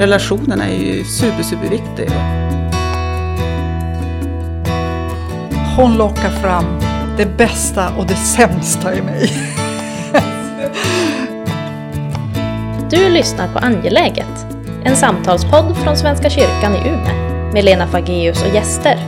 relationerna 0.00 0.68
är 0.68 0.76
ju 0.76 1.04
super, 1.04 1.42
superviktiga. 1.42 2.10
Hon 5.76 5.96
lockar 5.96 6.30
fram 6.30 6.64
det 7.16 7.26
bästa 7.26 7.88
och 7.98 8.06
det 8.06 8.14
sämsta 8.14 8.94
i 8.94 9.02
mig. 9.02 9.32
Du 12.90 13.08
lyssnar 13.08 13.52
på 13.52 13.58
Angeläget, 13.58 14.46
en 14.84 14.96
samtalspodd 14.96 15.76
från 15.76 15.96
Svenska 15.96 16.30
kyrkan 16.30 16.74
i 16.74 16.88
Umeå 16.88 17.52
med 17.52 17.64
Lena 17.64 17.86
Fageus 17.86 18.42
och 18.42 18.54
gäster. 18.54 18.98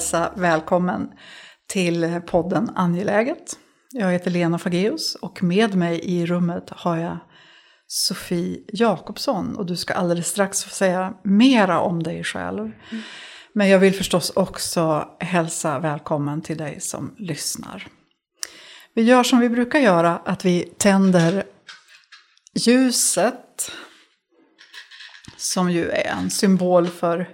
Hälsa 0.00 0.32
välkommen 0.36 1.12
till 1.68 2.20
podden 2.26 2.70
Angeläget. 2.74 3.58
Jag 3.90 4.12
heter 4.12 4.30
Lena 4.30 4.58
Fageus 4.58 5.14
och 5.14 5.42
med 5.42 5.74
mig 5.74 6.00
i 6.04 6.26
rummet 6.26 6.70
har 6.70 6.96
jag 6.96 7.18
Sofie 7.86 8.60
Jakobsson 8.68 9.56
och 9.56 9.66
du 9.66 9.76
ska 9.76 9.94
alldeles 9.94 10.28
strax 10.28 10.64
få 10.64 10.70
säga 10.70 11.14
mera 11.24 11.80
om 11.80 12.02
dig 12.02 12.24
själv. 12.24 12.60
Mm. 12.60 13.02
Men 13.52 13.68
jag 13.68 13.78
vill 13.78 13.94
förstås 13.94 14.30
också 14.30 15.08
hälsa 15.20 15.78
välkommen 15.78 16.42
till 16.42 16.58
dig 16.58 16.80
som 16.80 17.14
lyssnar. 17.18 17.86
Vi 18.94 19.02
gör 19.02 19.22
som 19.22 19.38
vi 19.38 19.48
brukar 19.48 19.78
göra, 19.78 20.18
att 20.24 20.44
vi 20.44 20.62
tänder 20.78 21.44
ljuset 22.54 23.72
som 25.36 25.70
ju 25.70 25.90
är 25.90 26.10
en 26.10 26.30
symbol 26.30 26.88
för, 26.88 27.28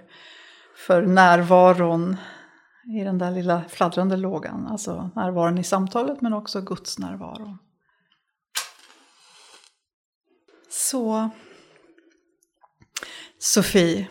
för 0.87 1.01
närvaron 1.01 2.17
i 2.87 3.03
den 3.03 3.17
där 3.17 3.31
lilla 3.31 3.61
fladdrande 3.69 4.17
lågan. 4.17 4.67
Alltså 4.67 5.09
närvaron 5.15 5.57
i 5.57 5.63
samtalet 5.63 6.21
men 6.21 6.33
också 6.33 6.61
Guds 6.61 6.99
närvaro. 6.99 7.57
Så, 10.69 11.29
Sofie, 13.39 14.07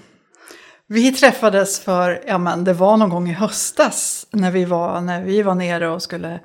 vi 0.87 1.13
träffades 1.13 1.81
för, 1.81 2.25
ja 2.27 2.39
men 2.39 2.65
det 2.65 2.73
var 2.73 2.97
någon 2.97 3.11
gång 3.11 3.29
i 3.29 3.33
höstas 3.33 4.27
när 4.31 4.51
vi 4.51 4.65
var, 4.65 5.01
när 5.01 5.23
vi 5.23 5.43
var 5.43 5.55
nere 5.55 5.89
och 5.89 6.03
skulle 6.03 6.41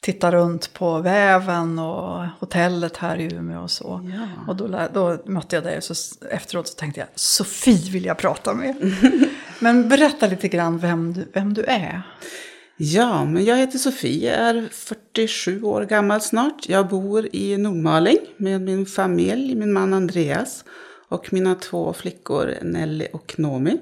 titta 0.00 0.32
runt 0.32 0.74
på 0.74 0.98
väven 0.98 1.78
och 1.78 2.26
hotellet 2.40 2.96
här 2.96 3.16
i 3.16 3.34
Umeå 3.34 3.62
och 3.62 3.70
så. 3.70 4.10
Ja. 4.14 4.44
Och 4.48 4.56
då, 4.56 4.88
då 4.92 5.18
mötte 5.24 5.56
jag 5.56 5.64
dig 5.64 5.76
och 5.76 5.84
så 5.84 6.24
efteråt 6.30 6.68
så 6.68 6.74
tänkte 6.74 7.00
jag, 7.00 7.08
Sofie 7.14 7.90
vill 7.92 8.04
jag 8.04 8.18
prata 8.18 8.54
med. 8.54 8.76
men 9.58 9.88
berätta 9.88 10.26
lite 10.26 10.48
grann 10.48 10.78
vem 10.78 11.12
du, 11.12 11.26
vem 11.32 11.54
du 11.54 11.62
är. 11.62 12.02
Ja, 12.76 13.24
men 13.24 13.44
jag 13.44 13.56
heter 13.56 13.78
Sofie, 13.78 14.34
är 14.34 14.68
47 14.72 15.62
år 15.62 15.84
gammal 15.84 16.20
snart. 16.20 16.68
Jag 16.68 16.88
bor 16.88 17.28
i 17.32 17.56
Nordmaling 17.56 18.18
med 18.36 18.60
min 18.60 18.86
familj, 18.86 19.54
min 19.54 19.72
man 19.72 19.94
Andreas 19.94 20.64
och 21.08 21.32
mina 21.32 21.54
två 21.54 21.92
flickor 21.92 22.54
Nelly 22.62 23.06
och 23.12 23.34
Nomi. 23.38 23.78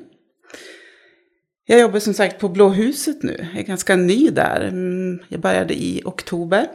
Jag 1.66 1.80
jobbar 1.80 1.98
som 1.98 2.14
sagt 2.14 2.40
på 2.40 2.48
Blå 2.48 2.68
huset 2.68 3.22
nu. 3.22 3.48
Jag 3.52 3.60
är 3.60 3.66
ganska 3.66 3.96
ny 3.96 4.30
där. 4.30 4.60
Mm, 4.60 5.18
jag 5.28 5.40
började 5.40 5.74
i 5.74 6.02
oktober. 6.04 6.66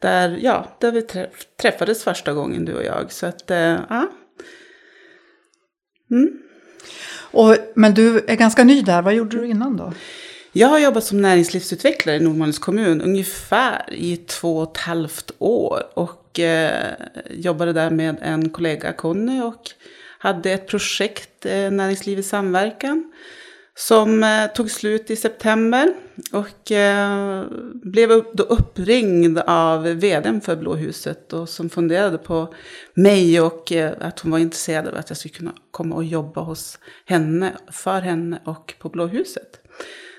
Där, 0.00 0.38
ja, 0.42 0.76
där 0.80 0.92
vi 0.92 1.02
träffades 1.56 2.04
första 2.04 2.32
gången 2.32 2.64
du 2.64 2.74
och 2.74 2.84
jag. 2.84 3.12
Så 3.12 3.26
att, 3.26 3.50
eh, 3.50 3.80
ja. 3.88 4.08
Mm. 6.10 6.47
Och, 7.30 7.56
men 7.74 7.94
du 7.94 8.24
är 8.28 8.36
ganska 8.36 8.64
ny 8.64 8.82
där. 8.82 9.02
Vad 9.02 9.14
gjorde 9.14 9.36
du 9.38 9.46
innan 9.46 9.76
då? 9.76 9.92
Jag 10.52 10.68
har 10.68 10.78
jobbat 10.78 11.04
som 11.04 11.22
näringslivsutvecklare 11.22 12.16
i 12.16 12.20
Nordmalings 12.20 12.58
kommun 12.58 13.00
ungefär 13.00 13.92
i 13.92 14.16
två 14.16 14.58
och 14.58 14.70
ett 14.70 14.76
halvt 14.76 15.30
år. 15.38 15.82
Och 15.94 16.40
eh, 16.40 16.92
jobbade 17.30 17.72
där 17.72 17.90
med 17.90 18.16
en 18.22 18.50
kollega, 18.50 18.92
Conny, 18.92 19.40
och 19.40 19.70
hade 20.18 20.52
ett 20.52 20.66
projekt, 20.66 21.46
eh, 21.46 21.70
Näringsliv 21.70 22.18
i 22.18 22.22
samverkan, 22.22 23.12
som 23.78 24.24
eh, 24.24 24.46
tog 24.46 24.70
slut 24.70 25.10
i 25.10 25.16
september. 25.16 25.94
Och 26.32 26.72
eh, 26.72 27.44
blev 27.74 28.10
upp, 28.10 28.32
då 28.34 28.42
uppringd 28.42 29.38
av 29.38 29.82
vdn 29.82 30.40
för 30.40 30.56
Blåhuset 30.56 31.32
och 31.32 31.48
som 31.48 31.70
funderade 31.70 32.18
på 32.18 32.54
mig 32.94 33.40
och 33.40 33.72
eh, 33.72 33.92
att 34.00 34.20
hon 34.20 34.32
var 34.32 34.38
intresserad 34.38 34.88
av 34.88 34.96
att 34.96 35.10
jag 35.10 35.16
skulle 35.16 35.34
kunna 35.34 35.52
komma 35.70 35.94
och 35.94 36.04
jobba 36.04 36.40
hos 36.40 36.78
henne, 37.06 37.52
för 37.72 38.00
henne 38.00 38.40
och 38.44 38.74
på 38.78 38.88
Blåhuset. 38.88 39.60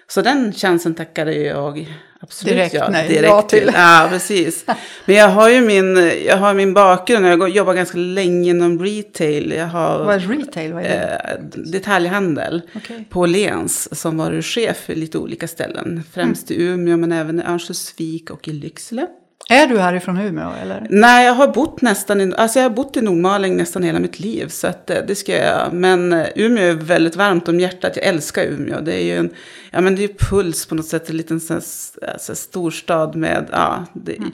Så 0.07 0.21
den 0.21 0.53
chansen 0.53 0.95
tackade 0.95 1.33
jag 1.33 1.95
absolut 2.19 2.55
direkt, 2.55 2.73
ja. 2.73 2.89
Nej, 2.89 3.07
direkt 3.07 3.27
ja 3.27 3.41
till. 3.41 3.71
Ja, 3.73 4.07
precis. 4.11 4.65
Men 5.05 5.15
jag 5.15 5.29
har 5.29 5.49
ju 5.49 5.61
min, 5.61 6.11
jag 6.25 6.37
har 6.37 6.53
min 6.53 6.73
bakgrund, 6.73 7.25
jag 7.25 7.49
jobbar 7.49 7.73
ganska 7.73 7.97
länge 7.97 8.49
inom 8.49 8.79
retail. 8.79 9.51
Jag 9.51 9.67
har, 9.67 10.05
vad 10.05 10.15
är 10.15 10.19
retail? 10.19 10.73
Vad 10.73 10.83
är 10.83 10.89
det? 10.89 11.39
Eh, 11.55 11.61
detaljhandel 11.71 12.61
okay. 12.75 13.03
på 13.09 13.25
Lens 13.25 13.99
som 13.99 14.17
varit 14.17 14.45
chef 14.45 14.89
i 14.89 14.95
lite 14.95 15.17
olika 15.17 15.47
ställen. 15.47 16.03
Främst 16.11 16.51
mm. 16.51 16.61
i 16.61 16.65
Umeå 16.65 16.97
men 16.97 17.11
även 17.11 17.39
i 17.39 17.43
Örnsköldsvik 17.43 18.29
och 18.29 18.47
i 18.47 18.51
Lycksele. 18.51 19.07
Är 19.51 19.67
du 19.67 19.79
härifrån 19.79 20.17
Umeå 20.17 20.51
eller? 20.61 20.87
Nej, 20.89 21.25
jag 21.25 21.33
har 21.33 21.47
bott 21.47 21.81
nästan 21.81 22.21
i, 22.21 22.33
alltså 22.37 22.59
jag 22.59 22.69
har 22.69 22.75
bott 22.75 22.97
i 22.97 23.01
Nordmaling 23.01 23.57
nästan 23.57 23.83
hela 23.83 23.99
mitt 23.99 24.19
liv. 24.19 24.47
Så 24.47 24.67
att, 24.67 24.89
eh, 24.89 24.97
det 25.07 25.15
ska 25.15 25.37
jag 25.37 25.73
Men 25.73 26.13
eh, 26.13 26.27
Umeå 26.35 26.63
är 26.63 26.73
väldigt 26.73 27.15
varmt 27.15 27.47
om 27.49 27.59
hjärtat. 27.59 27.95
Jag 27.95 28.05
älskar 28.05 28.43
Umeå. 28.43 28.81
Det 28.81 28.93
är 28.93 29.03
ju 29.03 29.17
en, 29.17 29.29
ja 29.71 29.81
men 29.81 29.95
det 29.95 30.03
är 30.03 30.07
puls 30.29 30.65
på 30.65 30.75
något 30.75 30.85
sätt. 30.85 31.09
En 31.09 31.17
liten 31.17 31.39
sån, 31.39 31.61
alltså, 32.13 32.35
storstad 32.35 33.15
med, 33.15 33.45
ja, 33.51 33.85
det, 33.93 34.17
mm 34.17 34.31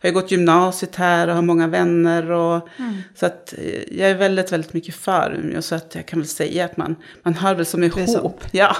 jag 0.00 0.12
har 0.12 0.14
gått 0.20 0.30
gymnasiet 0.30 0.96
här 0.96 1.28
och 1.28 1.34
har 1.34 1.42
många 1.42 1.66
vänner. 1.66 2.30
Och, 2.30 2.68
mm. 2.78 3.02
Så 3.14 3.26
att 3.26 3.54
eh, 3.58 3.98
jag 3.98 4.10
är 4.10 4.14
väldigt, 4.14 4.52
väldigt 4.52 4.72
mycket 4.72 4.94
för 4.94 5.40
Umeå. 5.44 5.62
Så 5.62 5.74
att 5.74 5.94
jag 5.94 6.06
kan 6.06 6.18
väl 6.18 6.28
säga 6.28 6.64
att 6.64 6.76
man, 6.76 6.96
man 7.22 7.34
hör 7.34 7.54
väl 7.54 7.66
som 7.66 7.82
ihop. 7.84 8.44
Ja, 8.52 8.76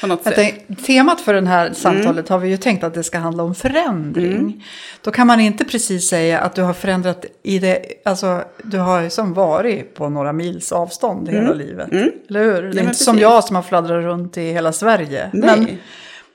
på 0.00 0.06
något 0.06 0.24
sätt. 0.24 0.34
Tänk, 0.36 0.86
temat 0.86 1.20
för 1.20 1.34
det 1.34 1.48
här 1.48 1.72
samtalet 1.72 2.08
mm. 2.08 2.26
har 2.28 2.38
vi 2.38 2.48
ju 2.48 2.56
tänkt 2.56 2.84
att 2.84 2.94
det 2.94 3.02
ska 3.02 3.18
handla 3.18 3.42
om 3.42 3.54
förändring. 3.54 4.32
Mm. 4.32 4.60
Då 5.02 5.10
kan 5.10 5.26
man 5.26 5.40
inte 5.40 5.64
precis 5.64 6.08
säga 6.08 6.40
att 6.40 6.54
du 6.54 6.62
har 6.62 6.74
förändrat 6.74 7.24
i 7.42 7.58
det, 7.58 7.82
alltså 8.04 8.42
du 8.62 8.78
har 8.78 9.00
ju 9.00 9.10
som 9.10 9.34
varit 9.34 9.94
på 9.94 10.08
några 10.08 10.32
mils 10.32 10.72
avstånd 10.72 11.28
hela 11.28 11.40
mm. 11.40 11.58
livet. 11.58 11.92
Mm. 11.92 12.10
Eller 12.28 12.44
hur? 12.44 12.62
Det 12.62 12.80
är 12.80 12.84
inte 12.84 12.94
som 12.94 13.18
jag 13.18 13.44
som 13.44 13.56
har 13.56 13.62
fladdrat 13.62 14.04
runt 14.04 14.36
i 14.36 14.52
hela 14.52 14.72
Sverige. 14.72 15.30
Nej. 15.32 15.58
Men, 15.58 15.78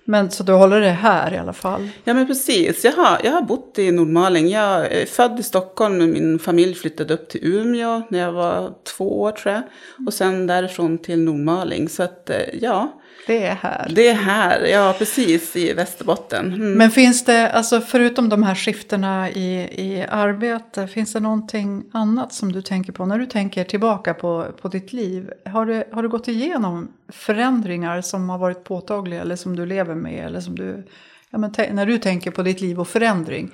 men 0.06 0.32
så 0.32 0.44
du 0.44 0.54
håller 0.54 0.80
det 0.80 0.90
här 0.90 1.34
i 1.34 1.38
alla 1.38 1.54
fall? 1.54 1.90
Ja 2.04 2.14
men 2.14 2.28
precis. 2.28 2.86
Jag 2.86 2.92
har, 2.92 3.22
jag 3.24 3.32
har 3.32 3.42
bott 3.42 3.80
i 3.80 3.92
Nordmaling. 3.92 4.50
Jag 4.50 4.92
är 4.92 5.06
född 5.06 5.40
i 5.40 5.44
Stockholm 5.44 5.98
men 5.98 6.12
min 6.12 6.40
familj 6.40 6.76
flyttade 6.76 7.14
upp 7.14 7.30
till 7.30 7.44
Umeå 7.44 8.02
när 8.10 8.20
jag 8.20 8.32
var 8.32 8.74
två 8.84 9.22
år 9.22 9.32
tror 9.32 9.54
jag. 9.54 9.64
Och 10.08 10.14
sen 10.14 10.48
därifrån 10.48 10.98
till 10.98 11.20
Nordmaling. 11.20 11.90
Så 11.90 12.04
att 12.04 12.30
eh, 12.30 12.38
ja. 12.62 13.00
Det 13.28 13.46
är 13.46 13.56
här. 13.56 13.92
Det 13.96 14.08
är 14.08 14.14
här, 14.14 14.66
ja 14.66 14.96
precis 14.98 15.56
i 15.56 15.74
Västerbotten. 15.74 16.54
Mm. 16.54 16.74
Men 16.74 16.92
finns 16.92 17.26
det, 17.26 17.52
alltså 17.52 17.82
förutom 17.82 18.30
de 18.30 18.44
här 18.44 18.56
skiftena 18.56 19.30
i, 19.30 19.56
i 19.88 20.06
arbete, 20.10 20.88
finns 20.88 21.14
det 21.14 21.20
någonting 21.20 21.84
annat 21.92 22.34
som 22.34 22.52
du 22.52 22.62
tänker 22.62 22.92
på 22.92 23.06
när 23.06 23.20
du 23.20 23.26
tänker 23.26 23.64
tillbaka 23.64 24.14
på, 24.14 24.48
på 24.62 24.68
ditt 24.68 24.94
liv? 24.94 25.32
Har 25.46 25.66
du, 25.66 25.84
har 25.92 26.04
du 26.04 26.10
gått 26.10 26.28
igenom 26.28 26.94
förändringar 27.10 28.02
som 28.02 28.30
har 28.30 28.38
varit 28.38 28.64
påtagliga 28.64 29.22
eller 29.22 29.36
som 29.36 29.56
du 29.56 29.66
lever 29.66 29.96
med? 29.96 30.26
Eller 30.26 30.40
som 30.40 30.56
du, 30.56 30.88
ja, 31.30 31.38
men 31.38 31.54
när 31.72 31.86
du 31.86 31.98
tänker 31.98 32.32
på 32.32 32.44
ditt 32.44 32.62
liv 32.62 32.80
och 32.80 32.88
förändring, 32.88 33.52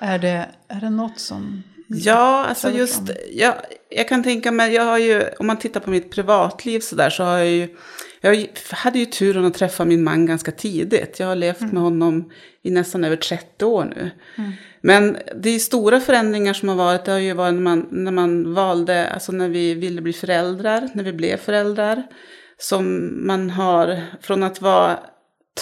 är 0.00 0.18
det, 0.18 0.48
är 0.68 0.80
det 0.80 0.90
något 0.90 1.18
som 1.18 1.62
Ja, 1.88 2.44
alltså 2.44 2.70
just, 2.70 3.02
jag, 3.32 3.54
jag 3.88 4.08
kan 4.08 4.22
tänka 4.22 4.52
mig, 4.52 4.74
jag 4.74 4.82
har 4.82 4.98
ju, 4.98 5.22
om 5.38 5.46
man 5.46 5.58
tittar 5.58 5.80
på 5.80 5.90
mitt 5.90 6.10
privatliv 6.10 6.80
så 6.80 6.96
där 6.96 7.10
så 7.10 7.24
har 7.24 7.38
jag 7.38 7.50
ju, 7.50 7.68
jag 8.20 8.46
hade 8.70 8.98
ju 8.98 9.06
turen 9.06 9.44
att 9.44 9.54
träffa 9.54 9.84
min 9.84 10.04
man 10.04 10.26
ganska 10.26 10.52
tidigt. 10.52 11.20
Jag 11.20 11.26
har 11.26 11.36
levt 11.36 11.60
mm. 11.60 11.74
med 11.74 11.82
honom 11.82 12.30
i 12.62 12.70
nästan 12.70 13.04
över 13.04 13.16
30 13.16 13.64
år 13.64 13.84
nu. 13.84 14.10
Mm. 14.38 14.52
Men 14.80 15.16
det 15.36 15.50
är 15.50 15.58
stora 15.58 16.00
förändringar 16.00 16.52
som 16.52 16.68
har 16.68 16.76
varit, 16.76 17.04
det 17.04 17.12
har 17.12 17.18
ju 17.18 17.32
varit 17.32 17.54
när 17.54 17.60
man, 17.60 17.88
när 17.90 18.12
man 18.12 18.54
valde, 18.54 19.10
alltså 19.10 19.32
när 19.32 19.48
vi 19.48 19.74
ville 19.74 20.00
bli 20.02 20.12
föräldrar, 20.12 20.88
när 20.94 21.04
vi 21.04 21.12
blev 21.12 21.36
föräldrar. 21.36 22.02
Som 22.58 23.12
man 23.26 23.50
har, 23.50 24.02
från 24.20 24.42
att 24.42 24.60
vara 24.60 24.98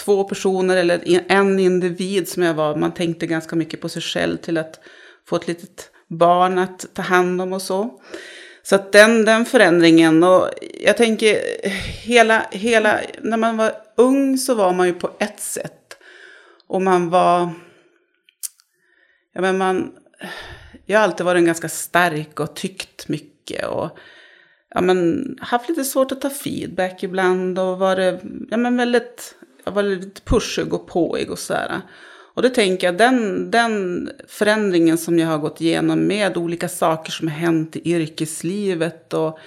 två 0.05 0.25
personer 0.25 0.77
eller 0.77 1.01
en 1.29 1.59
individ 1.59 2.29
som 2.29 2.43
jag 2.43 2.55
var, 2.55 2.77
man 2.77 2.95
tänkte 2.95 3.27
ganska 3.27 3.57
mycket 3.57 3.81
på 3.81 3.89
sig 3.89 4.03
själv 4.03 4.37
till 4.37 4.59
att 4.59 4.81
få 5.29 5.37
ett 5.37 5.49
litet 5.49 5.91
barn 6.19 6.59
att 6.59 6.95
ta 6.95 7.03
hand 7.03 7.41
om 7.41 7.53
och 7.53 7.63
så. 7.63 8.01
Så 8.63 8.75
att 8.75 8.93
den, 8.93 9.25
den 9.25 9.45
förändringen 9.45 10.23
och 10.23 10.51
jag 10.81 10.97
tänker 10.97 11.39
hela, 12.05 12.47
hela, 12.51 13.01
när 13.21 13.37
man 13.37 13.57
var 13.57 13.73
ung 13.97 14.39
så 14.39 14.55
var 14.55 14.73
man 14.73 14.87
ju 14.87 14.95
på 14.95 15.11
ett 15.19 15.41
sätt. 15.41 15.97
Och 16.67 16.83
man 16.83 17.11
var, 17.11 17.51
ja 19.35 19.41
men 19.41 19.59
man, 19.59 19.93
jag 20.87 20.99
har 20.99 21.05
alltid 21.05 21.27
varit 21.27 21.45
ganska 21.45 21.69
stark 21.69 22.41
och 22.41 22.57
tyckt 22.57 23.09
mycket 23.09 23.67
och 23.67 23.99
ja, 24.71 24.81
men, 24.81 25.25
haft 25.41 25.69
lite 25.69 25.85
svårt 25.85 26.13
att 26.13 26.21
ta 26.21 26.31
feedback 26.31 27.03
ibland 27.03 27.59
och 27.59 27.79
varit 27.79 28.21
ja, 28.51 28.57
men 28.57 28.77
väldigt, 28.77 29.35
jag 29.65 29.73
var 29.73 29.83
lite 29.83 30.21
pushig 30.21 30.75
och 30.75 30.87
påig 30.87 31.31
och 31.31 31.39
sådär. 31.39 31.81
Och 32.35 32.43
det 32.43 32.51
tänker 32.51 32.87
jag, 32.87 32.97
den, 32.97 33.51
den 33.51 34.11
förändringen 34.29 34.99
som 34.99 35.19
jag 35.19 35.29
har 35.29 35.39
gått 35.39 35.61
igenom 35.61 36.07
med 36.07 36.37
olika 36.37 36.69
saker 36.69 37.13
som 37.13 37.29
har 37.29 37.35
hänt 37.35 37.77
i 37.77 37.93
yrkeslivet 37.93 39.15
och 39.15 39.39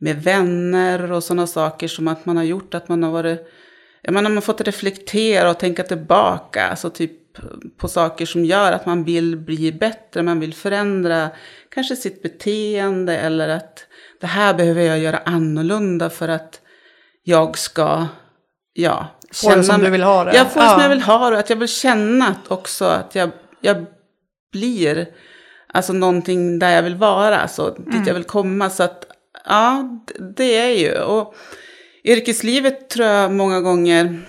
med 0.00 0.22
vänner 0.22 1.12
och 1.12 1.24
sådana 1.24 1.46
saker 1.46 1.88
som 1.88 2.08
att 2.08 2.26
man 2.26 2.36
har 2.36 2.44
gjort 2.44 2.74
att 2.74 2.88
man 2.88 3.02
har 3.02 3.10
varit, 3.10 3.48
Jag 4.02 4.14
menar, 4.14 4.30
man 4.30 4.36
har 4.36 4.42
fått 4.42 4.60
reflektera 4.60 5.50
och 5.50 5.58
tänka 5.58 5.82
tillbaka, 5.82 6.68
alltså 6.68 6.90
typ 6.90 7.12
på 7.76 7.88
saker 7.88 8.26
som 8.26 8.44
gör 8.44 8.72
att 8.72 8.86
man 8.86 9.04
vill 9.04 9.36
bli 9.36 9.72
bättre, 9.72 10.22
man 10.22 10.40
vill 10.40 10.54
förändra 10.54 11.30
kanske 11.68 11.96
sitt 11.96 12.22
beteende 12.22 13.18
eller 13.18 13.48
att 13.48 13.86
det 14.20 14.26
här 14.26 14.54
behöver 14.54 14.82
jag 14.82 14.98
göra 14.98 15.18
annorlunda 15.18 16.10
för 16.10 16.28
att 16.28 16.60
jag 17.22 17.58
ska, 17.58 18.06
ja, 18.72 19.06
Få 19.32 19.54
det 19.54 19.64
som 19.64 19.80
du 19.80 19.90
vill 19.90 20.02
ha 20.02 20.24
det. 20.24 20.36
Jag 20.36 20.52
får 20.52 20.60
det 20.60 20.68
som 20.68 20.80
jag 20.80 20.88
vill 20.88 21.00
ha 21.02 21.30
det, 21.30 21.38
att 21.38 21.50
jag 21.50 21.56
vill 21.56 21.68
känna 21.68 22.28
att 22.28 22.50
också 22.50 22.84
att 22.84 23.14
jag, 23.14 23.30
jag 23.60 23.86
blir, 24.52 25.06
alltså 25.72 25.92
någonting 25.92 26.58
där 26.58 26.70
jag 26.70 26.82
vill 26.82 26.94
vara, 26.96 27.38
alltså 27.38 27.70
dit 27.70 27.94
Mm. 27.94 28.06
jag 28.06 28.14
vill 28.14 28.24
komma. 28.24 28.70
Så 28.70 28.82
att, 28.82 29.04
ja, 29.44 29.84
det 30.36 30.56
är 30.56 30.78
ju. 30.78 31.00
Och 31.00 31.34
yrkeslivet 32.04 32.90
tror 32.90 33.06
jag 33.06 33.32
många 33.32 33.60
gånger 33.60 34.20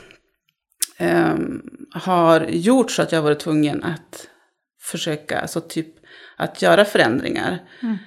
ehm, 0.97 1.61
har 1.93 2.41
gjort 2.49 2.91
så 2.91 3.01
att 3.01 3.11
jag 3.11 3.19
har 3.19 3.23
varit 3.23 3.39
tvungen 3.39 3.83
att 3.83 4.27
försöka, 4.81 5.39
alltså 5.39 5.61
typ 5.61 5.87
att 6.37 6.61
göra 6.61 6.85
förändringar. 6.85 7.59
Ehm, 7.81 7.97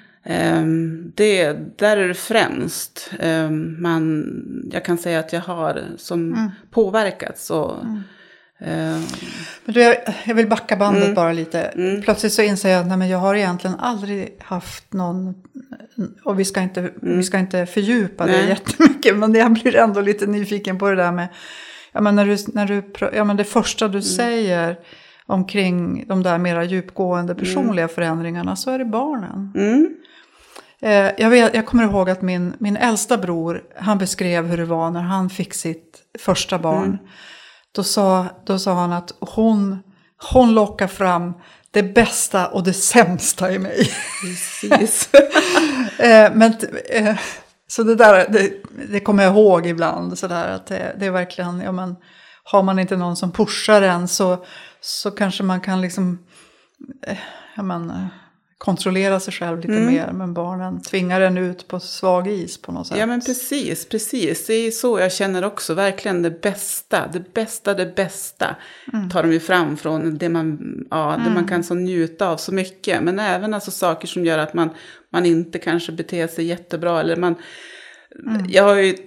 det, 1.15 1.53
där 1.79 1.97
är 1.97 2.09
det 2.09 2.15
främst. 2.15 3.11
Um, 3.21 3.83
man, 3.83 4.25
jag 4.73 4.85
kan 4.85 4.99
säga 4.99 5.19
att 5.19 5.33
jag 5.33 5.41
har 5.41 5.83
som 5.97 6.51
påverkats. 6.71 7.51
Och, 7.51 7.75
ehm, 8.61 9.03
Men 9.65 9.75
du, 9.75 9.81
jag, 9.83 9.97
jag 10.27 10.35
vill 10.35 10.47
backa 10.49 10.77
bandet 10.77 11.03
Mm. 11.03 11.15
bara 11.15 11.33
lite. 11.33 11.71
Plötsligt 12.05 12.33
så 12.33 12.43
inser 12.43 12.69
jag 12.71 12.81
att 12.93 12.99
nej, 12.99 13.11
jag 13.11 13.19
har 13.19 13.35
egentligen 13.35 13.77
aldrig 13.77 14.37
haft 14.41 14.93
någon, 14.93 15.35
och 16.25 16.41
vi 16.41 16.45
ska 16.45 16.61
inte, 16.61 16.91
vi 17.03 17.23
ska 17.23 17.39
inte 17.39 17.67
fördjupa 17.67 18.27
det 18.27 18.33
Mm. 18.35 18.47
Nej. 18.47 18.51
jättemycket, 18.59 19.17
men 19.17 19.35
jag 19.35 19.53
blir 19.53 19.77
ändå 19.77 20.01
lite 20.01 20.27
nyfiken 20.27 20.79
på 20.79 20.91
det 20.91 20.97
där 20.97 21.13
med, 21.13 21.29
ja 21.93 22.01
men, 22.01 22.15
när 22.17 22.27
du, 22.27 22.37
när 22.53 22.67
du, 22.67 22.83
ja, 23.17 23.25
men 23.25 23.37
det 23.37 23.45
första 23.45 23.85
Mm. 23.85 23.97
du 23.97 24.03
säger 24.03 24.77
omkring 25.27 26.05
de 26.09 26.23
där 26.23 26.39
mera 26.39 26.65
djupgående 26.65 27.33
Mm. 27.33 27.45
personliga 27.45 27.89
förändringarna, 27.89 28.57
så 28.57 28.71
är 28.71 28.79
det 28.79 28.85
barnen. 28.85 29.53
mm, 29.55 29.95
jag, 31.17 31.31
vet, 31.31 31.55
jag 31.55 31.67
kommer 31.67 31.85
ihåg 31.85 32.11
att 32.11 32.23
min, 32.23 32.55
min 32.59 32.77
äldsta 32.77 33.19
bror, 33.19 33.63
han 33.77 33.99
beskrev 33.99 34.47
hur 34.47 34.57
det 34.57 34.65
var 34.65 34.91
när 34.91 35.01
han 35.01 35.31
fick 35.31 35.55
sitt 35.55 36.03
första 36.19 36.59
barn. 36.59 36.99
Då, 37.73 37.85
sa, 37.85 38.27
då 38.45 38.59
sa 38.59 38.75
han 38.75 38.93
att 38.93 39.13
hon, 39.21 39.83
hon 40.33 40.55
lockar 40.55 40.87
fram 40.87 41.33
det 41.71 41.83
bästa 41.83 42.47
och 42.47 42.63
det 42.63 42.73
sämsta 42.73 43.53
i 43.53 43.59
mig. 43.59 43.91
precis. 44.23 45.15
eh, 45.99 46.33
men, 46.35 46.55
eh, 46.91 47.17
så 47.69 47.83
det 47.83 47.95
där 47.95 48.29
det, 48.29 48.53
det 48.89 49.01
kommer 49.01 49.25
jag 49.25 49.33
ihåg 49.33 49.67
ibland. 49.67 50.19
Så 50.19 50.27
där, 50.27 50.49
att 50.49 50.67
det, 50.67 50.97
det 50.99 51.07
är 51.07 51.11
verkligen, 51.11 51.61
ja, 51.61 51.73
men, 51.73 51.97
har 52.45 52.63
man 52.63 52.79
inte 52.79 52.97
någon 52.97 53.17
som 53.17 53.33
pushar 53.33 53.83
en 53.83 54.09
så, 54.09 54.45
så 54.81 55.11
kanske 55.11 55.43
man 55.43 55.61
kan 55.61 55.81
liksom, 55.81 56.19
eh, 57.07 57.19
ja, 57.57 57.63
men, 57.63 57.91
eh, 57.91 58.07
kontrollera 58.59 59.21
sig 59.21 59.33
själv 59.33 59.61
lite 59.61 59.73
mer. 59.73 60.13
Men 60.13 60.35
barnen 60.35 60.83
tvingar 60.83 61.21
en 61.21 61.39
ut 61.39 61.69
på 61.69 61.81
svag 61.81 62.29
is 62.29 62.63
på 62.63 62.73
något 62.73 62.87
sätt. 62.87 62.99
Ja 62.99 63.07
men 63.07 63.21
precis, 63.21 63.89
precis. 63.89 64.47
Det 64.47 64.55
är 64.55 64.71
så 64.71 64.99
jag 64.99 65.13
känner 65.13 65.45
också. 65.45 65.75
Verkligen 65.75 66.23
det 66.23 66.43
bästa, 66.43 67.09
det 67.13 67.35
bästa, 67.35 67.75
det 67.75 67.97
bästa 67.97 68.57
tar 69.13 69.23
de 69.23 69.33
ju 69.33 69.41
fram 69.41 69.77
från 69.77 70.19
det 70.19 70.29
man, 70.29 70.59
ja, 70.91 71.21
det 71.25 71.31
man 71.31 71.49
kan 71.49 71.65
så 71.65 71.75
njuta 71.75 72.29
av 72.29 72.37
så 72.37 72.55
mycket. 72.55 73.03
Men 73.03 73.19
även 73.19 73.55
alltså 73.55 73.71
saker 73.71 74.09
som 74.09 74.25
gör 74.25 74.39
att 74.39 74.55
man, 74.55 74.71
man 75.13 75.27
inte 75.27 75.59
kanske 75.59 75.93
beter 75.93 76.27
sig 76.27 76.45
jättebra. 76.45 77.01
Eller 77.01 77.17
man, 77.17 77.35
Jag 78.49 78.63
har 78.63 78.75
ju 78.75 78.93
t- 78.93 79.07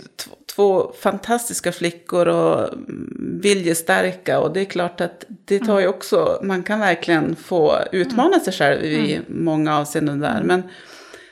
två 0.56 0.92
fantastiska 1.00 1.72
flickor 1.72 2.28
och 2.28 2.74
mm, 2.74 3.40
viljestarka. 3.42 4.40
Och 4.40 4.54
det 4.54 4.62
är 4.62 4.66
klart 4.66 5.02
att 5.02 5.26
det 5.46 5.60
tar 5.60 5.80
ju 5.80 5.88
också, 5.88 6.40
man 6.44 6.64
kan 6.64 6.80
verkligen 6.80 7.36
få 7.36 7.78
utmana 7.92 8.40
sig 8.40 8.54
själv 8.54 8.84
i 8.84 9.20
många 9.28 9.78
avseenden 9.78 10.20
där. 10.20 10.42
Men 10.44 10.64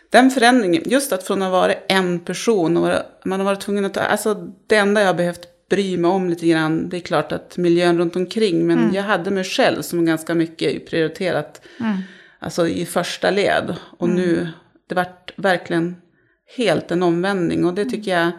den 0.09 0.31
förändringen, 0.31 0.83
just 0.85 1.13
att 1.13 1.23
från 1.23 1.41
att 1.41 1.51
vara 1.51 1.73
en 1.73 2.19
person 2.19 2.77
och 2.77 2.93
man 3.25 3.39
har 3.39 3.45
varit 3.45 3.61
tvungen 3.61 3.85
att 3.85 3.93
ta, 3.93 4.01
alltså 4.01 4.33
det 4.67 4.75
enda 4.75 5.01
jag 5.01 5.07
har 5.07 5.13
behövt 5.13 5.69
bry 5.69 5.97
mig 5.97 6.11
om 6.11 6.29
lite 6.29 6.47
grann, 6.47 6.89
det 6.89 6.97
är 6.97 7.01
klart 7.01 7.31
att 7.31 7.57
miljön 7.57 7.97
runt 7.97 8.15
omkring, 8.15 8.67
men 8.67 8.93
jag 8.93 9.03
hade 9.03 9.31
mig 9.31 9.43
själv 9.43 9.81
som 9.81 10.05
ganska 10.05 10.35
mycket 10.35 10.89
prioriterat, 10.89 11.61
alltså 12.39 12.67
i 12.67 12.85
första 12.85 13.31
led. 13.31 13.75
Och 13.97 14.09
nu, 14.09 14.47
det 14.87 14.95
vart 14.95 15.33
verkligen 15.35 15.95
helt 16.57 16.91
en 16.91 17.03
omvändning 17.03 17.65
och 17.65 17.73
det 17.73 17.85
tycker 17.85 18.11
jag, 18.19 18.31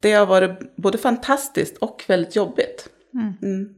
det 0.00 0.12
har 0.12 0.26
varit 0.26 0.76
både 0.76 0.98
fantastiskt 0.98 1.78
och 1.78 2.04
väldigt 2.08 2.36
jobbigt. 2.36 2.88
Mm. 3.14 3.68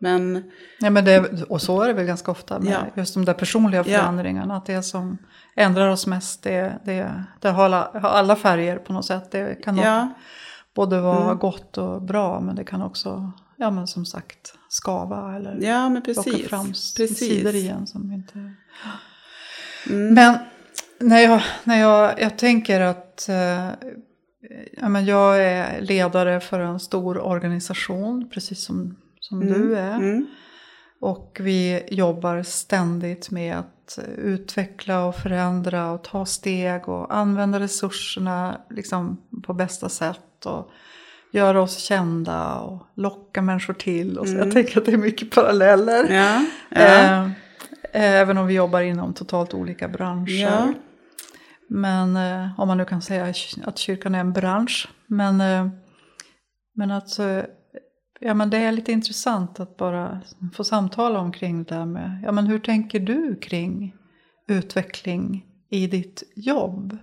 Men 0.00 0.50
Ja, 0.80 0.90
men 0.90 1.04
det, 1.04 1.42
och 1.42 1.62
så 1.62 1.82
är 1.82 1.88
det 1.88 1.94
väl 1.94 2.06
ganska 2.06 2.30
ofta 2.30 2.58
med 2.58 2.72
Ja. 2.72 2.78
just 2.96 3.14
de 3.14 3.24
där 3.24 3.34
personliga 3.34 3.84
Ja. 3.86 3.98
förändringarna. 4.00 4.56
Att 4.56 4.66
det 4.66 4.82
som 4.82 5.18
ändrar 5.56 5.88
oss 5.88 6.06
mest, 6.06 6.42
det, 6.42 6.78
det, 6.84 7.24
det 7.40 7.48
har, 7.48 7.64
alla, 7.64 7.90
har 7.94 8.08
alla 8.08 8.36
färger 8.36 8.76
på 8.78 8.92
något 8.92 9.06
sätt. 9.06 9.30
Det 9.30 9.62
kan 9.64 9.76
ja, 9.76 10.08
både 10.74 11.00
vara 11.00 11.24
Mm. 11.24 11.38
gott 11.38 11.78
och 11.78 12.02
bra, 12.02 12.40
men 12.40 12.56
det 12.56 12.64
kan 12.64 12.82
också, 12.82 13.32
ja 13.56 13.70
men 13.70 13.86
som 13.86 14.06
sagt, 14.06 14.54
skava 14.68 15.36
eller 15.36 15.58
ja 15.62 15.88
men 15.88 16.02
plocka 16.02 16.22
precis. 16.22 16.48
fram 16.48 16.70
s- 16.70 16.94
precis. 16.96 17.18
sidor 17.18 17.54
igen 17.54 17.86
som 17.86 18.12
inte... 18.12 18.38
Mm. 19.90 20.14
Men 20.14 20.38
när 21.00 21.20
jag, 21.20 21.42
när 21.64 21.80
jag, 21.80 22.20
jag 22.20 22.38
tänker 22.38 22.80
att 22.80 23.28
eh, 23.28 23.68
ja, 24.72 24.88
men 24.88 25.04
jag 25.04 25.44
är 25.44 25.80
ledare 25.80 26.40
för 26.40 26.60
en 26.60 26.80
stor 26.80 27.18
organisation, 27.18 28.30
precis 28.34 28.64
som, 28.64 28.96
som 29.20 29.40
du 29.40 29.76
är. 29.76 29.94
Mm. 29.94 30.26
Och 31.00 31.36
vi 31.40 31.82
jobbar 31.90 32.42
ständigt 32.42 33.30
med 33.30 33.56
att 33.56 33.98
utveckla 34.16 35.04
och 35.04 35.16
förändra 35.16 35.90
och 35.92 36.04
ta 36.04 36.26
steg 36.26 36.88
och 36.88 37.16
använda 37.16 37.60
resurserna 37.60 38.60
liksom 38.70 39.22
på 39.46 39.54
bästa 39.54 39.88
sätt. 39.88 40.46
Och 40.46 40.70
göra 41.32 41.62
oss 41.62 41.78
kända 41.78 42.54
och 42.54 42.86
locka 42.94 43.42
människor 43.42 43.74
till. 43.74 44.18
Och 44.18 44.28
så 44.28 44.34
Jag 44.36 44.52
tänker 44.52 44.78
att 44.78 44.86
det 44.86 44.92
är 44.92 44.96
mycket 44.96 45.30
paralleller. 45.30 46.04
Mm. 46.04 46.14
Ja, 46.14 46.80
ja. 46.80 47.30
Eh, 47.92 48.12
även 48.14 48.38
om 48.38 48.46
vi 48.46 48.54
jobbar 48.54 48.80
inom 48.80 49.14
totalt 49.14 49.54
olika 49.54 49.88
branscher. 49.88 50.42
Ja. 50.42 50.74
Men 51.68 52.16
eh, 52.16 52.60
om 52.60 52.68
man 52.68 52.78
nu 52.78 52.84
kan 52.84 53.02
säga 53.02 53.34
att 53.64 53.78
kyrkan 53.78 54.14
är 54.14 54.20
en 54.20 54.32
bransch. 54.32 54.88
Men, 55.06 55.40
eh, 55.40 55.68
men 56.74 56.90
att 56.90 57.18
eh, 57.18 57.42
ja, 58.20 58.34
men 58.34 58.50
det 58.50 58.58
är 58.58 58.72
lite 58.72 58.92
intressant 58.92 59.60
att 59.60 59.76
bara 59.76 60.20
få 60.54 60.64
samtala 60.64 61.18
omkring 61.18 61.64
det 61.64 61.74
där 61.74 61.86
med, 61.86 62.22
ja 62.24 62.32
men 62.32 62.46
hur 62.46 62.58
tänker 62.58 63.00
du 63.00 63.36
kring 63.36 63.94
utveckling 64.48 65.44
i 65.70 65.86
ditt 65.86 66.22
jobb? 66.36 66.98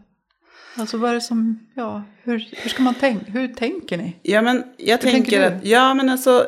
Alltså 0.77 0.97
vad 0.97 1.09
är 1.09 1.13
det 1.13 1.21
som, 1.21 1.59
ja, 1.75 2.03
hur, 2.23 2.49
hur 2.51 2.69
ska 2.69 2.83
man 2.83 2.93
tänka, 2.93 3.31
hur 3.31 3.47
tänker 3.47 3.97
ni? 3.97 4.15
Ja, 4.21 4.41
men 4.41 4.63
jag 4.77 4.97
Hur 4.97 5.11
tänker 5.11 5.31
tänker 5.31 5.57
att, 5.57 5.65
ja 5.65 5.93
men 5.93 6.09
alltså, 6.09 6.47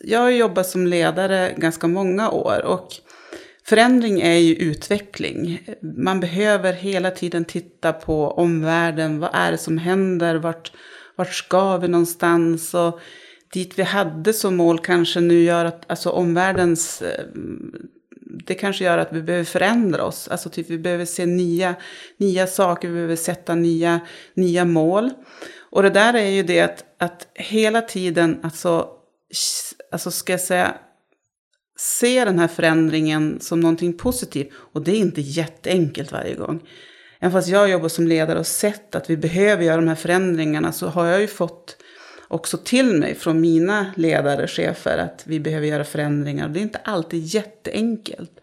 jag 0.00 0.20
har 0.20 0.30
jobbat 0.30 0.66
som 0.66 0.86
ledare 0.86 1.54
ganska 1.56 1.86
många 1.86 2.30
år 2.30 2.64
och 2.64 2.88
förändring 3.68 4.20
är 4.20 4.38
ju 4.38 4.54
utveckling. 4.54 5.60
Man 5.96 6.20
behöver 6.20 6.72
hela 6.72 7.10
tiden 7.10 7.44
titta 7.44 7.92
på 7.92 8.30
omvärlden, 8.30 9.18
vad 9.18 9.30
är 9.32 9.52
det 9.52 9.58
som 9.58 9.78
händer, 9.78 10.34
vart, 10.34 10.72
vart 11.16 11.34
ska 11.34 11.76
vi 11.76 11.88
någonstans 11.88 12.74
och 12.74 13.00
dit 13.52 13.78
vi 13.78 13.82
hade 13.82 14.32
som 14.32 14.56
mål 14.56 14.78
kanske 14.78 15.20
nu 15.20 15.42
gör 15.42 15.64
att, 15.64 15.90
alltså 15.90 16.10
omvärldens, 16.10 17.02
eh, 17.02 17.24
det 18.46 18.54
kanske 18.54 18.84
gör 18.84 18.98
att 18.98 19.12
vi 19.12 19.22
behöver 19.22 19.44
förändra 19.44 20.04
oss. 20.04 20.28
Alltså 20.28 20.48
typ 20.48 20.70
vi 20.70 20.78
behöver 20.78 21.04
se 21.04 21.26
nya, 21.26 21.74
nya 22.16 22.46
saker, 22.46 22.88
vi 22.88 22.94
behöver 22.94 23.16
sätta 23.16 23.54
nya, 23.54 24.00
nya 24.34 24.64
mål. 24.64 25.10
Och 25.70 25.82
det 25.82 25.90
där 25.90 26.14
är 26.14 26.30
ju 26.30 26.42
det 26.42 26.60
att, 26.60 26.84
att 26.98 27.28
hela 27.34 27.82
tiden, 27.82 28.40
alltså, 28.42 28.88
alltså 29.92 30.10
ska 30.10 30.32
jag 30.32 30.40
säga, 30.40 30.74
se 31.76 32.24
den 32.24 32.38
här 32.38 32.48
förändringen 32.48 33.40
som 33.40 33.60
någonting 33.60 33.92
positivt. 33.92 34.52
Och 34.72 34.82
det 34.82 34.90
är 34.90 34.98
inte 34.98 35.20
jätteenkelt 35.20 36.12
varje 36.12 36.34
gång. 36.34 36.68
Även 37.18 37.32
fast 37.32 37.48
jag 37.48 37.70
jobbar 37.70 37.88
som 37.88 38.06
ledare 38.06 38.38
och 38.38 38.46
sett 38.46 38.94
att 38.94 39.10
vi 39.10 39.16
behöver 39.16 39.64
göra 39.64 39.76
de 39.76 39.88
här 39.88 39.94
förändringarna 39.94 40.72
så 40.72 40.86
har 40.86 41.06
jag 41.06 41.20
ju 41.20 41.26
fått 41.26 41.76
också 42.28 42.58
till 42.58 42.98
mig 42.98 43.14
från 43.14 43.40
mina 43.40 43.86
ledare, 43.96 44.46
chefer, 44.46 44.98
att 44.98 45.22
vi 45.26 45.40
behöver 45.40 45.66
göra 45.66 45.84
förändringar. 45.84 46.48
Det 46.48 46.60
är 46.60 46.62
inte 46.62 46.80
alltid 46.84 47.24
jätteenkelt. 47.24 48.40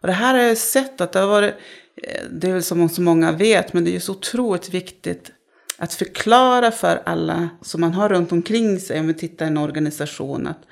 Och 0.00 0.06
det 0.06 0.12
här 0.12 0.34
har 0.34 0.42
jag 0.42 0.58
sett 0.58 1.00
att 1.00 1.12
det 1.12 1.18
har 1.18 1.26
varit, 1.26 1.54
eh, 2.02 2.22
det 2.30 2.48
är 2.48 2.52
väl 2.52 2.62
som 2.62 2.88
så 2.88 3.02
många 3.02 3.32
vet, 3.32 3.72
men 3.72 3.84
det 3.84 3.90
är 3.90 3.92
ju 3.92 4.00
så 4.00 4.12
otroligt 4.12 4.68
viktigt 4.68 5.32
att 5.78 5.94
förklara 5.94 6.70
för 6.70 7.02
alla 7.04 7.48
som 7.62 7.80
man 7.80 7.94
har 7.94 8.08
runt 8.08 8.32
omkring 8.32 8.80
sig, 8.80 9.00
om 9.00 9.06
vi 9.06 9.14
tittar 9.14 9.44
i 9.44 9.48
en 9.48 9.58
organisation, 9.58 10.46
att 10.46 10.62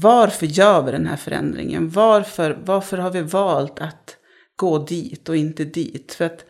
varför 0.00 0.46
gör 0.46 0.82
vi 0.82 0.92
den 0.92 1.06
här 1.06 1.16
förändringen? 1.16 1.90
Varför, 1.90 2.58
varför 2.64 2.98
har 2.98 3.10
vi 3.10 3.22
valt 3.22 3.80
att 3.80 4.16
gå 4.56 4.78
dit 4.78 5.28
och 5.28 5.36
inte 5.36 5.64
dit? 5.64 6.14
För 6.14 6.24
att 6.24 6.44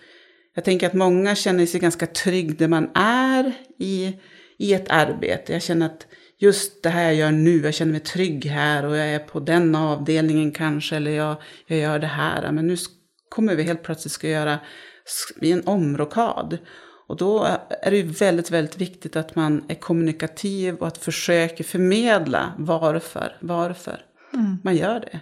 jag 0.55 0.65
tänker 0.65 0.87
att 0.87 0.95
många 0.95 1.35
känner 1.35 1.67
sig 1.67 1.81
ganska 1.81 2.07
trygg 2.07 2.59
där 2.59 2.69
man 2.69 2.91
är 2.95 3.53
i, 3.79 4.19
i 4.59 4.75
ett 4.75 4.91
arbete. 4.91 5.53
Jag 5.53 5.63
känner 5.63 5.87
att 5.87 6.07
just 6.39 6.83
det 6.83 6.89
här 6.89 7.05
jag 7.05 7.15
gör 7.15 7.33
nu, 7.33 7.61
jag 7.61 7.75
känner 7.75 7.93
mig 7.93 8.01
trygg 8.01 8.47
här 8.47 8.85
och 8.85 8.97
jag 8.97 9.07
är 9.07 9.19
på 9.19 9.41
den 9.41 9.75
avdelningen 9.75 10.53
kanske, 10.53 10.97
eller 10.97 11.11
jag, 11.11 11.37
jag 11.67 11.79
gör 11.79 11.99
det 11.99 12.07
här. 12.07 12.53
Men 12.53 12.67
nu 12.67 12.77
kommer 13.29 13.55
vi 13.55 13.63
helt 13.63 13.83
plötsligt 13.83 14.13
ska 14.13 14.29
göra 14.29 14.59
en 15.41 15.67
omrokad. 15.67 16.59
Och 17.07 17.17
då 17.17 17.45
är 17.83 17.91
det 17.91 17.97
ju 17.97 18.03
väldigt, 18.03 18.51
väldigt 18.51 18.79
viktigt 18.79 19.17
att 19.17 19.37
man 19.37 19.65
är 19.69 19.75
kommunikativ 19.75 20.75
och 20.75 20.87
att 20.87 20.99
försöka 20.99 21.65
förmedla 21.65 22.53
varför, 22.59 23.37
varför 23.41 24.01
mm. 24.35 24.59
man 24.65 24.77
gör 24.77 25.01
det. 25.01 25.21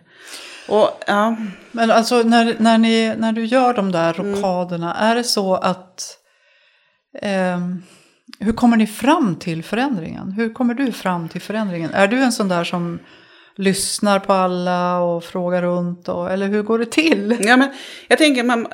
Och, 0.68 0.90
ja. 1.06 1.36
Men 1.72 1.90
alltså 1.90 2.22
när, 2.22 2.56
när, 2.58 2.78
ni, 2.78 3.14
när 3.16 3.32
du 3.32 3.44
gör 3.44 3.74
de 3.74 3.92
där 3.92 4.20
mm. 4.20 4.34
rockaderna, 4.34 4.94
mm. 4.94 5.10
är 5.10 5.16
det 5.16 5.24
så 5.24 5.54
att... 5.54 6.18
Eh, 7.22 7.58
hur 8.38 8.52
kommer 8.52 8.76
ni 8.76 8.86
fram 8.86 9.36
till 9.36 9.62
förändringen? 9.62 10.32
Hur 10.32 10.54
kommer 10.54 10.74
du 10.74 10.92
fram 10.92 11.28
till 11.28 11.40
förändringen? 11.40 11.90
Är 11.94 12.08
du 12.08 12.16
en 12.16 12.32
sån 12.32 12.48
där 12.48 12.64
som 12.64 12.98
lyssnar 13.56 14.18
på 14.18 14.32
alla 14.32 15.00
och 15.00 15.24
frågar 15.24 15.62
runt? 15.62 16.08
Och, 16.08 16.30
eller 16.30 16.48
hur 16.48 16.62
går 16.62 16.78
det 16.78 16.90
till? 16.90 17.38
Ja, 17.40 17.56
men 17.56 17.70
jag 18.08 18.18
tänker, 18.18 18.42
man, 18.42 18.66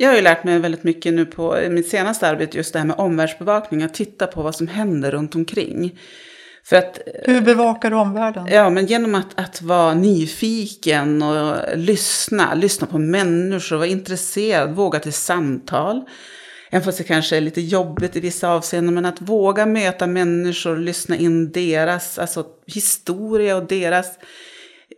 jag 0.00 0.08
har 0.08 0.16
ju 0.16 0.22
lärt 0.22 0.44
mig 0.44 0.58
väldigt 0.58 0.84
mycket 0.84 1.14
nu 1.14 1.26
på 1.26 1.58
mitt 1.70 1.88
senaste 1.88 2.28
arbete, 2.28 2.56
just 2.56 2.72
det 2.72 2.78
här 2.78 2.86
med 2.86 2.96
omvärldsbevakning, 2.98 3.82
att 3.82 3.94
titta 3.94 4.26
på 4.26 4.42
vad 4.42 4.54
som 4.54 4.68
händer 4.68 5.10
runt 5.10 5.34
omkring. 5.34 5.98
För 6.64 6.76
att, 6.76 6.98
Hur 7.24 7.40
bevakar 7.40 7.90
du 7.90 7.96
omvärlden? 7.96 8.46
Ja, 8.46 8.70
men 8.70 8.86
genom 8.86 9.14
att, 9.14 9.40
att 9.40 9.62
vara 9.62 9.94
nyfiken 9.94 11.22
och 11.22 11.56
lyssna, 11.74 12.54
lyssna 12.54 12.86
på 12.86 12.98
människor, 12.98 13.76
vara 13.76 13.86
intresserad, 13.86 14.74
våga 14.74 14.98
till 14.98 15.12
samtal. 15.12 16.04
Även 16.70 16.84
fast 16.84 16.98
det 16.98 17.04
kanske 17.04 17.36
är 17.36 17.40
lite 17.40 17.60
jobbigt 17.60 18.16
i 18.16 18.20
vissa 18.20 18.48
avseenden, 18.48 18.94
men 18.94 19.06
att 19.06 19.20
våga 19.20 19.66
möta 19.66 20.06
människor, 20.06 20.76
lyssna 20.76 21.16
in 21.16 21.52
deras 21.52 22.18
alltså, 22.18 22.46
historia 22.66 23.56
och 23.56 23.66
deras... 23.66 24.18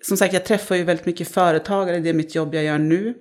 Som 0.02 0.16
sagt, 0.16 0.34
jag 0.34 0.44
träffar 0.44 0.76
ju 0.76 0.84
väldigt 0.84 1.06
mycket 1.06 1.28
företagare, 1.28 1.98
det 1.98 2.08
är 2.08 2.14
mitt 2.14 2.34
jobb 2.34 2.54
jag 2.54 2.64
gör 2.64 2.78
nu 2.78 3.14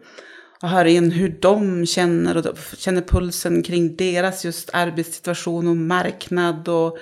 och 0.62 0.70
hör 0.70 0.86
in 0.86 1.12
hur 1.12 1.38
de 1.40 1.86
känner 1.86 2.38
och 2.38 2.58
känner 2.78 3.02
pulsen 3.02 3.64
kring 3.64 3.96
deras 3.96 4.46
just 4.46 4.70
arbetssituation 4.74 5.68
och 5.68 5.78
marknad 5.78 6.68
och 6.68 6.98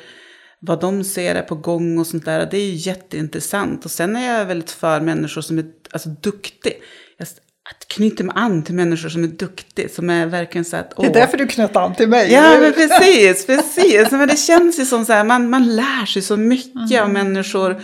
vad 0.59 0.81
de 0.81 1.03
ser 1.03 1.35
är 1.35 1.41
på 1.41 1.55
gång 1.55 1.97
och 1.97 2.07
sånt 2.07 2.25
där. 2.25 2.47
Det 2.51 2.57
är 2.57 2.65
ju 2.65 2.75
jätteintressant. 2.75 3.85
Och 3.85 3.91
sen 3.91 4.15
är 4.15 4.37
jag 4.37 4.45
väldigt 4.45 4.71
för 4.71 4.99
människor 4.99 5.41
som 5.41 5.59
är 5.59 5.65
alltså, 5.91 6.09
duktiga. 6.09 6.73
Att 7.71 7.87
knyta 7.87 8.23
mig 8.23 8.33
an 8.37 8.63
till 8.63 8.75
människor 8.75 9.09
som 9.09 9.23
är 9.23 9.27
duktiga, 9.27 9.89
som 9.89 10.09
är 10.09 10.25
verkligen 10.25 10.65
så 10.65 10.77
att... 10.77 10.93
Åh. 10.95 11.05
Det 11.05 11.11
är 11.11 11.13
därför 11.13 11.37
du 11.37 11.47
knöt 11.47 11.75
an 11.75 11.95
till 11.95 12.09
mig. 12.09 12.31
Ja, 12.31 12.57
men 12.59 12.73
precis, 12.73 13.45
precis. 13.45 14.11
Men 14.11 14.27
det 14.27 14.39
känns 14.39 14.79
ju 14.79 14.85
som 14.85 15.05
så 15.05 15.13
här, 15.13 15.23
man, 15.23 15.49
man 15.49 15.75
lär 15.75 16.05
sig 16.05 16.21
så 16.21 16.37
mycket 16.37 16.91
mm. 16.91 17.03
av 17.03 17.09
människor. 17.09 17.81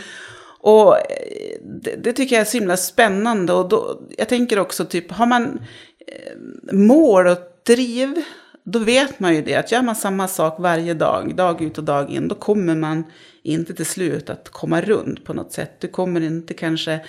Och 0.66 0.98
eh, 0.98 1.58
det, 1.62 1.96
det, 1.96 2.14
tycker 2.14 2.36
jag 2.36 2.42
är 2.42 2.46
så 2.46 2.58
himla 2.58 2.78
spännande. 2.78 3.54
Och 3.54 3.70
då, 3.70 4.02
jag 4.18 4.30
tänker 4.30 4.60
också 4.60 4.86
typ, 4.86 5.12
har 5.12 5.26
man 5.26 5.60
eh, 6.08 6.74
mål 6.74 7.28
och 7.28 7.38
driv, 7.66 8.16
då 8.64 8.80
vet 8.80 9.20
man 9.20 9.36
ju 9.36 9.42
det. 9.42 9.56
Att 9.56 9.72
gör 9.72 9.82
man 9.82 9.96
samma 9.96 10.28
sak 10.28 10.56
varje 10.60 10.94
dag, 10.94 11.36
dag 11.36 11.62
ut 11.62 11.78
och 11.78 11.84
dag 11.84 12.10
in, 12.10 12.28
då 12.28 12.36
kommer 12.36 12.76
man 12.76 13.04
inte 13.44 13.74
till 13.74 13.86
slut 13.86 14.30
att 14.30 14.50
komma 14.50 14.82
runt 14.82 15.26
på 15.26 15.34
något 15.34 15.52
sätt. 15.52 15.82
Du 15.82 15.88
kommer 15.88 16.22
inte 16.22 16.54
kanske 16.54 17.00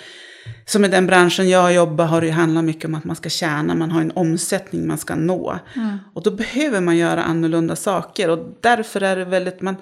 som 0.65 0.85
i 0.85 0.87
den 0.87 1.07
branschen 1.07 1.49
jag 1.49 1.73
jobbar 1.73 2.05
har 2.05 2.21
det 2.21 2.27
ju 2.27 2.33
handlat 2.33 2.63
mycket 2.63 2.85
om 2.85 2.95
att 2.95 3.03
man 3.03 3.15
ska 3.15 3.29
tjäna, 3.29 3.75
man 3.75 3.91
har 3.91 4.01
en 4.01 4.11
omsättning 4.11 4.87
man 4.87 4.97
ska 4.97 5.15
nå. 5.15 5.59
Mm. 5.75 5.97
Och 6.13 6.23
då 6.23 6.31
behöver 6.31 6.81
man 6.81 6.97
göra 6.97 7.23
annorlunda 7.23 7.75
saker 7.75 8.29
och 8.29 8.57
därför 8.61 9.01
är 9.01 9.15
det 9.15 9.25
väldigt, 9.25 9.61
man, 9.61 9.75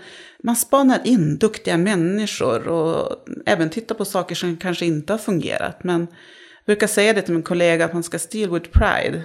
man 0.44 0.56
spanar 0.56 1.02
in 1.04 1.38
duktiga 1.38 1.78
människor 1.78 2.68
och 2.68 3.26
även 3.46 3.70
tittar 3.70 3.96
på 3.96 4.06
saker 4.06 4.36
som 4.36 4.58
kanske 4.58 4.86
inte 4.86 5.14
har 5.14 5.18
fungerat. 5.18 5.84
Men 5.84 6.00
jag 6.00 6.66
brukar 6.66 6.88
säga 6.88 7.14
det 7.14 7.22
till 7.22 7.34
min 7.34 7.44
kollega 7.44 7.86
att 7.86 7.94
man 7.94 8.04
ska 8.04 8.20
steal 8.20 8.50
with 8.50 8.70
pride. 8.70 9.24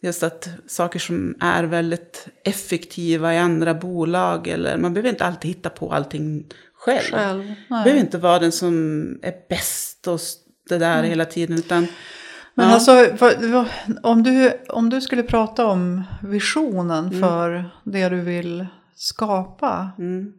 Just 0.00 0.22
att 0.22 0.48
saker 0.66 0.98
som 0.98 1.34
är 1.40 1.64
väldigt 1.64 2.28
effektiva 2.44 3.34
i 3.34 3.38
andra 3.38 3.74
bolag 3.74 4.48
eller 4.48 4.78
man 4.78 4.94
behöver 4.94 5.10
inte 5.10 5.24
alltid 5.24 5.48
hitta 5.48 5.70
på 5.70 5.92
allting 5.92 6.44
själv. 6.74 7.12
själv 7.12 7.54
behöver 7.68 8.00
inte 8.00 8.18
vara 8.18 8.38
den 8.38 8.52
som 8.52 9.18
är 9.22 9.34
bäst 9.48 10.08
och 10.08 10.20
det 10.68 10.78
där 10.78 10.98
mm. 10.98 11.10
hela 11.10 11.24
tiden. 11.24 11.58
Utan, 11.58 11.86
Men 12.54 12.68
ja. 12.68 12.74
alltså, 12.74 13.06
om 14.02 14.22
du, 14.22 14.52
om 14.68 14.90
du 14.90 15.00
skulle 15.00 15.22
prata 15.22 15.66
om 15.66 16.02
visionen 16.22 17.06
mm. 17.06 17.20
för 17.20 17.70
det 17.84 18.08
du 18.08 18.20
vill 18.20 18.66
skapa. 18.94 19.90
Mm. 19.98 20.32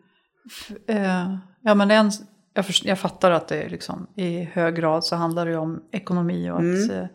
Eh, 0.87 1.35
ja, 1.61 1.75
men 1.75 1.91
en, 1.91 2.11
jag, 2.53 2.65
för, 2.65 2.87
jag 2.87 2.99
fattar 2.99 3.31
att 3.31 3.47
det 3.47 3.69
liksom, 3.69 4.07
i 4.15 4.43
hög 4.43 4.75
grad 4.75 5.05
så 5.05 5.15
handlar 5.15 5.45
det 5.45 5.57
om 5.57 5.83
ekonomi 5.91 6.49
och 6.49 6.55
att 6.57 6.61
mm. 6.61 6.91
eh, 6.91 7.07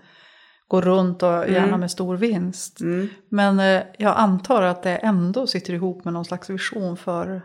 gå 0.68 0.80
runt 0.80 1.22
och 1.22 1.28
gärna 1.28 1.66
mm. 1.66 1.80
med 1.80 1.90
stor 1.90 2.16
vinst. 2.16 2.80
Mm. 2.80 3.08
Men 3.28 3.60
eh, 3.60 3.82
jag 3.98 4.16
antar 4.16 4.62
att 4.62 4.82
det 4.82 4.96
ändå 4.96 5.46
sitter 5.46 5.72
ihop 5.72 6.04
med 6.04 6.14
någon 6.14 6.24
slags 6.24 6.50
vision 6.50 6.96
för 6.96 7.42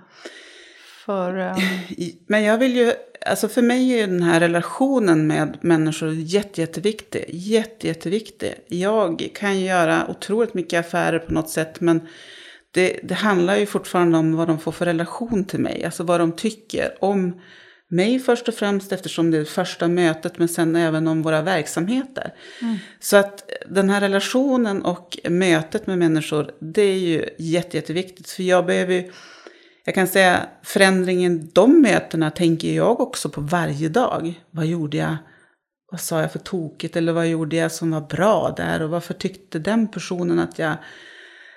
för, 1.05 1.37
um... 1.49 1.55
Men 2.27 2.43
jag 2.43 2.57
vill 2.57 2.75
ju, 2.75 2.93
alltså 3.25 3.47
för 3.47 3.61
mig 3.61 3.99
är 3.99 4.07
den 4.07 4.23
här 4.23 4.39
relationen 4.39 5.27
med 5.27 5.57
människor 5.61 6.13
jätte, 6.13 6.61
jätteviktig. 6.61 7.25
Jätte, 7.29 7.87
jätteviktig. 7.87 8.53
Jag 8.67 9.29
kan 9.35 9.59
göra 9.59 10.07
otroligt 10.09 10.53
mycket 10.53 10.79
affärer 10.79 11.19
på 11.19 11.33
något 11.33 11.49
sätt, 11.49 11.81
men 11.81 12.07
det, 12.71 12.99
det 13.03 13.13
handlar 13.13 13.55
ju 13.55 13.65
fortfarande 13.65 14.17
om 14.17 14.35
vad 14.35 14.47
de 14.47 14.59
får 14.59 14.71
för 14.71 14.85
relation 14.85 15.45
till 15.45 15.59
mig. 15.59 15.85
Alltså 15.85 16.03
vad 16.03 16.19
de 16.19 16.31
tycker 16.31 16.97
om 16.99 17.41
mig 17.87 18.19
först 18.19 18.47
och 18.47 18.53
främst 18.53 18.91
eftersom 18.91 19.31
det 19.31 19.37
är 19.37 19.45
första 19.45 19.87
mötet 19.87 20.39
men 20.39 20.47
sen 20.47 20.75
även 20.75 21.07
om 21.07 21.21
våra 21.21 21.41
verksamheter. 21.41 22.33
Mm. 22.61 22.77
Så 22.99 23.17
att 23.17 23.49
den 23.69 23.89
här 23.89 24.01
relationen 24.01 24.81
och 24.81 25.17
mötet 25.29 25.87
med 25.87 25.97
människor 25.97 26.51
det 26.59 26.81
är 26.81 26.97
ju 26.97 27.25
jätte, 27.37 27.77
jätteviktigt. 27.77 28.29
För 28.29 28.43
jag 28.43 28.65
behöver 28.65 28.93
ju 28.93 29.11
jag 29.85 29.95
kan 29.95 30.07
säga 30.07 30.45
förändringen, 30.63 31.49
de 31.53 31.81
mötena 31.81 32.31
tänker 32.31 32.73
jag 32.73 32.99
också 32.99 33.29
på 33.29 33.41
varje 33.41 33.89
dag. 33.89 34.41
Vad 34.51 34.65
gjorde 34.65 34.97
jag? 34.97 35.17
Vad 35.91 36.01
sa 36.01 36.21
jag 36.21 36.31
för 36.31 36.39
tokigt? 36.39 36.95
Eller 36.95 37.13
vad 37.13 37.27
gjorde 37.27 37.55
jag 37.55 37.71
som 37.71 37.91
var 37.91 38.01
bra 38.01 38.53
där? 38.57 38.81
Och 38.81 38.89
varför 38.89 39.13
tyckte 39.13 39.59
den 39.59 39.87
personen 39.87 40.39
att 40.39 40.59
jag, 40.59 40.75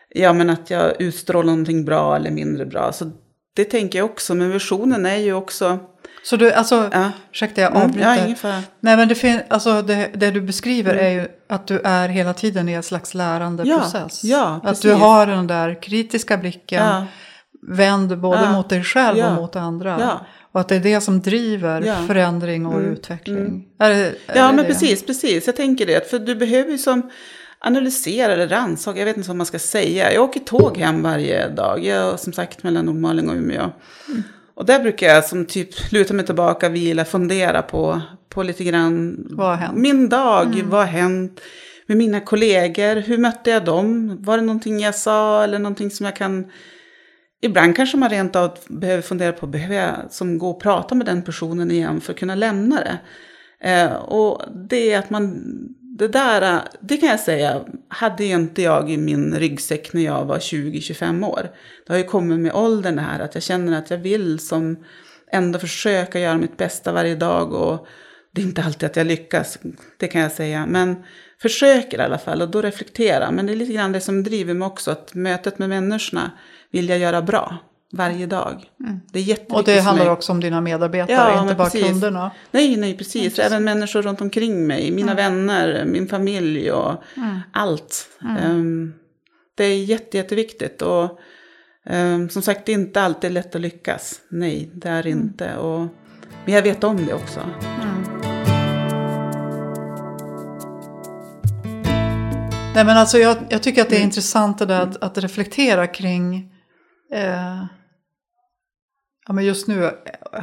ja, 0.08 0.32
men 0.32 0.50
att 0.50 0.70
jag 0.70 1.00
utstrålar 1.02 1.46
någonting 1.46 1.84
bra 1.84 2.16
eller 2.16 2.30
mindre 2.30 2.66
bra? 2.66 2.92
Så 2.92 3.10
det 3.56 3.64
tänker 3.64 3.98
jag 3.98 4.10
också. 4.10 4.34
Men 4.34 4.50
visionen 4.50 5.06
är 5.06 5.16
ju 5.16 5.32
också... 5.32 5.78
Så 6.22 6.36
du, 6.36 6.52
alltså, 6.52 6.90
ja. 6.92 7.10
ursäkta 7.32 7.60
jag 7.60 7.76
avbryter. 7.76 8.06
Mm, 8.06 8.18
ja, 8.18 8.24
ingen 8.24 8.36
fara. 8.36 8.62
Nej 8.80 8.96
men 8.96 9.08
det, 9.08 9.14
fin- 9.14 9.42
alltså 9.48 9.82
det, 9.82 10.10
det 10.14 10.30
du 10.30 10.40
beskriver 10.40 10.94
mm. 10.94 11.06
är 11.06 11.10
ju 11.10 11.28
att 11.48 11.66
du 11.66 11.80
är 11.84 12.08
hela 12.08 12.34
tiden 12.34 12.68
i 12.68 12.72
en 12.72 12.82
slags 12.82 13.14
lärandeprocess. 13.14 14.24
Ja, 14.24 14.36
ja, 14.36 14.54
att 14.54 14.62
precis. 14.62 14.82
du 14.82 14.92
har 14.92 15.26
den 15.26 15.46
där 15.46 15.82
kritiska 15.82 16.36
blicken. 16.36 16.84
Ja 16.84 17.06
vänd 17.68 18.18
både 18.18 18.40
ja. 18.40 18.52
mot 18.52 18.68
dig 18.68 18.84
själv 18.84 19.18
ja. 19.18 19.30
och 19.30 19.42
mot 19.42 19.56
andra. 19.56 19.96
Ja. 20.00 20.26
Och 20.52 20.60
att 20.60 20.68
det 20.68 20.76
är 20.76 20.80
det 20.80 21.00
som 21.00 21.20
driver 21.20 22.06
förändring 22.06 22.66
och 22.66 22.74
mm. 22.74 22.92
utveckling. 22.92 23.38
Mm. 23.38 23.62
Är 23.78 23.90
det, 23.90 24.14
är 24.26 24.36
ja, 24.36 24.52
men 24.52 24.56
det? 24.56 24.64
precis, 24.64 25.06
precis. 25.06 25.46
Jag 25.46 25.56
tänker 25.56 25.86
det. 25.86 26.10
För 26.10 26.18
du 26.18 26.34
behöver 26.34 26.70
ju 26.70 26.78
som 26.78 27.10
analysera 27.58 28.32
eller 28.32 28.48
rannsaka, 28.48 28.98
jag 28.98 29.06
vet 29.06 29.16
inte 29.16 29.28
vad 29.28 29.36
man 29.36 29.46
ska 29.46 29.58
säga. 29.58 30.12
Jag 30.12 30.24
åker 30.24 30.40
tåg 30.40 30.76
hem 30.76 31.02
varje 31.02 31.48
dag, 31.48 31.84
jag 31.84 32.20
som 32.20 32.32
sagt 32.32 32.62
mellan 32.62 32.86
Nordmaling 32.86 33.28
och 33.28 33.36
Umeå. 33.36 33.70
Mm. 34.08 34.22
Och 34.54 34.66
där 34.66 34.80
brukar 34.80 35.06
jag 35.06 35.24
som 35.24 35.46
typ 35.46 35.92
luta 35.92 36.14
mig 36.14 36.26
tillbaka, 36.26 36.68
vila, 36.68 37.04
fundera 37.04 37.62
på, 37.62 38.00
på 38.28 38.42
lite 38.42 38.64
grann 38.64 39.26
vad 39.30 39.46
har 39.46 39.56
hänt? 39.56 39.78
min 39.78 40.08
dag, 40.08 40.46
mm. 40.46 40.70
vad 40.70 40.80
har 40.80 40.86
hänt 40.86 41.40
med 41.86 41.96
mina 41.96 42.20
kollegor, 42.20 42.96
hur 42.96 43.18
mötte 43.18 43.50
jag 43.50 43.64
dem, 43.64 44.16
var 44.20 44.36
det 44.38 44.44
någonting 44.44 44.80
jag 44.80 44.94
sa 44.94 45.44
eller 45.44 45.58
någonting 45.58 45.90
som 45.90 46.06
jag 46.06 46.16
kan 46.16 46.46
Ibland 47.46 47.76
kanske 47.76 47.96
man 47.96 48.10
rent 48.10 48.36
av 48.36 48.58
behöver 48.68 49.02
fundera 49.02 49.32
på, 49.32 49.46
behöver 49.46 49.74
jag 49.74 49.94
som 50.10 50.38
gå 50.38 50.50
och 50.50 50.62
prata 50.62 50.94
med 50.94 51.06
den 51.06 51.22
personen 51.22 51.70
igen 51.70 52.00
för 52.00 52.12
att 52.12 52.18
kunna 52.18 52.34
lämna 52.34 52.80
det? 52.80 52.98
Eh, 53.70 53.94
och 53.94 54.42
det 54.68 54.92
är 54.92 54.98
att 54.98 55.10
man, 55.10 55.42
det 55.98 56.08
där, 56.08 56.60
det 56.80 56.96
kan 56.96 57.08
jag 57.08 57.20
säga, 57.20 57.64
hade 57.88 58.24
ju 58.24 58.34
inte 58.34 58.62
jag 58.62 58.90
i 58.90 58.96
min 58.96 59.34
ryggsäck 59.38 59.92
när 59.92 60.02
jag 60.02 60.24
var 60.24 60.38
20-25 60.38 61.26
år. 61.26 61.50
Det 61.86 61.92
har 61.92 61.98
ju 61.98 62.04
kommit 62.04 62.38
med 62.38 62.54
åldern 62.54 62.96
det 62.96 63.02
här, 63.02 63.20
att 63.20 63.34
jag 63.34 63.42
känner 63.42 63.78
att 63.78 63.90
jag 63.90 63.98
vill 63.98 64.38
som 64.38 64.84
ändå 65.32 65.58
försöka 65.58 66.20
göra 66.20 66.36
mitt 66.36 66.56
bästa 66.56 66.92
varje 66.92 67.14
dag 67.14 67.52
och 67.52 67.86
Det 68.32 68.42
är 68.42 68.46
inte 68.46 68.62
alltid 68.62 68.86
att 68.86 68.96
jag 68.96 69.06
lyckas, 69.06 69.58
det 69.96 70.08
kan 70.08 70.20
jag 70.20 70.32
säga. 70.32 70.66
Men 70.66 70.96
försöker 71.42 71.98
i 71.98 72.02
alla 72.02 72.18
fall 72.18 72.42
och 72.42 72.50
då 72.50 72.62
reflektera. 72.62 73.30
Men 73.30 73.46
det 73.46 73.52
är 73.52 73.56
lite 73.56 73.72
grann 73.72 73.92
det 73.92 74.00
som 74.00 74.22
driver 74.22 74.54
mig 74.54 74.66
också. 74.66 74.90
Att 74.90 75.14
mötet 75.14 75.58
med 75.58 75.68
människorna 75.68 76.30
vill 76.76 76.88
jag 76.88 76.98
göra 76.98 77.22
bra 77.22 77.58
varje 77.92 78.26
dag. 78.26 78.64
Mm. 78.80 79.00
Det 79.12 79.18
är 79.18 79.22
jätteviktigt 79.22 79.56
Och 79.56 79.64
det 79.64 79.80
handlar 79.80 80.10
också 80.10 80.32
om 80.32 80.40
dina 80.40 80.60
medarbetare, 80.60 81.32
ja, 81.34 81.42
inte 81.42 81.54
bara 81.54 81.70
precis. 81.70 81.88
kunderna. 81.88 82.30
Nej, 82.50 82.76
nej, 82.76 82.96
precis. 82.96 83.38
Även 83.38 83.64
människor 83.64 84.02
runt 84.02 84.20
omkring 84.20 84.66
mig. 84.66 84.90
Mina 84.90 85.12
mm. 85.12 85.16
vänner, 85.16 85.84
min 85.84 86.08
familj 86.08 86.70
och 86.70 87.02
mm. 87.16 87.40
allt. 87.52 88.08
Um, 88.44 88.94
det 89.54 89.64
är 89.64 89.84
jätte, 89.84 90.16
jätteviktigt. 90.16 90.82
Och 90.82 91.18
um, 91.90 92.28
som 92.28 92.42
sagt, 92.42 92.66
det 92.66 92.72
är 92.72 92.74
inte 92.74 93.02
alltid 93.02 93.32
lätt 93.32 93.54
att 93.54 93.60
lyckas. 93.60 94.20
Nej, 94.28 94.70
det 94.74 94.88
är 94.88 95.06
mm. 95.06 95.18
inte. 95.18 95.56
Och, 95.56 95.86
men 96.44 96.54
jag 96.54 96.62
vet 96.62 96.84
om 96.84 97.06
det 97.06 97.14
också. 97.14 97.40
Mm. 97.40 98.02
Nej, 102.74 102.84
men 102.84 102.96
alltså 102.96 103.18
jag, 103.18 103.36
jag 103.48 103.62
tycker 103.62 103.82
att 103.82 103.88
det 103.88 103.96
är 103.96 104.00
mm. 104.00 104.08
intressant 104.08 104.58
det 104.58 104.66
där 104.66 104.80
att, 104.80 105.02
att 105.02 105.18
reflektera 105.18 105.86
kring 105.86 106.52
eh, 107.12 107.64
ja, 109.26 109.32
men 109.32 109.44
just 109.44 109.68
nu 109.68 109.84
eh, 109.84 109.92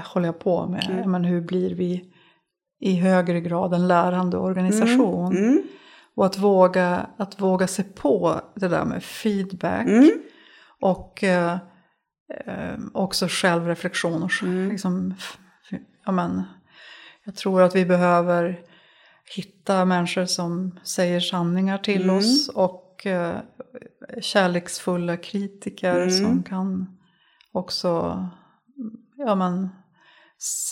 håller 0.03 0.25
jag 0.25 0.39
på 0.39 0.67
med 0.67 0.89
mm. 0.89 1.11
men 1.11 1.23
hur 1.23 1.41
blir 1.41 1.75
vi 1.75 2.13
i 2.79 2.95
högre 2.95 3.41
grad 3.41 3.73
en 3.73 3.87
lärande 3.87 4.37
organisation. 4.37 5.31
Mm. 5.31 5.49
Mm. 5.49 5.63
Och 6.15 6.25
att 6.25 6.37
våga, 6.37 7.09
att 7.17 7.41
våga 7.41 7.67
se 7.67 7.83
på 7.83 8.41
det 8.55 8.67
där 8.67 8.85
med 8.85 9.03
feedback. 9.03 9.87
Mm. 9.87 10.11
Och 10.81 11.23
eh, 11.23 11.57
eh, 12.45 12.75
också 12.93 13.27
självreflektion. 13.29 14.23
Och, 14.23 14.31
mm. 14.41 14.69
liksom, 14.69 15.13
ja, 16.05 16.11
men, 16.11 16.43
jag 17.23 17.35
tror 17.35 17.61
att 17.61 17.75
vi 17.75 17.85
behöver 17.85 18.59
hitta 19.35 19.85
människor 19.85 20.25
som 20.25 20.79
säger 20.83 21.19
sanningar 21.19 21.77
till 21.77 22.03
mm. 22.03 22.17
oss. 22.17 22.49
Och 22.49 22.82
eh, 23.05 23.37
kärleksfulla 24.21 25.17
kritiker 25.17 26.09
som 26.09 26.43
kan 26.43 26.97
också 27.51 28.19
ja, 29.17 29.35
men, 29.35 29.69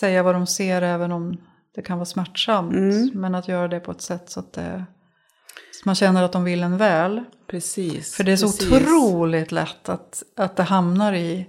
säga 0.00 0.22
vad 0.22 0.34
de 0.34 0.46
ser 0.46 0.82
även 0.82 1.12
om 1.12 1.36
det 1.74 1.82
kan 1.82 1.98
vara 1.98 2.06
smärtsamt. 2.06 2.72
Mm. 2.72 3.10
Men 3.14 3.34
att 3.34 3.48
göra 3.48 3.68
det 3.68 3.80
på 3.80 3.90
ett 3.90 4.02
sätt 4.02 4.30
så 4.30 4.40
att, 4.40 4.52
det, 4.52 4.84
så 5.72 5.82
man 5.84 5.94
känner 5.94 6.22
att 6.22 6.32
de 6.32 6.44
vill 6.44 6.62
en 6.62 6.76
väl. 6.76 7.24
Precis. 7.46 8.14
För 8.14 8.24
det 8.24 8.32
är 8.32 8.36
så 8.36 8.46
precis. 8.46 8.72
otroligt 8.72 9.52
lätt 9.52 9.88
att, 9.88 10.22
att 10.36 10.56
det 10.56 10.62
hamnar 10.62 11.12
i 11.12 11.46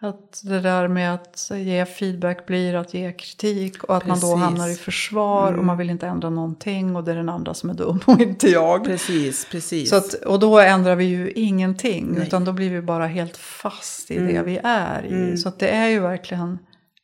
att 0.00 0.42
det 0.44 0.60
där 0.60 0.88
med 0.88 1.14
att 1.14 1.50
ge 1.54 1.84
feedback 1.84 2.46
blir 2.46 2.74
att 2.74 2.94
ge 2.94 3.12
kritik 3.12 3.84
och 3.84 3.96
att 3.96 4.04
Precis. 4.04 4.22
man 4.22 4.30
då 4.30 4.36
hamnar 4.36 4.68
i 4.68 4.74
försvar 4.74 5.48
mm. 5.48 5.60
och 5.60 5.66
man 5.66 5.78
vill 5.78 5.90
inte 5.90 6.06
ändra 6.06 6.30
någonting 6.30 6.96
och 6.96 7.04
det 7.04 7.12
är 7.12 7.16
den 7.16 7.28
andra 7.28 7.54
som 7.54 7.70
är 7.70 7.74
dum 7.74 8.00
och 8.06 8.20
inte 8.20 8.48
jag. 8.48 8.84
Precis, 8.84 9.48
precis. 9.50 9.90
Så 9.90 9.96
att, 9.96 10.14
och 10.14 10.38
då 10.38 10.58
ändrar 10.58 10.96
vi 10.96 11.04
ju 11.04 11.30
ingenting 11.30 12.06
Nej. 12.10 12.26
utan 12.26 12.44
då 12.44 12.52
blir 12.52 12.70
vi 12.70 12.82
bara 12.82 13.06
helt 13.06 13.36
fast 13.36 14.10
i 14.10 14.16
mm. 14.16 14.34
det 14.34 14.42
vi 14.42 14.60
är 14.64 15.06
i. 15.06 15.14
Mm. 15.14 15.36
Så 15.36 15.48
att 15.48 15.58
det 15.58 15.68
är 15.68 15.88
ju 15.88 16.00
verkligen 16.00 16.58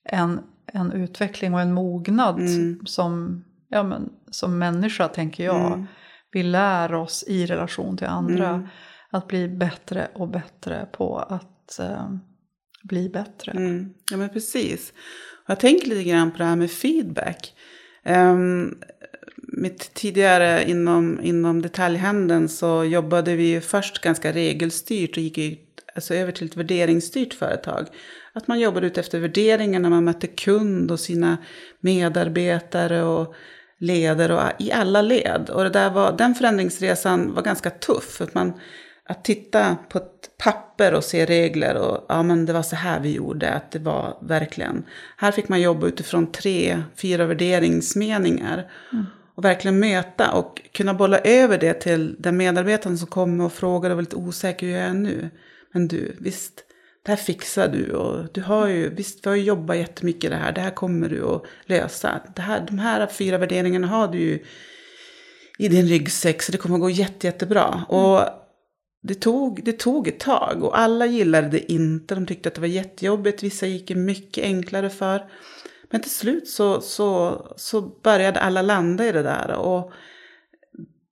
en, 0.04 0.40
en 0.72 0.92
utveckling 0.92 1.54
och 1.54 1.60
en 1.60 1.72
mognad 1.72 2.40
mm. 2.40 2.80
som, 2.86 3.44
ja, 3.68 3.82
men, 3.82 4.12
som 4.30 4.58
människa 4.58 5.08
tänker 5.08 5.44
jag. 5.44 5.66
Mm. 5.66 5.86
Vi 6.32 6.42
lär 6.42 6.94
oss 6.94 7.24
i 7.26 7.46
relation 7.46 7.96
till 7.96 8.06
andra 8.06 8.48
mm. 8.48 8.68
att 9.10 9.28
bli 9.28 9.48
bättre 9.48 10.08
och 10.14 10.28
bättre 10.28 10.86
på 10.92 11.18
att 11.18 11.78
eh, 11.78 12.08
bli 12.84 13.08
bättre. 13.08 13.52
Mm. 13.52 13.94
Ja 14.10 14.16
men 14.16 14.28
precis. 14.28 14.92
Jag 15.46 15.60
tänker 15.60 15.88
lite 15.88 16.04
grann 16.04 16.30
på 16.30 16.38
det 16.38 16.44
här 16.44 16.56
med 16.56 16.70
feedback. 16.70 17.54
Um, 18.04 18.78
mitt 19.36 19.94
tidigare 19.94 20.70
inom, 20.70 21.20
inom 21.22 21.62
detaljhandeln 21.62 22.48
så 22.48 22.84
jobbade 22.84 23.36
vi 23.36 23.60
först 23.60 24.00
ganska 24.00 24.32
regelstyrt 24.32 25.16
och 25.16 25.22
gick 25.22 25.38
ut, 25.38 25.60
alltså 25.94 26.14
över 26.14 26.32
till 26.32 26.46
ett 26.46 26.56
värderingsstyrt 26.56 27.34
företag. 27.34 27.86
Att 28.32 28.48
man 28.48 28.60
jobbade 28.60 28.86
ut 28.86 28.98
efter 28.98 29.18
värderingar 29.18 29.80
när 29.80 29.90
man 29.90 30.04
mötte 30.04 30.26
kund 30.26 30.90
och 30.90 31.00
sina 31.00 31.38
medarbetare 31.80 33.02
och 33.02 33.34
ledare 33.78 34.34
och 34.34 34.62
i 34.62 34.72
alla 34.72 35.02
led. 35.02 35.50
Och 35.50 35.64
det 35.64 35.70
där 35.70 35.90
var, 35.90 36.16
den 36.18 36.34
förändringsresan 36.34 37.34
var 37.34 37.42
ganska 37.42 37.70
tuff. 37.70 38.20
Att 38.20 38.34
man 38.34 38.52
att 39.08 39.24
titta 39.24 39.76
på 39.88 39.98
ett 39.98 40.30
papper 40.38 40.94
och 40.94 41.04
se 41.04 41.26
regler 41.26 41.76
och 41.76 42.06
ja 42.08 42.22
men 42.22 42.46
det 42.46 42.52
var 42.52 42.62
så 42.62 42.76
här 42.76 43.00
vi 43.00 43.12
gjorde, 43.12 43.50
att 43.50 43.70
det 43.70 43.78
var 43.78 44.18
verkligen. 44.22 44.84
Här 45.16 45.32
fick 45.32 45.48
man 45.48 45.60
jobba 45.60 45.86
utifrån 45.86 46.32
tre, 46.32 46.82
fyra 46.96 47.26
värderingsmeningar. 47.26 48.70
Mm. 48.92 49.04
Och 49.36 49.44
verkligen 49.44 49.78
möta 49.78 50.32
och 50.32 50.62
kunna 50.72 50.94
bolla 50.94 51.18
över 51.18 51.58
det 51.58 51.74
till 51.74 52.16
den 52.18 52.36
medarbetaren 52.36 52.98
som 52.98 53.08
kommer 53.08 53.44
och 53.44 53.52
frågar 53.52 53.90
och 53.90 53.96
var 53.96 54.02
lite 54.02 54.16
osäker, 54.16 54.66
hur 54.66 54.72
jag 54.72 54.82
är 54.82 54.94
nu? 54.94 55.30
Men 55.72 55.88
du, 55.88 56.16
visst, 56.20 56.64
det 57.02 57.12
här 57.12 57.16
fixar 57.16 57.68
du 57.68 57.92
och 57.92 58.26
du 58.32 58.40
har 58.40 58.68
ju, 58.68 58.88
visst 58.88 59.26
vi 59.26 59.30
har 59.30 59.36
ju 59.36 59.42
jobbat 59.42 59.76
jättemycket 59.76 60.30
det 60.30 60.36
här, 60.36 60.52
det 60.52 60.60
här 60.60 60.70
kommer 60.70 61.08
du 61.08 61.24
att 61.24 61.42
lösa. 61.64 62.20
Det 62.36 62.42
här, 62.42 62.64
de 62.66 62.78
här 62.78 63.06
fyra 63.06 63.38
värderingarna 63.38 63.86
har 63.86 64.08
du 64.08 64.18
ju 64.18 64.44
i 65.58 65.68
din 65.68 65.86
ryggsäck 65.86 66.42
så 66.42 66.52
det 66.52 66.58
kommer 66.58 66.74
att 66.74 66.80
gå 66.80 66.90
jätte, 66.90 67.26
jättebra. 67.26 67.68
Mm. 67.68 67.84
Och 67.84 68.20
det 69.06 69.14
tog, 69.14 69.64
det 69.64 69.72
tog 69.72 70.08
ett 70.08 70.20
tag 70.20 70.64
och 70.64 70.78
alla 70.78 71.06
gillade 71.06 71.48
det 71.48 71.72
inte. 71.72 72.14
De 72.14 72.26
tyckte 72.26 72.48
att 72.48 72.54
det 72.54 72.60
var 72.60 72.68
jättejobbigt. 72.68 73.42
Vissa 73.42 73.66
gick 73.66 73.88
det 73.88 73.94
mycket 73.94 74.44
enklare 74.44 74.90
för. 74.90 75.24
Men 75.90 76.00
till 76.00 76.10
slut 76.10 76.48
så, 76.48 76.80
så, 76.80 77.40
så 77.56 77.80
började 77.80 78.40
alla 78.40 78.62
landa 78.62 79.06
i 79.08 79.12
det 79.12 79.22
där. 79.22 79.50
Och 79.50 79.92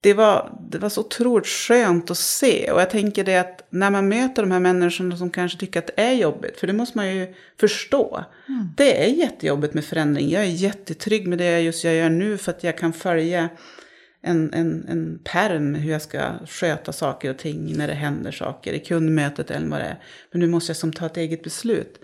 det 0.00 0.14
var, 0.14 0.58
det 0.70 0.78
var 0.78 0.88
så 0.88 1.00
otroligt 1.00 1.46
skönt 1.46 2.10
att 2.10 2.18
se. 2.18 2.72
Och 2.72 2.80
jag 2.80 2.90
tänker 2.90 3.24
det 3.24 3.36
att 3.36 3.66
när 3.70 3.90
man 3.90 4.08
möter 4.08 4.42
de 4.42 4.50
här 4.50 4.60
människorna 4.60 5.16
som 5.16 5.30
kanske 5.30 5.58
tycker 5.58 5.78
att 5.78 5.86
det 5.96 6.02
är 6.02 6.12
jobbigt. 6.12 6.60
För 6.60 6.66
det 6.66 6.72
måste 6.72 6.98
man 6.98 7.16
ju 7.16 7.34
förstå. 7.60 8.24
Mm. 8.48 8.68
Det 8.76 9.04
är 9.04 9.08
jättejobbigt 9.08 9.74
med 9.74 9.84
förändring. 9.84 10.30
Jag 10.30 10.42
är 10.42 10.46
jättetrygg 10.46 11.28
med 11.28 11.38
det 11.38 11.60
just 11.60 11.84
jag 11.84 11.94
gör 11.94 12.10
nu. 12.10 12.38
För 12.38 12.52
att 12.52 12.64
jag 12.64 12.78
kan 12.78 12.92
följa 12.92 13.48
en, 14.22 14.52
en, 14.54 14.88
en 14.88 15.20
perm 15.24 15.74
hur 15.74 15.92
jag 15.92 16.02
ska 16.02 16.32
sköta 16.46 16.92
saker 16.92 17.30
och 17.30 17.38
ting 17.38 17.76
när 17.76 17.88
det 17.88 17.94
händer 17.94 18.32
saker 18.32 18.72
i 18.72 18.80
kundmötet 18.80 19.50
eller 19.50 19.66
vad 19.66 19.80
det 19.80 19.84
är. 19.84 20.02
Men 20.30 20.40
nu 20.40 20.46
måste 20.46 20.70
jag 20.70 20.76
som 20.76 20.92
ta 20.92 21.06
ett 21.06 21.16
eget 21.16 21.42
beslut. 21.42 22.00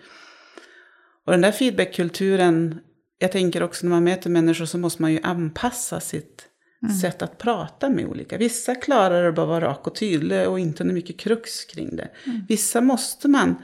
Och 1.26 1.32
den 1.32 1.40
där 1.40 1.52
feedbackkulturen, 1.52 2.80
jag 3.18 3.32
tänker 3.32 3.62
också 3.62 3.86
när 3.86 3.90
man 3.90 4.04
möter 4.04 4.30
människor 4.30 4.64
så 4.64 4.78
måste 4.78 5.02
man 5.02 5.12
ju 5.12 5.20
anpassa 5.22 6.00
sitt 6.00 6.46
mm. 6.82 6.96
sätt 6.96 7.22
att 7.22 7.38
prata 7.38 7.88
med 7.90 8.06
olika. 8.06 8.38
Vissa 8.38 8.74
klarar 8.74 9.24
det 9.24 9.32
bara 9.32 9.42
att 9.42 9.48
vara 9.48 9.70
rak 9.70 9.86
och 9.86 9.94
tydlig 9.94 10.48
och 10.48 10.60
inte 10.60 10.84
mycket 10.84 11.20
krux 11.20 11.64
kring 11.64 11.96
det. 11.96 12.08
Mm. 12.26 12.40
Vissa 12.48 12.80
måste 12.80 13.28
man 13.28 13.54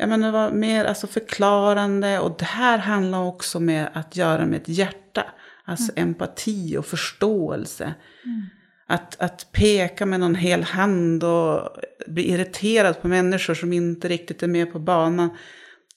jag 0.00 0.08
menar, 0.08 0.32
vara 0.32 0.52
mer 0.52 0.84
alltså 0.84 1.06
förklarande 1.06 2.18
och 2.18 2.36
det 2.38 2.44
här 2.44 2.78
handlar 2.78 3.22
också 3.22 3.60
med 3.60 3.90
att 3.92 4.16
göra 4.16 4.46
med 4.46 4.60
ett 4.60 4.68
hjärta. 4.68 5.26
Alltså 5.70 5.92
mm. 5.96 6.08
empati 6.08 6.76
och 6.76 6.86
förståelse. 6.86 7.94
Mm. 8.24 8.42
Att, 8.86 9.20
att 9.20 9.52
peka 9.52 10.06
med 10.06 10.20
någon 10.20 10.34
hel 10.34 10.62
hand 10.62 11.24
och 11.24 11.68
bli 12.06 12.30
irriterad 12.30 13.02
på 13.02 13.08
människor 13.08 13.54
som 13.54 13.72
inte 13.72 14.08
riktigt 14.08 14.42
är 14.42 14.46
med 14.46 14.72
på 14.72 14.78
banan. 14.78 15.30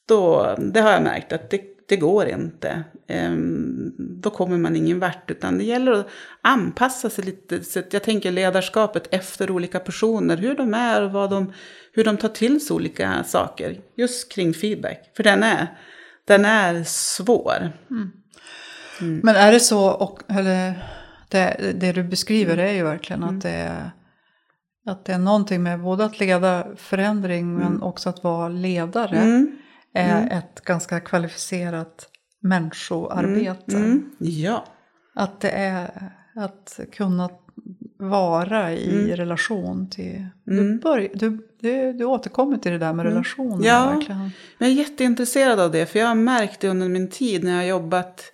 Då, 0.08 0.56
det 0.74 0.82
har 0.82 0.92
jag 0.92 1.04
märkt 1.04 1.34
att 1.34 1.50
det, 1.50 1.62
det 1.88 1.98
går 1.98 2.26
inte. 2.26 2.84
Um, 3.10 3.94
då 3.98 4.30
kommer 4.30 4.58
man 4.58 4.76
ingen 4.76 5.00
vart. 5.00 5.32
Utan 5.32 5.58
det 5.58 5.64
gäller 5.64 5.92
att 5.92 6.08
anpassa 6.42 7.10
sig 7.10 7.26
lite. 7.26 7.64
Så 7.64 7.82
jag 7.92 8.04
tänker 8.04 8.32
ledarskapet 8.32 9.08
efter 9.14 9.52
olika 9.52 9.80
personer. 9.80 10.38
Hur 10.38 10.56
de 10.56 10.74
är 10.74 11.02
och 11.02 11.12
vad 11.12 11.30
de, 11.30 11.54
hur 11.92 12.04
de 12.04 12.18
tar 12.18 12.30
till 12.30 12.66
sig 12.66 12.76
olika 12.76 13.24
saker. 13.24 13.80
Just 13.96 14.32
kring 14.32 14.54
feedback. 14.54 15.12
För 15.16 15.24
den 15.24 15.44
är, 15.44 15.68
den 16.28 16.46
är 16.46 16.84
svår. 16.84 17.72
Mm. 17.92 18.12
Mm. 19.02 19.22
Men 19.24 19.36
är 19.36 19.52
det 19.52 19.60
så, 19.60 19.88
och, 19.88 20.20
eller, 20.28 20.84
det, 21.30 21.74
det 21.76 21.92
du 21.92 22.04
beskriver 22.04 22.58
är 22.58 22.74
ju 22.74 22.84
verkligen 22.84 23.24
mm. 23.24 23.36
att, 23.36 23.44
det 23.44 23.50
är, 23.50 23.92
att 24.86 25.06
det 25.06 25.14
är 25.14 25.20
någonting 25.20 25.64
med 25.64 25.82
både 25.82 26.06
att 26.06 26.20
leda 26.20 26.68
förändring 26.76 27.54
men 27.54 27.68
mm. 27.68 27.84
också 27.84 28.10
att 28.10 28.24
vara 28.24 28.50
ledare. 28.50 29.18
Mm. 29.18 29.52
är 29.94 30.22
mm. 30.22 30.38
ett 30.38 30.62
ganska 30.62 31.00
kvalificerat 31.00 32.10
människoarbete. 32.42 34.00
Ja. 34.18 34.66
Att 35.16 35.42
det 35.42 35.50
är 35.50 36.12
att 36.36 36.80
kunna 36.92 37.30
vara 38.00 38.74
i 38.74 39.04
mm. 39.04 39.18
relation 39.18 39.90
till... 39.90 40.26
Mm. 40.48 40.66
Du, 40.66 40.80
börj, 40.80 41.12
du, 41.14 41.48
du, 41.60 41.94
du 41.94 42.06
återkommer 42.06 42.58
till 42.58 42.72
det 42.72 42.78
där 42.78 42.94
med 42.94 43.06
mm. 43.06 43.14
relationer. 43.14 43.68
Ja, 43.68 43.92
verkligen. 43.96 44.32
jag 44.58 44.70
är 44.70 44.74
jätteintresserad 44.74 45.60
av 45.60 45.72
det. 45.72 45.86
För 45.86 46.00
jag 46.00 46.08
har 46.08 46.16
märkt 46.16 46.60
det 46.60 46.70
under 46.70 46.90
min 46.90 47.10
tid 47.10 47.44
när 47.44 47.52
jag 47.52 47.58
har 47.58 47.82
jobbat 47.82 48.33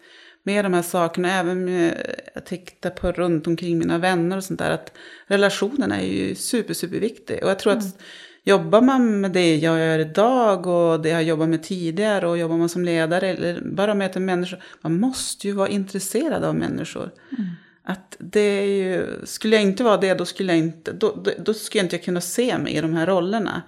med 0.50 0.66
de 0.66 0.74
här 0.74 0.82
sakerna. 0.82 1.32
Även 1.32 1.66
med, 1.66 2.16
jag 2.34 2.46
tittar 2.46 2.90
på 2.90 3.12
runt 3.12 3.48
omkring 3.48 3.78
mina 3.78 3.98
vänner 3.98 4.38
och 4.38 4.44
sånt 4.44 4.60
där. 4.60 4.72
Att 4.72 4.94
relationerna 5.28 6.02
är 6.02 6.06
ju 6.06 6.36
super, 6.36 6.74
super 6.74 7.00
viktiga. 7.00 7.44
Och 7.44 7.50
jag 7.50 7.60
tror 7.60 7.74
mm. 7.74 7.86
att 7.86 8.02
jobbar 8.44 8.82
man 8.82 9.22
med 9.22 9.32
det 9.32 9.56
jag 9.56 9.80
gör 9.80 10.00
idag 10.00 10.68
och 10.68 11.02
det 11.02 11.10
jag 11.10 11.24
jobbar 11.24 11.48
med 11.48 11.64
tidigare 11.64 12.28
och 12.28 12.38
jobbar 12.38 12.58
man 12.58 12.70
som 12.70 12.86
ledare 12.86 13.28
eller 13.30 13.62
bara 13.62 13.94
möter 13.94 14.20
människor. 14.20 14.60
Man 14.82 15.00
måste 15.00 15.48
ju 15.48 15.54
vara 15.54 15.68
intresserad 15.68 16.44
av 16.44 16.56
människor. 16.56 17.12
Mm. 17.38 17.50
Att 17.84 18.16
det 18.20 18.40
är 18.40 18.66
ju, 18.66 19.06
skulle 19.24 19.56
jag 19.56 19.64
inte 19.64 19.84
vara 19.84 19.98
det 19.98 20.14
då 20.14 20.26
skulle 20.26 20.54
jag 20.54 20.60
inte, 20.60 20.92
då, 20.92 21.16
då, 21.24 21.32
då 21.40 21.54
skulle 21.54 21.80
jag 21.80 21.86
inte 21.86 21.98
kunna 21.98 22.22
se 22.22 22.58
mig 22.58 22.74
i 22.74 22.82
de 22.82 22.94
här 22.94 23.08
rollerna. 23.08 23.62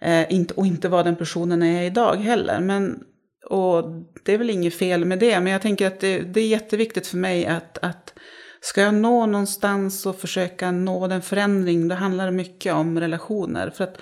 Eh, 0.00 0.32
inte, 0.32 0.54
och 0.54 0.66
inte 0.66 0.88
vara 0.88 1.02
den 1.02 1.16
personen 1.16 1.62
jag 1.62 1.82
är 1.82 1.86
idag 1.86 2.16
heller. 2.16 2.60
Men, 2.60 3.04
och 3.44 3.84
det 4.24 4.34
är 4.34 4.38
väl 4.38 4.50
inget 4.50 4.74
fel 4.74 5.04
med 5.04 5.18
det, 5.18 5.40
men 5.40 5.52
jag 5.52 5.62
tänker 5.62 5.86
att 5.86 6.00
det, 6.00 6.18
det 6.18 6.40
är 6.40 6.46
jätteviktigt 6.46 7.06
för 7.06 7.16
mig 7.16 7.46
att, 7.46 7.78
att 7.78 8.14
ska 8.60 8.80
jag 8.80 8.94
nå 8.94 9.26
någonstans 9.26 10.06
och 10.06 10.20
försöka 10.20 10.70
nå 10.70 11.06
den 11.06 11.22
förändring, 11.22 11.88
då 11.88 11.94
handlar 11.94 12.26
det 12.26 12.32
mycket 12.32 12.74
om 12.74 13.00
relationer. 13.00 13.70
För 13.70 13.84
att 13.84 13.98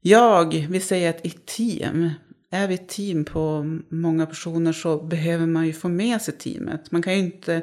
jag, 0.00 0.66
vi 0.70 0.80
säger 0.80 1.10
att 1.10 1.26
i 1.26 1.30
team, 1.30 2.10
är 2.50 2.68
vi 2.68 2.74
ett 2.74 2.88
team 2.88 3.24
på 3.24 3.64
många 3.88 4.26
personer 4.26 4.72
så 4.72 4.98
behöver 4.98 5.46
man 5.46 5.66
ju 5.66 5.72
få 5.72 5.88
med 5.88 6.22
sig 6.22 6.34
teamet. 6.34 6.90
Man 6.92 7.02
kan 7.02 7.12
ju 7.12 7.18
inte 7.18 7.62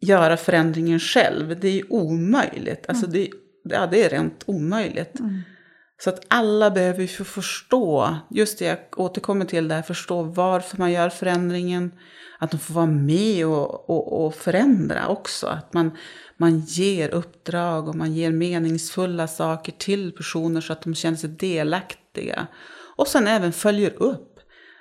göra 0.00 0.36
förändringen 0.36 1.00
själv. 1.00 1.60
Det 1.60 1.68
är 1.68 1.72
ju 1.72 1.84
omöjligt. 1.88 2.84
Alltså 2.88 3.06
mm. 3.06 3.12
det, 3.12 3.30
ja, 3.74 3.86
det 3.86 4.04
är 4.04 4.10
rent 4.10 4.42
omöjligt. 4.46 5.20
Mm. 5.20 5.40
Så 6.04 6.10
att 6.10 6.24
alla 6.28 6.70
behöver 6.70 7.06
få 7.06 7.24
förstå, 7.24 8.16
just 8.30 8.58
det 8.58 8.64
jag 8.64 8.78
återkommer 8.96 9.44
till 9.44 9.68
där, 9.68 9.82
förstå 9.82 10.22
varför 10.22 10.78
man 10.78 10.92
gör 10.92 11.08
förändringen. 11.08 11.92
Att 12.38 12.50
de 12.50 12.58
får 12.58 12.74
vara 12.74 12.86
med 12.86 13.46
och, 13.46 13.90
och, 13.90 14.26
och 14.26 14.34
förändra 14.34 15.08
också. 15.08 15.46
Att 15.46 15.72
man, 15.72 15.90
man 16.36 16.60
ger 16.60 17.08
uppdrag 17.08 17.88
och 17.88 17.94
man 17.94 18.12
ger 18.12 18.30
meningsfulla 18.30 19.28
saker 19.28 19.72
till 19.72 20.12
personer 20.12 20.60
så 20.60 20.72
att 20.72 20.82
de 20.82 20.94
känner 20.94 21.16
sig 21.16 21.30
delaktiga. 21.30 22.46
Och 22.96 23.08
sen 23.08 23.26
även 23.26 23.52
följer 23.52 24.02
upp. 24.02 24.29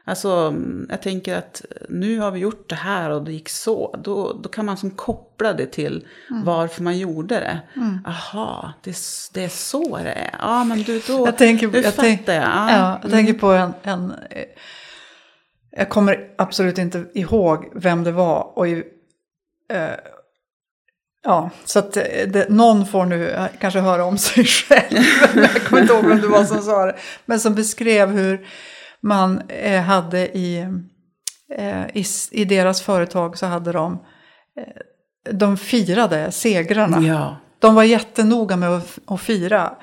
Alltså, 0.10 0.56
jag 0.90 1.02
tänker 1.02 1.38
att 1.38 1.62
nu 1.90 2.20
har 2.20 2.32
vi 2.32 2.40
gjort 2.40 2.70
det 2.70 2.76
här 2.76 3.10
och 3.10 3.24
det 3.24 3.32
gick 3.32 3.50
så. 3.50 3.96
Då, 4.04 4.34
då 4.44 4.50
kan 4.50 4.66
man 4.66 4.78
som 4.78 4.92
koppla 4.92 5.54
det 5.54 5.66
till 5.66 6.08
mm. 6.30 6.44
varför 6.44 6.84
man 6.84 6.98
gjorde 6.98 7.36
det. 7.36 7.60
Mm. 7.76 8.00
Aha, 8.08 8.74
det, 8.84 8.98
det 9.34 9.44
är 9.44 9.50
så 9.50 9.98
det 9.98 10.12
är. 10.12 10.36
Ja, 10.40 10.64
men 10.64 10.82
du, 10.84 11.02
då 11.08 11.26
jag 11.26 11.38
tänker, 11.38 11.68
du 11.68 11.82
jag 11.82 11.94
fattar 11.94 12.34
jag. 12.34 12.44
Ja, 12.44 12.72
ja 12.72 13.00
jag 13.02 13.06
mm. 13.06 13.12
tänker 13.12 13.34
på 13.34 13.52
en, 13.52 13.74
en... 13.84 14.14
Jag 15.72 15.90
kommer 15.90 16.30
absolut 16.38 16.78
inte 16.78 17.06
ihåg 17.14 17.72
vem 17.76 18.04
det 18.04 18.12
var. 18.12 18.58
Och, 18.58 18.68
eh, 18.68 18.84
ja, 21.24 21.50
så 21.66 21.80
att 21.80 21.94
det, 21.94 22.50
någon 22.50 22.86
får 22.86 23.06
nu 23.06 23.48
kanske 23.60 23.80
höra 23.80 24.06
om 24.06 24.18
sig 24.18 24.46
själv. 24.46 25.04
jag 25.36 25.64
kommer 25.64 25.82
inte 25.82 25.94
ihåg 25.94 26.06
vem 26.06 26.22
det 26.22 26.28
var 26.28 26.44
som 26.44 26.62
sa 26.62 26.86
det. 26.86 26.96
Men 27.26 27.40
som 27.40 27.56
beskrev 27.56 28.10
hur 28.10 28.48
man 29.02 29.42
eh, 29.48 29.82
hade 29.82 30.38
i, 30.38 30.60
eh, 31.56 31.86
i, 31.94 32.06
i, 32.32 32.46
deras 32.46 32.82
företag 32.82 33.38
så 33.38 33.46
hade 33.46 33.72
de, 33.72 34.00
eh, 34.58 35.34
de 35.34 35.58
firade 35.58 36.32
segrarna. 36.32 37.02
Ja. 37.02 37.38
De 37.60 37.76
var 37.76 37.84
jättenoga 37.84 38.56
med 38.56 38.70
att, 38.70 39.00
att 39.06 39.22
fira. 39.22 39.74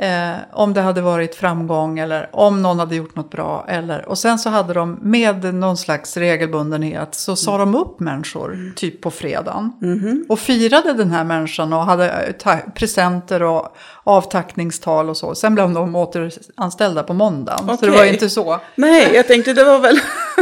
Eh, 0.00 0.36
om 0.52 0.74
det 0.74 0.80
hade 0.80 1.00
varit 1.00 1.34
framgång 1.34 1.98
eller 1.98 2.28
om 2.32 2.62
någon 2.62 2.78
hade 2.78 2.96
gjort 2.96 3.16
något 3.16 3.30
bra. 3.30 3.64
Eller, 3.68 4.08
och 4.08 4.18
sen 4.18 4.38
så 4.38 4.50
hade 4.50 4.74
de 4.74 4.98
med 5.02 5.54
någon 5.54 5.76
slags 5.76 6.16
regelbundenhet 6.16 7.14
så 7.14 7.36
sa 7.36 7.54
mm. 7.54 7.72
de 7.72 7.78
upp 7.78 8.00
människor 8.00 8.54
mm. 8.54 8.74
typ 8.74 9.00
på 9.00 9.10
fredagen. 9.10 9.72
Mm. 9.82 10.24
Och 10.28 10.38
firade 10.38 10.92
den 10.92 11.10
här 11.10 11.24
människan 11.24 11.72
och 11.72 11.84
hade 11.84 12.34
presenter 12.74 13.42
och 13.42 13.76
avtackningstal 14.04 15.10
och 15.10 15.16
så. 15.16 15.34
Sen 15.34 15.54
blev 15.54 15.70
de 15.70 15.96
återanställda 15.96 17.02
på 17.02 17.14
måndagen. 17.14 17.64
Okay. 17.64 17.76
Så 17.76 17.86
det 17.86 17.92
var 17.92 18.04
inte 18.04 18.30
så. 18.30 18.60
Nej, 18.74 19.10
jag 19.14 19.26
tänkte 19.26 19.52
det 19.52 19.64
var 19.64 19.78
väl... 19.78 20.00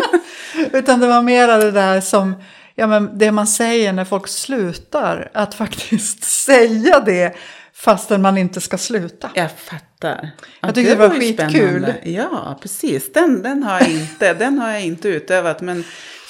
Utan 0.73 1.01
det 1.01 1.07
var 1.07 1.23
mera 1.23 1.57
det 1.57 1.71
där 1.71 2.01
som 2.01 2.35
ja, 2.75 2.87
men 2.87 3.19
det 3.19 3.33
man 3.33 3.47
säger 3.47 3.93
när 3.93 4.05
folk 4.05 4.29
slutar. 4.29 5.31
Att 5.35 5.55
faktiskt 5.55 6.25
säga 6.45 7.01
det 7.01 7.37
Fastän 7.77 8.23
man 8.23 8.39
inte 8.39 8.61
ska 8.61 8.79
sluta. 8.79 9.31
Jag 9.35 9.51
fattar. 9.51 10.31
Jag 10.61 10.75
tyckte 10.75 10.93
det, 10.93 10.99
var, 10.99 11.09
var 11.09 11.15
skitkul. 11.15 11.95
Ja, 12.05 12.59
precis. 12.63 13.13
Den, 13.13 13.43
den, 13.43 13.63
har 13.63 13.81
jag 13.81 13.91
inte, 13.91 14.35
den 14.39 14.59
har 14.59 14.71
jag 14.73 14.85
inte 14.85 15.09
utövat. 15.09 15.61
Men 15.61 15.85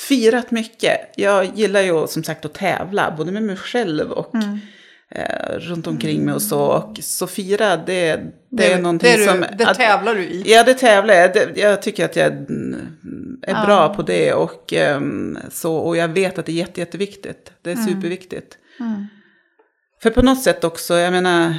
firat 0.08 0.50
mycket. 0.50 1.00
Jag 1.16 1.44
gillar 1.54 1.80
ju 1.80 2.06
som 2.06 2.24
sagt 2.24 2.44
att 2.44 2.54
tävla. 2.54 3.14
Både 3.16 3.32
med 3.32 3.42
mig 3.42 3.56
själv 3.56 4.10
och 4.10 4.34
mm. 4.34 4.58
eh, 5.10 5.58
runt 5.58 5.86
omkring 5.86 6.24
mig 6.24 6.34
och 6.34 6.42
så. 6.42 6.60
Och 6.60 6.98
så 7.02 7.26
fira, 7.26 7.76
det, 7.76 7.84
det, 7.86 8.22
det 8.50 8.72
är 8.72 8.78
någonting 8.78 9.08
det 9.08 9.14
är 9.14 9.18
du, 9.18 9.24
som... 9.24 9.56
Det 9.58 9.66
att, 9.66 9.76
tävlar 9.76 10.14
du 10.14 10.22
i. 10.22 10.42
Ja, 10.46 10.62
det 10.64 10.74
tävlar 10.74 11.14
jag. 11.14 11.58
Jag 11.58 11.82
tycker 11.82 12.04
att 12.04 12.16
jag 12.16 12.32
är 13.42 13.54
ah. 13.54 13.66
bra 13.66 13.94
på 13.94 14.02
det. 14.02 14.32
Och, 14.32 14.72
um, 14.96 15.38
så, 15.50 15.76
och 15.76 15.96
jag 15.96 16.08
vet 16.08 16.38
att 16.38 16.46
det 16.46 16.52
är 16.52 16.56
jätte, 16.56 16.80
jätteviktigt. 16.80 17.52
Det 17.62 17.70
är 17.70 17.76
mm. 17.76 17.86
superviktigt. 17.86 18.58
Mm. 18.80 19.06
För 20.04 20.10
på 20.10 20.22
något 20.22 20.42
sätt 20.42 20.64
också, 20.64 20.94
jag 20.94 21.12
menar, 21.12 21.54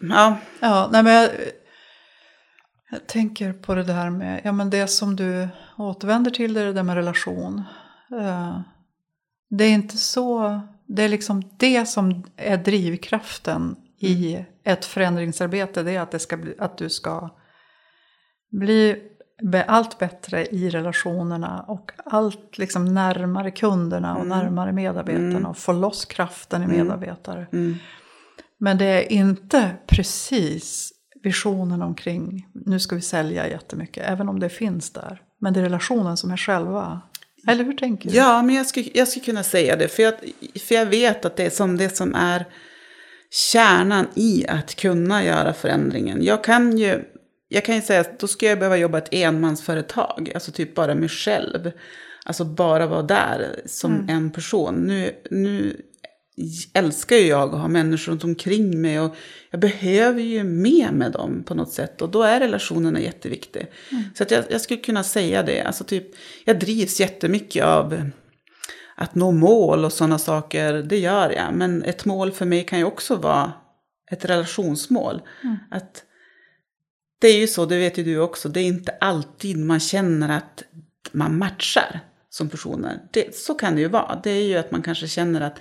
ja. 0.00 0.38
Ja, 0.60 0.88
nej 0.92 1.02
men 1.02 1.12
jag, 1.12 1.30
jag 2.90 3.06
tänker 3.06 3.52
på 3.52 3.74
det 3.74 3.82
där 3.82 4.10
med, 4.10 4.40
ja 4.44 4.52
men 4.52 4.70
det 4.70 4.86
som 4.86 5.16
du 5.16 5.48
återvänder 5.76 6.30
till, 6.30 6.54
det, 6.54 6.64
det 6.64 6.72
där 6.72 6.82
med 6.82 6.96
relation. 6.96 7.62
Uh, 8.12 8.60
det 9.50 9.64
är 9.64 9.70
inte 9.70 9.96
så, 9.96 10.60
det 10.86 11.02
är 11.02 11.08
liksom 11.08 11.42
det 11.56 11.86
som 11.88 12.24
är 12.36 12.56
drivkraften 12.56 13.76
i 13.98 14.34
mm. 14.34 14.46
ett 14.64 14.84
förändringsarbete. 14.84 15.82
Det 15.82 15.92
är 15.92 16.00
att, 16.00 16.10
det 16.10 16.18
ska 16.18 16.36
bli, 16.36 16.54
att 16.58 16.78
du 16.78 16.90
ska 16.90 17.30
bli 18.50 19.02
allt 19.66 19.98
bättre 19.98 20.46
i 20.46 20.70
relationerna 20.70 21.64
och 21.68 21.92
allt 22.04 22.58
liksom 22.58 22.94
närmare 22.94 23.50
kunderna 23.50 24.16
och 24.16 24.24
mm. 24.24 24.38
närmare 24.38 24.72
medarbetarna 24.72 25.26
mm. 25.26 25.46
och 25.46 25.58
få 25.58 25.72
loss 25.72 26.04
kraften 26.04 26.62
i 26.62 26.64
mm. 26.64 26.76
medarbetare. 26.76 27.46
Mm. 27.52 27.76
Men 28.58 28.78
det 28.78 28.84
är 28.84 29.12
inte 29.12 29.70
precis 29.86 30.92
visionen 31.22 31.82
omkring 31.82 32.48
nu 32.54 32.80
ska 32.80 32.94
vi 32.94 33.02
sälja 33.02 33.48
jättemycket, 33.48 34.04
även 34.06 34.28
om 34.28 34.40
det 34.40 34.48
finns 34.48 34.92
där. 34.92 35.22
Men 35.40 35.52
det 35.52 35.60
är 35.60 35.64
relationen 35.64 36.16
som 36.16 36.30
är 36.30 36.36
själva. 36.36 37.00
Eller 37.48 37.64
hur 37.64 37.72
tänker 37.72 38.10
du? 38.10 38.16
Ja, 38.16 38.42
men 38.42 38.54
jag 38.54 38.66
skulle, 38.66 38.88
jag 38.94 39.08
skulle 39.08 39.24
kunna 39.24 39.42
säga 39.42 39.76
det. 39.76 39.88
För 39.88 40.02
jag, 40.02 40.14
för 40.68 40.74
jag 40.74 40.86
vet 40.86 41.24
att 41.24 41.36
det 41.36 41.46
är 41.46 41.50
som 41.50 41.76
det 41.76 41.96
som 41.96 42.14
är 42.14 42.46
kärnan 43.52 44.06
i 44.14 44.46
att 44.48 44.74
kunna 44.74 45.24
göra 45.24 45.52
förändringen. 45.52 46.24
Jag 46.24 46.44
kan 46.44 46.78
ju 46.78 47.04
jag 47.52 47.64
kan 47.64 47.74
ju 47.74 47.82
säga 47.82 48.00
att 48.00 48.20
då 48.20 48.26
skulle 48.26 48.48
jag 48.48 48.58
behöva 48.58 48.76
jobba 48.76 48.98
ett 48.98 49.08
enmansföretag, 49.14 50.30
alltså 50.34 50.52
typ 50.52 50.74
bara 50.74 50.94
mig 50.94 51.08
själv. 51.08 51.70
Alltså 52.24 52.44
bara 52.44 52.86
vara 52.86 53.02
där 53.02 53.60
som 53.66 53.94
mm. 53.94 54.08
en 54.08 54.30
person. 54.30 54.74
Nu, 54.74 55.14
nu 55.30 55.76
älskar 56.74 57.16
ju 57.16 57.26
jag 57.26 57.54
att 57.54 57.60
ha 57.60 57.68
människor 57.68 58.12
runt 58.12 58.24
omkring 58.24 58.80
mig 58.80 59.00
och 59.00 59.16
jag 59.50 59.60
behöver 59.60 60.20
ju 60.20 60.44
med 60.44 60.92
med 60.92 61.12
dem 61.12 61.42
på 61.46 61.54
något 61.54 61.72
sätt 61.72 62.02
och 62.02 62.08
då 62.08 62.22
är 62.22 62.40
relationerna 62.40 63.00
jätteviktiga. 63.00 63.66
Mm. 63.90 64.04
Så 64.14 64.22
att 64.22 64.30
jag, 64.30 64.44
jag, 64.50 64.60
skulle 64.60 64.80
kunna 64.80 65.02
säga 65.02 65.42
det, 65.42 65.62
alltså 65.62 65.84
typ, 65.84 66.06
jag 66.44 66.60
drivs 66.60 67.00
jättemycket 67.00 67.64
av 67.64 68.10
att 68.94 69.14
nå 69.14 69.32
mål 69.32 69.84
och 69.84 69.92
sådana 69.92 70.18
saker, 70.18 70.72
det 70.72 70.98
gör 70.98 71.30
jag. 71.30 71.54
Men 71.54 71.82
ett 71.82 72.04
mål 72.04 72.32
för 72.32 72.46
mig 72.46 72.64
kan 72.64 72.78
ju 72.78 72.84
också 72.84 73.16
vara 73.16 73.52
ett 74.10 74.24
relationsmål. 74.24 75.22
Mm. 75.42 75.56
Att 75.70 76.04
det 77.20 77.28
är 77.28 77.38
ju 77.38 77.46
så, 77.46 77.66
det 77.66 77.78
vet 77.78 77.98
ju 77.98 78.04
du 78.04 78.18
också, 78.18 78.48
det 78.48 78.60
är 78.60 78.64
inte 78.64 78.92
alltid 79.00 79.58
man 79.58 79.80
känner 79.80 80.36
att 80.36 80.62
man 81.12 81.38
matchar 81.38 82.00
som 82.30 82.48
personer. 82.48 82.98
Det, 83.12 83.36
så 83.36 83.54
kan 83.54 83.74
det 83.74 83.80
ju 83.80 83.88
vara. 83.88 84.20
Det 84.22 84.30
är 84.30 84.42
ju 84.42 84.56
att 84.56 84.70
man 84.70 84.82
kanske 84.82 85.08
känner 85.08 85.40
att 85.40 85.58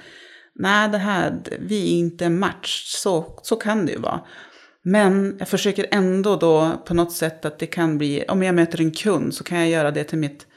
nej, 0.55 0.89
det 0.89 0.97
här, 0.97 1.39
vi 1.59 1.83
är 1.83 1.99
inte 1.99 2.25
en 2.25 2.39
match. 2.39 2.83
Så, 2.85 3.39
så 3.43 3.55
kan 3.55 3.85
det 3.85 3.91
ju 3.91 3.99
vara. 3.99 4.21
Men 4.81 5.35
jag 5.39 5.47
försöker 5.47 5.87
ändå 5.91 6.35
då 6.35 6.83
på 6.85 6.93
något 6.93 7.13
sätt 7.13 7.45
att 7.45 7.59
det 7.59 7.67
kan 7.67 7.97
bli, 7.97 8.25
om 8.27 8.43
jag 8.43 8.55
möter 8.55 8.81
en 8.81 8.91
kund 8.91 9.33
så 9.33 9.43
kan 9.43 9.59
jag 9.59 9.69
göra 9.69 9.91
det 9.91 10.03
till 10.03 10.17
mitt, 10.17 10.47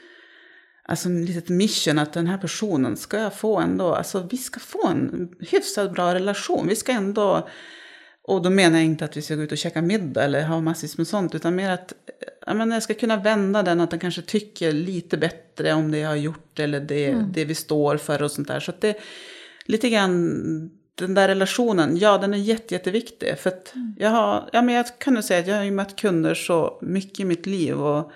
alltså 0.87 1.09
litet 1.09 1.49
mission 1.49 1.99
att 1.99 2.13
den 2.13 2.27
här 2.27 2.37
personen 2.37 2.97
ska 2.97 3.17
jag 3.17 3.33
få 3.33 3.59
ändå, 3.59 3.95
alltså 3.95 4.27
vi 4.31 4.37
ska 4.37 4.59
få 4.59 4.87
en 4.87 5.29
hyfsat 5.39 5.93
bra 5.93 6.13
relation. 6.13 6.67
Vi 6.67 6.75
ska 6.75 6.91
ändå 6.91 7.49
och 8.23 8.41
då 8.41 8.49
menar 8.49 8.77
jag 8.77 8.85
inte 8.85 9.05
att 9.05 9.17
vi 9.17 9.21
ska 9.21 9.35
gå 9.35 9.41
ut 9.41 9.51
och 9.51 9.57
käka 9.57 9.81
middag 9.81 10.23
eller 10.23 10.43
ha 10.43 10.61
massvis 10.61 10.97
med 10.97 11.07
sånt, 11.07 11.35
utan 11.35 11.55
mer 11.55 11.69
att 11.69 11.93
jag, 12.45 12.55
menar, 12.55 12.75
jag 12.75 12.83
ska 12.83 12.93
kunna 12.93 13.17
vända 13.17 13.63
den, 13.63 13.81
att 13.81 13.91
den 13.91 13.99
kanske 13.99 14.21
tycker 14.21 14.71
lite 14.71 15.17
bättre 15.17 15.73
om 15.73 15.91
det 15.91 15.97
jag 15.97 16.09
har 16.09 16.15
gjort 16.15 16.59
eller 16.59 16.79
det, 16.79 17.09
mm. 17.09 17.31
det 17.31 17.45
vi 17.45 17.55
står 17.55 17.97
för 17.97 18.23
och 18.23 18.31
sånt 18.31 18.47
där. 18.47 18.59
Så 18.59 18.71
att 18.71 18.81
det 18.81 18.97
lite 19.65 19.89
grann, 19.89 20.71
den 20.95 21.13
där 21.13 21.27
relationen, 21.27 21.97
ja 21.97 22.17
den 22.17 22.33
är 22.33 22.37
jätte, 22.37 22.73
jätteviktig. 22.73 23.37
För 23.37 23.49
att 23.49 23.75
mm. 23.75 23.95
jag 23.99 24.09
har, 24.09 24.49
ja 24.53 24.61
men 24.61 24.75
jag 24.75 24.99
kan 24.99 25.13
nog 25.13 25.23
säga 25.23 25.39
att 25.39 25.47
jag 25.47 25.55
har 25.55 25.63
ju 25.63 25.71
mött 25.71 25.95
kunder 25.95 26.33
så 26.33 26.79
mycket 26.81 27.19
i 27.19 27.25
mitt 27.25 27.45
liv 27.45 27.81
och 27.81 28.11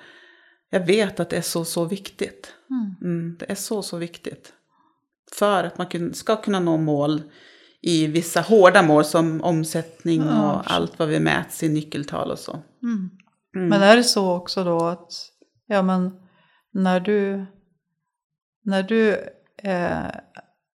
jag 0.69 0.85
vet 0.85 1.19
att 1.19 1.29
det 1.29 1.37
är 1.37 1.41
så, 1.41 1.65
så 1.65 1.85
viktigt. 1.85 2.53
Mm. 2.69 2.95
Mm, 3.01 3.37
det 3.39 3.51
är 3.51 3.55
så, 3.55 3.81
så 3.81 3.97
viktigt. 3.97 4.53
För 5.33 5.63
att 5.63 5.77
man 5.77 6.13
ska 6.13 6.35
kunna 6.35 6.59
nå 6.59 6.77
mål 6.77 7.21
i 7.87 8.07
vissa 8.07 8.41
hårda 8.41 8.81
mål 8.83 9.05
som 9.05 9.41
omsättning 9.43 10.21
Ja, 10.25 10.53
och 10.53 10.71
allt 10.71 10.99
vad 10.99 11.07
vi 11.07 11.19
mäts 11.19 11.63
i 11.63 11.69
nyckeltal 11.69 12.31
och 12.31 12.39
så. 12.39 12.59
Mm. 12.83 13.09
Mm. 13.55 13.69
Men 13.69 13.81
är 13.81 13.95
det 13.95 14.03
så 14.03 14.31
också 14.35 14.63
då 14.63 14.85
att, 14.85 15.11
ja 15.67 15.81
men 15.81 16.11
när 16.73 16.99
du, 16.99 17.45
när 18.63 18.83
du, 18.83 19.11
eh, 19.63 20.05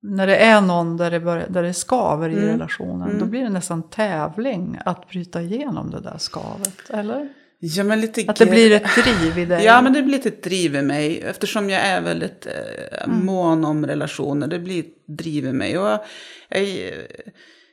när 0.02 0.26
det 0.26 0.36
är 0.36 0.60
någon 0.60 0.96
där 0.96 1.10
det, 1.10 1.20
börjar, 1.20 1.46
där 1.48 1.62
det 1.62 1.74
skaver 1.74 2.28
i 2.28 2.32
Mm. 2.32 2.46
relationen, 2.46 3.08
Mm. 3.08 3.18
då 3.20 3.26
blir 3.26 3.42
det 3.42 3.48
nästan 3.50 3.82
tävling 3.90 4.78
att 4.84 5.08
bryta 5.08 5.42
igenom 5.42 5.90
det 5.90 6.00
där 6.00 6.18
skavet, 6.18 6.90
eller? 6.90 7.28
Ja, 7.64 7.84
men 7.84 8.00
lite 8.00 8.24
Att 8.28 8.36
det 8.36 8.46
blir 8.46 8.72
ett 8.72 8.94
driv 9.04 9.38
i 9.38 9.44
dig? 9.44 9.64
Ja, 9.64 9.82
men 9.82 9.92
det 9.92 10.02
blir 10.02 10.12
lite 10.16 10.28
ett 10.28 10.42
driv 10.42 10.74
i 10.76 10.82
mig. 10.82 11.20
Eftersom 11.20 11.70
jag 11.70 11.80
är 11.82 12.00
väldigt 12.00 12.46
eh, 12.46 13.04
Mm. 13.04 13.24
mån 13.26 13.64
om 13.64 13.86
relationer. 13.86 14.46
Det 14.46 14.58
blir 14.58 14.80
ett 14.80 15.06
driv 15.18 15.46
i 15.46 15.52
mig. 15.52 15.78
Och 15.78 15.86
jag, 15.88 16.00
jag, 16.48 16.60
är- 16.60 17.06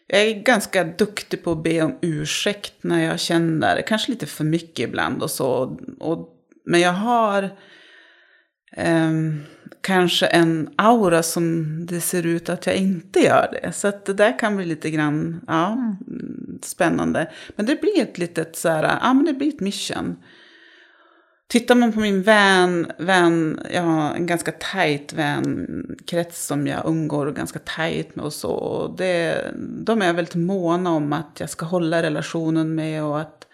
jag 0.08 0.22
är 0.22 0.34
ganska 0.44 0.84
duktig 0.84 1.44
på 1.44 1.52
att 1.52 1.64
be 1.64 1.82
om 1.82 1.98
ursäkt 2.02 2.74
när 2.82 3.04
jag 3.06 3.20
känner, 3.20 3.82
kanske 3.88 4.12
lite 4.12 4.26
för 4.26 4.44
mycket 4.44 4.80
ibland 4.90 5.24
och 5.24 5.32
så. 5.32 5.78
Och, 6.00 6.30
men 6.66 6.80
jag 6.80 6.94
har 6.94 7.50
ehm, 8.72 9.44
kanske 9.82 10.26
en 10.26 10.70
aura 10.76 11.24
som 11.24 11.66
det 11.86 12.02
ser 12.02 12.26
ut 12.26 12.50
att 12.50 12.66
jag 12.66 12.76
inte 12.76 13.20
gör 13.20 13.60
det. 13.62 13.72
Så 13.72 13.88
att 13.88 14.06
det 14.06 14.14
där 14.14 14.40
kan 14.40 14.56
bli 14.56 14.66
lite 14.66 14.90
grann, 14.90 15.42
ja, 15.48 15.72
mm, 16.08 16.29
spännande. 16.66 17.32
Men 17.56 17.66
det 17.66 17.82
blir 17.82 18.02
ett 18.02 18.18
litet 18.18 18.56
så 18.56 18.70
här, 18.70 19.00
ja 19.02 19.14
men 19.14 19.26
det 19.26 19.34
blir 19.34 19.48
ett 19.48 19.60
mission. 19.60 20.16
Tittar 21.48 21.76
man 21.76 21.94
på 21.94 22.00
min 22.00 22.22
vän, 22.22 22.92
vän, 22.98 23.60
jag 23.74 23.82
har 23.82 24.16
en 24.16 24.26
ganska 24.26 24.52
tajt 24.52 25.14
vänkrets 25.14 26.46
som 26.46 26.68
jag 26.68 26.86
umgår 26.86 27.32
ganska 27.32 27.60
tajt 27.60 28.16
med 28.16 28.26
och 28.26 28.34
så. 28.34 28.52
Och 28.52 28.98
det, 28.98 29.46
de 29.86 30.02
är 30.02 30.14
väldigt 30.14 30.36
måna 30.36 30.92
om 30.92 31.14
att 31.14 31.38
jag 31.40 31.50
ska 31.50 31.66
hålla 31.66 32.04
relationen 32.04 32.76
med 32.76 33.04
och 33.04 33.22
att 33.22 33.46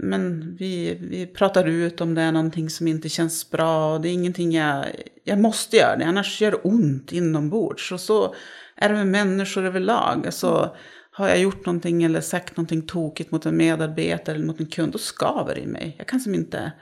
men 0.00 0.56
vi, 0.56 0.98
vi 1.00 1.26
pratar 1.26 1.68
ut 1.68 2.00
om 2.00 2.14
det 2.14 2.22
är 2.22 2.32
någonting 2.32 2.70
som 2.70 2.88
inte 2.88 3.08
känns 3.08 3.50
bra. 3.50 3.94
Och 3.94 4.00
det 4.00 4.08
är 4.08 4.12
ingenting 4.12 4.52
jag, 4.52 4.86
jag 5.24 5.38
måste 5.38 5.76
göra 5.76 5.96
det, 5.96 6.04
annars 6.04 6.40
gör 6.40 6.50
det 6.50 6.56
ont 6.56 7.12
inombords. 7.12 7.92
Och 7.92 8.00
så 8.00 8.34
är 8.76 8.88
det 8.88 8.94
med 8.94 9.06
människor 9.06 9.64
överlag. 9.64 10.26
Alltså, 10.26 10.76
har 11.16 11.28
jag 11.28 11.38
gjort 11.38 11.66
någonting 11.66 12.02
eller 12.02 12.20
sagt 12.20 12.56
någonting 12.56 12.82
tokigt 12.82 13.30
mot 13.30 13.46
en 13.46 13.56
medarbetare 13.56 14.34
eller 14.36 14.46
mot 14.46 14.60
en 14.60 14.66
kund, 14.66 14.92
då 14.92 14.98
skaver 14.98 15.54
det 15.54 15.60
i 15.60 15.66
mig. 15.66 15.94
Jag 15.98 16.06
kan 16.06 16.20
som 16.20 16.34
inte... 16.34 16.72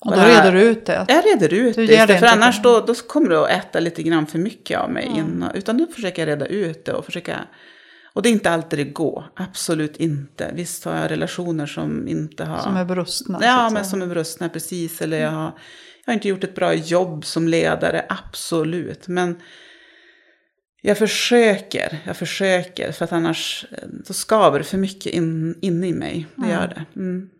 Och 0.00 0.10
då 0.10 0.16
bara- 0.16 0.28
reder 0.28 0.52
du 0.52 0.60
ut 0.60 0.86
det? 0.86 1.04
Jag 1.08 1.26
reder 1.26 1.54
ut 1.54 1.76
Du 1.76 1.86
det, 1.86 1.92
istället 1.92 2.20
för 2.20 2.26
annars 2.26 2.62
då, 2.62 2.80
då 2.80 2.94
kommer 2.94 3.28
det 3.28 3.40
att 3.40 3.50
äta 3.50 3.80
lite 3.80 4.02
grann 4.02 4.26
för 4.26 4.38
mycket 4.38 4.78
av 4.78 4.90
mig. 4.90 5.06
Ja. 5.08 5.18
Innan, 5.18 5.54
utan 5.54 5.76
nu 5.76 5.86
försöker 5.86 6.22
jag 6.22 6.28
reda 6.28 6.46
ut 6.46 6.84
det 6.84 6.92
och 6.92 7.04
försöka... 7.04 7.40
Och 8.12 8.22
det 8.22 8.28
är 8.28 8.30
inte 8.30 8.50
alltid 8.50 8.78
det 8.78 8.84
går, 8.84 9.24
absolut 9.36 9.96
inte. 9.96 10.50
Visst 10.54 10.84
har 10.84 10.96
jag 10.96 11.10
relationer 11.10 11.66
som 11.66 12.08
inte 12.08 12.44
har... 12.44 12.62
Som 12.62 12.76
är 12.76 12.84
brustna? 12.84 13.38
Ja, 13.42 13.70
men 13.70 13.84
som 13.84 14.02
är 14.02 14.06
brustna, 14.06 14.48
precis. 14.48 15.02
Eller 15.02 15.20
jag 15.20 15.30
har, 15.30 15.52
jag 16.04 16.06
har 16.06 16.14
inte 16.14 16.28
gjort 16.28 16.44
ett 16.44 16.54
bra 16.54 16.74
jobb 16.74 17.24
som 17.24 17.48
ledare, 17.48 18.06
absolut. 18.08 19.08
Men 19.08 19.40
jag 20.82 20.98
försöker, 20.98 21.98
jag 22.06 22.16
försöker. 22.16 22.92
För 22.92 23.04
att 23.04 23.12
annars 23.12 23.66
så 24.04 24.14
skaver 24.14 24.58
det 24.58 24.64
för 24.64 24.78
mycket 24.78 25.12
in, 25.12 25.58
inne 25.62 25.86
i 25.86 25.92
mig. 25.92 26.26
Det 26.36 26.42
Mm. 26.42 26.50
gör 26.50 26.68
det. 26.68 26.84
Mm. 27.00 27.30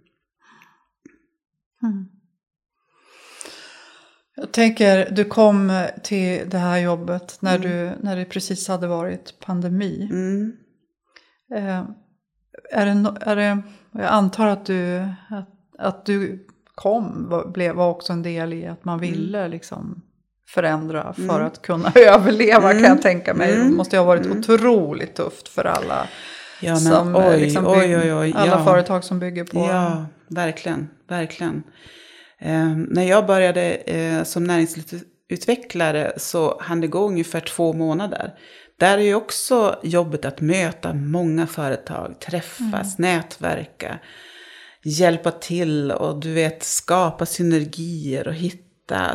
Mm. 1.83 2.09
Jag 4.37 4.53
tänker, 4.53 5.11
du 5.11 5.25
kom 5.25 5.87
till 6.03 6.49
det 6.51 6.59
här 6.59 6.79
jobbet 6.79 7.39
när, 7.41 7.59
du, 7.59 7.93
när 8.01 8.17
det 8.17 8.25
precis 8.25 8.69
hade 8.69 8.87
varit 8.87 9.41
pandemi. 9.41 10.09
Mm. 10.11 10.53
Eh, 11.55 11.85
är 12.73 12.87
det, 12.87 13.15
är 13.21 13.37
det, 13.37 13.63
jag 13.93 14.03
antar 14.05 14.47
att 14.47 14.67
du, 14.67 14.99
att, 15.31 15.49
att 15.79 16.07
du 16.07 16.47
kom 16.75 17.29
var, 17.29 17.49
blev, 17.49 17.75
var 17.75 17.91
också 17.91 18.13
en 18.13 18.23
del 18.23 18.53
i 18.53 18.67
att 18.67 18.85
man 18.85 18.99
ville 19.01 19.49
liksom 19.49 20.03
förändra 20.49 21.13
för 21.13 21.23
Mm. 21.23 21.47
att 21.47 21.63
kunna 21.63 21.93
överleva 21.95 22.61
kan 22.61 22.71
Mm. 22.71 22.85
jag 22.85 23.03
tänka 23.03 23.35
mig. 23.35 23.49
Det 23.53 23.61
Mm. 23.61 23.77
måste 23.77 23.97
ju 23.97 24.01
ha 24.01 24.07
varit 24.07 24.27
Mm. 24.27 24.39
otroligt 24.39 25.15
tufft 25.15 25.49
för 25.49 25.65
alla. 25.65 26.09
Ja, 26.61 26.77
som, 26.77 27.15
eh, 27.17 27.29
oj, 27.29 27.41
liksom 27.41 27.67
oj, 27.67 27.97
oj, 27.97 28.15
oj. 28.15 28.33
alla 28.37 28.51
ja. 28.59 28.65
företag 28.65 29.05
som 29.05 29.19
bygger 29.19 29.45
på... 29.45 29.59
Ja, 29.59 30.07
verkligen, 30.31 30.89
verkligen. 31.09 31.63
Eh, 32.41 32.69
när 32.89 33.03
jag 33.03 33.27
började 33.27 33.63
eh, 33.75 34.23
som 34.23 34.45
näringslivsutvecklare 34.45 36.13
så 36.17 36.59
hann 36.61 36.81
det 36.81 36.87
gå 36.87 37.07
ungefär 37.09 37.41
två 37.41 37.73
månader. 37.73 38.35
Där 38.79 38.99
är 38.99 39.03
ju 39.03 39.15
också 39.15 39.79
jobbet 39.83 40.25
att 40.25 40.41
möta 40.41 40.95
många 40.95 41.47
företag, 41.47 42.21
träffas, 42.21 42.99
nätverka, 42.99 43.99
hjälpa 44.85 45.31
till 45.31 45.91
och 45.93 46.21
du 46.21 46.33
vet 46.33 46.63
skapa 46.63 47.27
synergier 47.27 48.29
och 48.29 48.35
hitta 48.35 48.66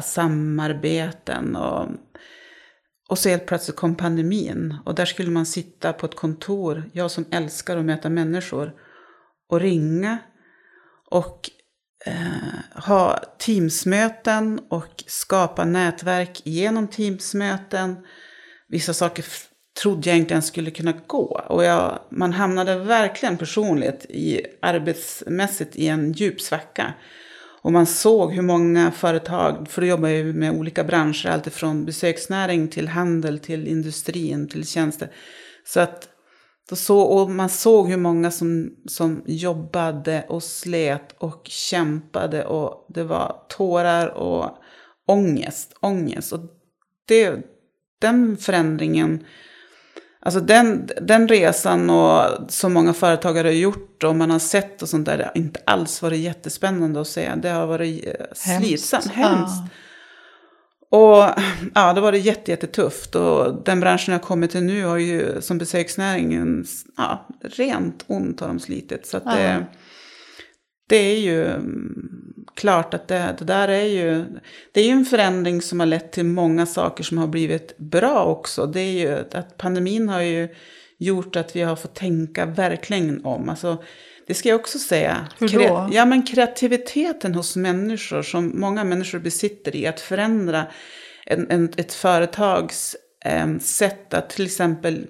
samarbeten. 0.01 1.55
Och, 1.55 1.88
och 3.10 3.17
så 3.17 3.29
helt 3.29 3.45
plötsligt 3.45 3.75
kom 3.75 3.95
pandemin 3.95 4.77
och 4.86 4.95
där 4.95 5.05
skulle 5.05 5.31
man 5.31 5.45
sitta 5.45 5.93
på 5.93 6.05
ett 6.05 6.15
kontor, 6.15 6.89
jag 6.93 7.12
som 7.12 7.25
älskar 7.31 7.77
att 7.77 7.86
möta 7.86 8.10
människor, 8.10 8.73
och 9.49 9.60
ringa 9.60 10.17
och 11.10 11.49
eh, 12.05 12.84
ha 12.86 13.19
teamsmöten 13.39 14.62
och 14.69 15.03
skapa 15.07 15.65
nätverk 15.65 16.41
genom 16.43 16.88
teamsmöten. 16.88 17.95
Vissa 18.67 18.93
saker 18.93 19.25
trodde 19.81 20.10
jag 20.10 20.17
inte 20.17 20.34
ens 20.34 20.47
skulle 20.47 20.71
kunna 20.71 20.93
gå. 21.07 21.41
Och 21.47 21.63
jag, 21.63 21.99
man 22.12 22.34
hamnade 22.34 22.75
verkligen 22.75 23.38
personligt, 23.38 24.05
i, 24.10 24.45
arbetsmässigt, 24.62 25.75
i 25.75 25.88
en 25.88 26.12
djup 26.12 26.41
svacka. 26.41 26.93
Och 27.62 27.71
man 27.71 27.86
såg 27.86 28.34
hur 28.34 28.41
många 28.41 28.91
företag, 28.91 29.67
för 29.69 29.82
då 29.82 29.88
jobbar 29.88 30.10
jag 30.10 30.17
ju 30.17 30.34
med 30.34 30.52
olika 30.52 30.84
branscher, 30.84 31.28
alltifrån 31.28 31.86
besöksnäring 31.86 32.67
till 32.67 32.88
handel, 32.88 33.39
till 33.39 33.67
industrin, 33.67 34.47
till 34.47 34.67
tjänster. 34.67 35.12
Så 35.65 35.80
att 35.80 36.10
då 36.69 36.76
så, 36.76 37.00
och 37.00 37.30
man 37.30 37.50
såg 37.50 37.89
hur 37.89 37.97
många 37.97 38.32
som, 38.32 38.76
som 38.86 39.24
jobbade 39.26 40.26
och 40.30 40.43
slet 40.43 41.15
och 41.17 41.41
kämpade 41.45 42.45
och 42.45 42.86
det 42.89 43.04
var 43.04 43.45
tårar 43.50 44.08
och 44.08 44.58
ångest, 45.08 45.78
ångest. 45.80 46.34
Och 46.34 46.39
det, 47.08 47.36
den 48.00 48.38
förändringen, 48.38 49.26
alltså 50.21 50.39
den, 50.39 50.89
den 51.01 51.27
resan 51.27 51.89
och 51.89 52.51
så 52.51 52.69
många 52.69 52.93
företagare 52.93 53.47
har 53.47 53.53
gjort 53.53 54.03
och 54.03 54.15
man 54.15 54.31
har 54.31 54.39
sett 54.39 54.81
och 54.81 54.89
sånt 54.89 55.05
där, 55.05 55.17
det 55.17 55.23
har 55.23 55.38
inte 55.38 55.60
alls 55.65 56.01
varit 56.01 56.19
jättespännande 56.19 57.01
att 57.01 57.07
se. 57.07 57.36
Det 57.36 57.49
har 57.49 57.67
varit 57.67 58.07
eh, 58.07 58.13
slitsamt, 58.34 59.07
hemskt. 59.07 59.63
Ja. 59.63 59.69
Och 60.91 61.29
ja, 61.73 61.93
det 61.93 62.01
var 62.01 62.12
det 62.12 62.17
jätte, 62.17 62.51
jättetufft. 62.51 63.15
Och 63.15 63.63
den 63.63 63.79
branschen 63.79 64.12
jag 64.12 64.21
kommit 64.21 64.51
till 64.51 64.63
nu 64.63 64.86
har 64.86 64.97
ju 64.97 65.41
som 65.41 65.57
besöksnäringen, 65.57 66.65
ja, 66.97 67.27
rent 67.41 68.03
ont 68.07 68.39
har 68.39 68.47
de 68.47 68.60
slitit. 68.60 69.07
Så 69.07 69.17
att 69.17 69.25
det, 69.25 69.65
det 70.91 70.97
är 70.97 71.19
ju 71.19 71.54
klart 72.56 72.93
att 72.93 73.08
det, 73.08 73.36
det 73.39 73.45
där 73.45 73.67
är 73.67 73.86
ju, 73.86 74.25
det 74.71 74.82
är 74.82 74.86
ju 74.86 74.91
en 74.91 75.06
förändring 75.06 75.62
som 75.62 75.80
har 75.80 75.88
lett 75.88 76.12
till 76.12 76.25
många 76.25 76.65
saker 76.65 77.04
som 77.04 77.17
har 77.17 77.27
blivit 77.27 77.77
bra 77.77 78.25
också. 78.25 78.65
Det 78.65 78.80
är 78.80 78.91
ju 78.91 79.25
att 79.32 79.58
pandemin 79.58 80.10
har 80.10 80.21
ju 80.21 80.49
gjort 80.97 81.36
att 81.36 81.56
vi 81.56 81.62
har 81.62 81.75
fått 81.75 81.95
tänka 81.95 82.45
verkligen 82.45 83.25
om. 83.25 83.49
Alltså, 83.49 83.84
det 84.27 84.34
ska 84.34 84.49
jag 84.49 84.60
också 84.60 84.80
säga. 84.80 85.27
Hur 85.39 85.47
då? 85.47 85.89
Ja, 85.91 86.06
men 86.06 86.25
kreativiteten 86.25 87.36
hos 87.36 87.56
människor 87.56 88.21
som 88.21 88.60
många 88.60 88.84
människor 88.84 89.19
besitter 89.19 89.75
i 89.75 89.88
att 89.88 89.99
förändra 89.99 90.65
en, 91.25 91.51
en, 91.51 91.69
ett 91.77 91.93
företags 91.93 92.95
eh, 93.25 93.58
sätt 93.58 94.13
att 94.13 94.30
till 94.30 94.45
exempel, 94.45 95.08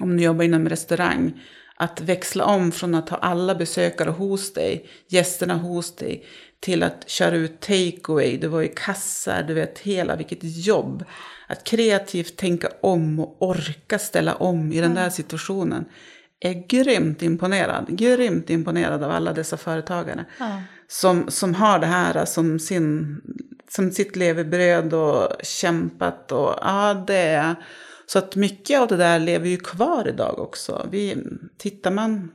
om 0.00 0.16
du 0.16 0.22
jobbar 0.22 0.44
inom 0.44 0.68
restaurang, 0.68 1.40
att 1.80 2.00
växla 2.00 2.44
om 2.44 2.72
från 2.72 2.94
att 2.94 3.08
ha 3.08 3.16
alla 3.16 3.54
besökare 3.54 4.10
hos 4.10 4.52
dig, 4.52 4.86
gästerna 5.08 5.54
hos 5.54 5.96
dig, 5.96 6.24
till 6.60 6.82
att 6.82 7.08
köra 7.08 7.36
ut 7.36 7.60
takeaway, 7.60 8.36
det 8.36 8.48
var 8.48 8.60
ju 8.60 8.68
kassar, 8.68 9.42
du 9.42 9.54
vet 9.54 9.78
hela, 9.78 10.16
vilket 10.16 10.38
jobb. 10.42 11.04
Att 11.48 11.64
kreativt 11.64 12.36
tänka 12.36 12.68
om 12.80 13.20
och 13.20 13.36
orka 13.42 13.98
ställa 13.98 14.34
om 14.34 14.72
i 14.72 14.80
den 14.80 14.94
där 14.94 15.10
situationen. 15.10 15.84
Är 16.40 16.66
grymt 16.68 17.22
imponerad, 17.22 17.86
grymt 17.88 18.50
imponerad 18.50 19.02
av 19.02 19.10
alla 19.10 19.32
dessa 19.32 19.56
företagare 19.56 20.24
Ja. 20.38 20.62
som, 20.88 21.30
som 21.30 21.54
har 21.54 21.78
det 21.78 21.86
här 21.86 22.24
som, 22.24 22.58
sin, 22.58 23.20
som 23.70 23.90
sitt 23.90 24.16
levebröd 24.16 24.94
och 24.94 25.28
kämpat. 25.42 26.32
Och, 26.32 26.54
ja, 26.60 27.04
det 27.06 27.16
är, 27.16 27.54
så 28.12 28.18
att 28.18 28.36
mycket 28.36 28.80
av 28.80 28.88
det 28.88 28.96
där 28.96 29.18
lever 29.18 29.48
ju 29.48 29.56
kvar 29.56 30.08
idag 30.08 30.38
också. 30.38 30.88
Vi, 30.90 31.16
tittar 31.58 31.90
man 31.90 32.32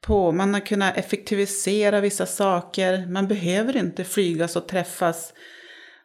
på, 0.00 0.32
man 0.32 0.54
har 0.54 0.60
kunnat 0.60 0.96
effektivisera 0.96 2.00
vissa 2.00 2.26
saker. 2.26 3.06
Man 3.06 3.28
behöver 3.28 3.76
inte 3.76 4.04
flygas 4.04 4.56
och 4.56 4.68
träffas 4.68 5.32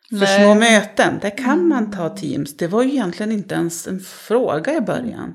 för 0.10 0.16
Nej. 0.18 0.40
små 0.40 0.56
möten. 0.56 1.20
Där 1.22 1.38
kan 1.38 1.68
man 1.68 1.92
ta 1.92 2.10
Teams. 2.10 2.58
Det 2.58 2.68
var 2.68 2.84
ju 2.84 2.90
egentligen 2.90 3.32
inte 3.32 3.56
ens 3.56 3.88
en 3.88 4.00
fråga 4.00 4.76
i 4.76 4.82
början. 4.82 5.34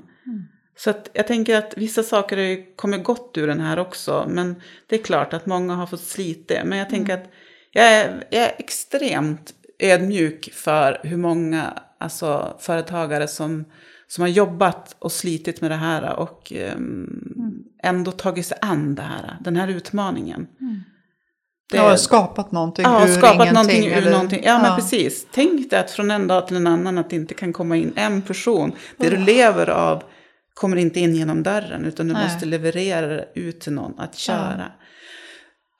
Så 0.77 0.89
att 0.89 1.09
jag 1.13 1.27
tänker 1.27 1.55
att 1.55 1.73
vissa 1.77 2.03
saker 2.03 2.37
har 2.37 2.43
ju 2.43 2.75
kommit 2.75 3.03
gott 3.03 3.37
ur 3.37 3.47
den 3.47 3.59
här 3.59 3.79
också. 3.79 4.25
Men 4.29 4.61
det 4.87 4.95
är 4.95 5.03
klart 5.03 5.33
att 5.33 5.45
många 5.45 5.75
har 5.75 5.87
fått 5.87 6.03
slita. 6.03 6.65
Men 6.65 6.77
jag 6.77 6.89
tänker 6.89 7.13
att 7.13 7.31
jag 7.71 7.85
är, 7.85 8.27
jag 8.29 8.43
är 8.43 8.55
extremt 8.57 9.53
ödmjuk 9.79 10.53
för 10.53 10.99
hur 11.03 11.17
många 11.17 11.83
alltså, 11.99 12.55
företagare 12.59 13.27
som, 13.27 13.65
som 14.07 14.21
har 14.21 14.27
jobbat 14.29 14.95
och 14.99 15.11
slitit 15.11 15.61
med 15.61 15.71
det 15.71 15.75
här 15.77 16.15
och 16.19 16.53
ehm, 16.55 17.63
ändå 17.83 18.11
tagit 18.11 18.45
sig 18.45 18.57
an 18.61 18.95
det 18.95 19.01
här, 19.01 19.37
den 19.43 19.55
här 19.55 19.67
utmaningen. 19.67 20.47
Det- 21.71 21.77
Jag 21.77 21.89
har 21.89 21.95
skapat 21.95 22.51
någonting 22.51 22.83
Ja, 22.85 23.07
ur 23.07 23.13
skapat 23.13 23.33
ingenting. 23.35 23.53
någonting 23.53 23.87
ur 23.87 23.93
eller- 23.97 24.11
någonting. 24.11 24.43
Ja, 24.43 24.61
men 24.61 24.75
precis. 24.75 25.27
Tänk 25.31 25.69
dig 25.69 25.79
att 25.79 25.91
från 25.91 26.11
en 26.11 26.27
dag 26.27 26.47
till 26.47 26.57
en 26.57 26.67
annan 26.67 26.97
att 26.97 27.09
det 27.09 27.15
inte 27.15 27.33
kan 27.33 27.53
komma 27.53 27.75
in 27.77 27.93
en 27.95 28.21
person. 28.21 28.71
Det 28.97 29.09
du 29.09 29.17
lever 29.17 29.69
av 29.69 30.03
kommer 30.53 30.77
inte 30.77 30.99
in 30.99 31.15
genom 31.15 31.43
dörren, 31.43 31.85
utan 31.85 32.07
du 32.07 32.13
Nej. 32.13 32.23
måste 32.23 32.45
leverera 32.45 33.07
det 33.07 33.27
ut 33.35 33.59
till 33.61 33.73
någon 33.73 33.99
att 33.99 34.15
köra. 34.15 34.71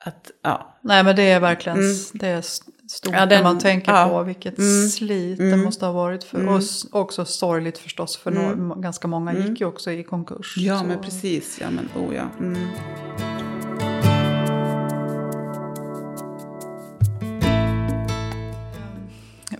Att, 0.04 0.30
ja. 0.42 0.78
Nej 0.82 1.04
men 1.04 1.16
det 1.16 1.22
är 1.22 1.40
verkligen 1.40 1.78
Mm. 1.78 1.92
det 2.14 2.26
är 2.28 2.42
stort 2.90 3.12
Ja, 3.14 3.18
när 3.20 3.26
den- 3.26 3.42
man 3.42 3.58
tänker 3.58 3.92
ja. 3.92 4.08
på 4.08 4.22
vilket 4.22 4.58
Mm. 4.58 4.88
slit 4.88 5.38
det 5.38 5.44
Mm. 5.44 5.60
måste 5.64 5.86
ha 5.86 5.92
varit 5.92 6.24
för 6.24 6.38
Mm. 6.40 6.54
oss. 6.54 6.86
Också 6.92 7.24
sorgligt 7.24 7.78
förstås 7.78 8.16
för 8.16 8.30
Mm. 8.30 8.68
nå- 8.68 8.74
ganska 8.74 9.08
många 9.08 9.30
Mm. 9.30 9.46
gick 9.46 9.60
ju 9.60 9.66
också 9.66 9.90
i 9.90 10.02
konkurs. 10.04 10.54
ja, 10.58 10.78
så- 10.78 10.84
men 10.84 10.98
precis. 11.02 11.58
Ja, 11.60 11.66
men 11.70 11.88
oh 12.04 12.14
ja. 12.14 12.24
Mm. 12.40 12.56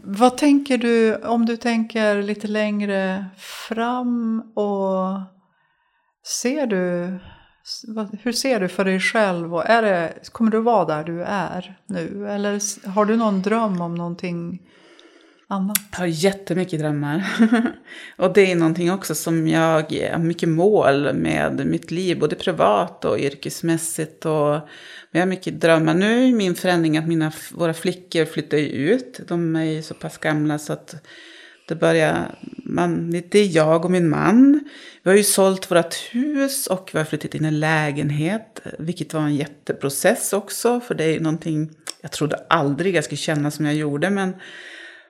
Vad 0.02 0.36
tänker 0.38 0.78
du 0.78 1.16
om 1.16 1.46
du 1.46 1.56
tänker 1.56 2.22
lite 2.22 2.48
längre 2.48 3.26
fram 3.68 4.40
och 4.56 5.20
ser 6.26 6.66
du 6.66 7.18
hur 8.22 8.32
ser 8.32 8.60
du 8.60 8.68
för 8.68 8.84
dig 8.84 9.00
själv 9.00 9.54
och 9.54 9.66
är 9.66 9.82
det, 9.82 10.32
kommer 10.32 10.50
du 10.50 10.60
vara 10.60 10.84
där 10.84 11.04
du 11.04 11.22
är 11.22 11.78
nu 11.86 12.28
eller 12.28 12.86
har 12.88 13.04
du 13.04 13.16
någon 13.16 13.42
dröm 13.42 13.80
om 13.80 13.94
någonting 13.94 14.62
annat? 15.48 15.78
Jag 15.92 15.98
har 15.98 16.06
jättemycket 16.06 16.80
drömmar. 16.80 17.26
och 18.16 18.32
det 18.32 18.52
är 18.52 18.56
någonting 18.56 18.92
också 18.92 19.14
som 19.14 19.48
jag 19.48 19.82
har 20.10 20.18
mycket 20.18 20.48
mål 20.48 21.14
med 21.14 21.66
mitt 21.66 21.90
liv, 21.90 22.18
både 22.18 22.36
privat 22.36 23.04
och 23.04 23.18
yrkesmässigt. 23.18 24.26
Och, 24.26 24.60
jag 25.10 25.20
har 25.20 25.26
mycket 25.26 25.60
drömmar. 25.60 25.94
Nu 25.94 26.28
är 26.28 26.32
min 26.32 26.54
förändring 26.54 26.98
att 26.98 27.08
mina, 27.08 27.32
våra 27.52 27.74
flickor 27.74 28.24
flyttar 28.24 28.58
ut. 28.58 29.20
De 29.28 29.56
är 29.56 29.64
ju 29.64 29.82
så 29.82 29.94
pass 29.94 30.18
gamla 30.18 30.58
så 30.58 30.72
att 30.72 30.94
det 31.70 31.76
börjar, 31.76 32.34
man, 32.56 33.10
det 33.10 33.34
är 33.34 33.56
jag 33.56 33.84
och 33.84 33.90
min 33.90 34.08
man. 34.08 34.68
Vi 35.02 35.10
har 35.10 35.16
ju 35.16 35.24
sålt 35.24 35.70
vårt 35.70 35.94
hus 35.94 36.66
och 36.66 36.90
vi 36.92 36.98
har 36.98 37.04
flyttat 37.04 37.34
in 37.34 37.44
i 37.44 37.48
en 37.48 37.60
lägenhet. 37.60 38.60
Vilket 38.78 39.14
var 39.14 39.20
en 39.20 39.36
jätteprocess 39.36 40.32
också. 40.32 40.80
För 40.80 40.94
det 40.94 41.04
är 41.04 41.12
ju 41.12 41.20
någonting, 41.20 41.70
jag 42.00 42.12
trodde 42.12 42.36
aldrig 42.48 42.94
jag 42.94 43.04
skulle 43.04 43.16
känna 43.16 43.50
som 43.50 43.66
jag 43.66 43.74
gjorde. 43.74 44.10
Men 44.10 44.32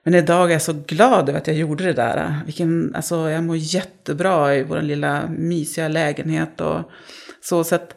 men 0.02 0.14
idag 0.14 0.48
är 0.48 0.52
jag 0.52 0.62
så 0.62 0.72
glad 0.72 1.28
över 1.28 1.38
att 1.38 1.46
jag 1.46 1.56
gjorde 1.56 1.84
det 1.84 1.92
där. 1.92 2.40
Vilken, 2.46 2.94
alltså, 2.94 3.30
jag 3.30 3.44
mår 3.44 3.56
jättebra 3.56 4.54
i 4.56 4.62
vår 4.62 4.80
lilla 4.82 5.28
mysiga 5.28 5.88
lägenhet. 5.88 6.60
Och 6.60 6.90
så, 7.40 7.64
så 7.64 7.74
att, 7.74 7.96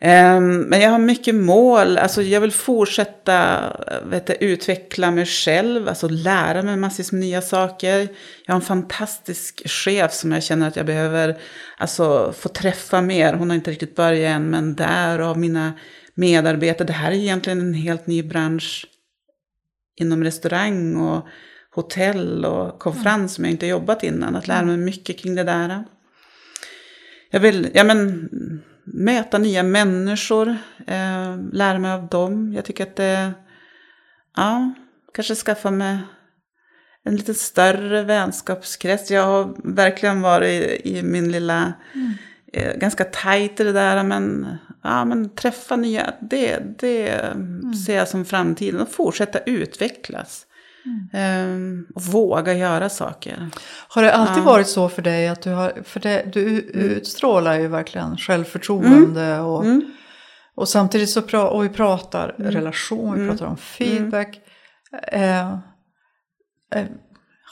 Ehm, 0.00 0.60
men 0.60 0.80
jag 0.80 0.90
har 0.90 0.98
mycket 0.98 1.34
mål. 1.34 1.98
Alltså, 1.98 2.22
jag 2.22 2.40
vill 2.40 2.52
fortsätta 2.52 3.62
vet 4.04 4.26
du, 4.26 4.32
utveckla 4.32 5.10
mig 5.10 5.26
själv. 5.26 5.88
Alltså 5.88 6.08
lära 6.08 6.62
mig 6.62 6.76
massvis 6.76 7.12
med 7.12 7.20
nya 7.20 7.42
saker. 7.42 8.08
Jag 8.46 8.54
har 8.54 8.60
en 8.60 8.66
fantastisk 8.66 9.68
chef 9.68 10.12
som 10.12 10.32
jag 10.32 10.42
känner 10.42 10.68
att 10.68 10.76
jag 10.76 10.86
behöver 10.86 11.38
alltså, 11.78 12.34
få 12.38 12.48
träffa 12.48 13.00
mer. 13.00 13.34
Hon 13.34 13.50
har 13.50 13.54
inte 13.54 13.70
riktigt 13.70 13.96
börjat 13.96 14.36
än. 14.36 14.50
Men 14.50 14.74
där 14.74 15.18
av 15.18 15.38
mina 15.38 15.72
medarbetare. 16.14 16.86
Det 16.86 16.92
här 16.92 17.10
är 17.10 17.16
egentligen 17.16 17.60
en 17.60 17.74
helt 17.74 18.06
ny 18.06 18.22
bransch 18.22 18.86
inom 19.96 20.24
restaurang 20.24 20.96
och 20.96 21.26
hotell 21.70 22.44
och 22.44 22.78
konferens 22.78 23.34
som 23.34 23.44
jag 23.44 23.52
inte 23.52 23.66
jobbat 23.66 24.02
innan. 24.02 24.36
Att 24.36 24.48
lära 24.48 24.64
mig 24.64 24.76
mycket 24.76 25.18
kring 25.18 25.34
det 25.34 25.44
där. 25.44 25.84
Jag 27.30 27.40
vill 27.40 27.70
ja, 27.74 27.84
men, 27.84 28.28
möta 28.86 29.38
nya 29.38 29.62
människor, 29.62 30.48
eh, 30.86 31.36
lära 31.52 31.78
mig 31.78 31.92
av 31.92 32.08
dem. 32.08 32.52
Jag 32.52 32.64
tycker 32.64 32.82
att 32.82 32.96
det, 32.96 33.32
ja, 34.36 34.74
kanske 35.14 35.34
skaffa 35.34 35.70
mig 35.70 35.98
en 37.04 37.16
lite 37.16 37.34
större 37.34 38.02
vänskapskrets. 38.02 39.10
Jag 39.10 39.22
har 39.22 39.56
verkligen 39.74 40.20
varit 40.20 40.48
i, 40.48 40.98
i 40.98 41.02
min 41.02 41.32
lilla, 41.32 41.72
eh, 42.52 42.76
ganska 42.76 43.04
tajt 43.04 43.60
i 43.60 43.64
det 43.64 43.72
där, 43.72 44.02
men, 44.02 44.46
ja, 44.82 45.04
men 45.04 45.34
träffa 45.34 45.76
nya, 45.76 46.14
det, 46.20 46.58
det 46.78 47.20
ser 47.86 47.96
jag 47.96 48.08
som 48.08 48.24
framtiden 48.24 48.80
och 48.80 48.88
fortsätta 48.88 49.38
utvecklas. 49.38 50.45
Ehm, 51.12 51.86
och 51.94 52.02
våga 52.02 52.54
göra 52.54 52.88
saker. 52.88 53.50
Har 53.88 54.02
det 54.02 54.12
alltid 54.14 54.42
Ja. 54.42 54.46
varit 54.46 54.68
så 54.68 54.88
för 54.88 55.02
dig 55.02 55.28
att 55.28 55.42
du 55.42 55.50
har, 55.50 55.72
för 55.84 56.00
det, 56.00 56.22
du 56.32 56.40
utstrålar 56.60 57.58
ju 57.58 57.68
verkligen 57.68 58.16
självförtroende 58.16 59.38
och, 59.40 59.64
Mm. 59.64 59.92
och 60.54 60.68
samtidigt 60.68 61.10
så 61.10 61.22
pra, 61.22 61.48
och 61.48 61.64
vi 61.64 61.68
pratar 61.68 62.34
relation, 62.38 63.14
vi 63.14 63.20
Mm. 63.20 63.30
pratar 63.30 63.46
om 63.46 63.56
feedback. 63.56 64.40
Eh, 65.12 65.50
eh, 66.74 66.84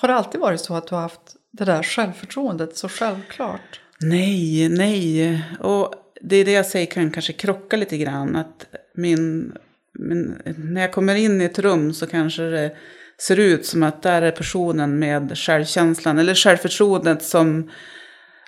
har 0.00 0.08
det 0.08 0.14
alltid 0.14 0.40
varit 0.40 0.60
så 0.60 0.74
att 0.74 0.86
du 0.86 0.94
har 0.94 1.02
haft 1.02 1.36
det 1.52 1.64
där 1.64 1.82
självförtroendet 1.82 2.76
så 2.76 2.88
självklart? 2.88 3.80
Nej, 4.00 4.68
nej. 4.68 5.42
Och 5.60 5.94
det 6.20 6.36
är 6.36 6.44
det 6.44 6.52
jag 6.52 6.66
säger 6.66 6.86
kan 6.86 7.10
kanske 7.10 7.32
krocka 7.32 7.76
lite 7.76 7.96
grann. 7.98 8.36
Att 8.36 8.66
min, 8.94 9.52
min, 9.98 10.42
när 10.56 10.80
jag 10.80 10.92
kommer 10.92 11.14
in 11.14 11.40
i 11.40 11.44
ett 11.44 11.58
rum 11.58 11.92
så 11.92 12.06
kanske 12.06 12.42
det 12.42 12.76
ser 13.26 13.38
ut 13.38 13.66
som 13.66 13.82
att 13.82 14.02
där 14.02 14.22
är 14.22 14.30
personen 14.30 14.98
med 14.98 15.38
självkänslan 15.38 16.18
eller 16.18 16.34
självförtroendet 16.34 17.22
som 17.22 17.70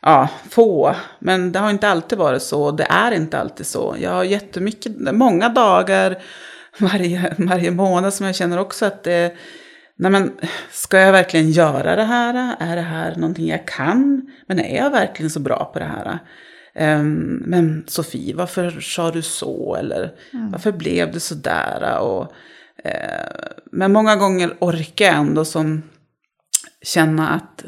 ja, 0.02 0.28
få. 0.50 0.94
Men 1.18 1.52
det 1.52 1.58
har 1.58 1.70
inte 1.70 1.88
alltid 1.88 2.18
varit 2.18 2.42
så. 2.42 2.70
Det 2.70 2.86
är 2.90 3.12
inte 3.12 3.38
alltid 3.38 3.66
så. 3.66 3.96
Jag 4.00 4.10
har 4.10 4.24
jättemycket, 4.24 4.92
många 4.98 5.48
dagar 5.48 6.22
varje, 6.78 7.34
varje 7.38 7.70
månad 7.70 8.14
som 8.14 8.26
jag 8.26 8.36
känner 8.36 8.58
också 8.58 8.86
att 8.86 9.02
det 9.02 9.36
Nej 9.98 10.10
men, 10.10 10.32
ska 10.70 10.98
jag 10.98 11.12
verkligen 11.12 11.50
göra 11.50 11.96
det 11.96 12.04
här? 12.04 12.56
Är 12.58 12.76
det 12.76 12.82
här 12.82 13.16
någonting 13.16 13.48
jag 13.48 13.66
kan? 13.66 14.30
Men 14.46 14.60
är 14.60 14.76
jag 14.76 14.90
verkligen 14.90 15.30
så 15.30 15.40
bra 15.40 15.70
på 15.72 15.78
det 15.78 15.84
här? 15.84 16.18
Ehm, 16.74 17.42
men 17.46 17.84
Sofie, 17.86 18.34
varför 18.34 18.70
sa 18.80 19.10
du 19.10 19.22
så? 19.22 19.76
Eller 19.76 20.12
varför 20.52 20.72
blev 20.72 21.12
det 21.12 21.20
så 21.20 21.34
där? 21.34 21.98
Och, 21.98 22.32
men 23.72 23.92
många 23.92 24.16
gånger 24.16 24.56
orkar 24.60 25.04
jag 25.04 25.14
ändå 25.14 25.44
som 25.44 25.82
känna 26.82 27.28
att, 27.28 27.64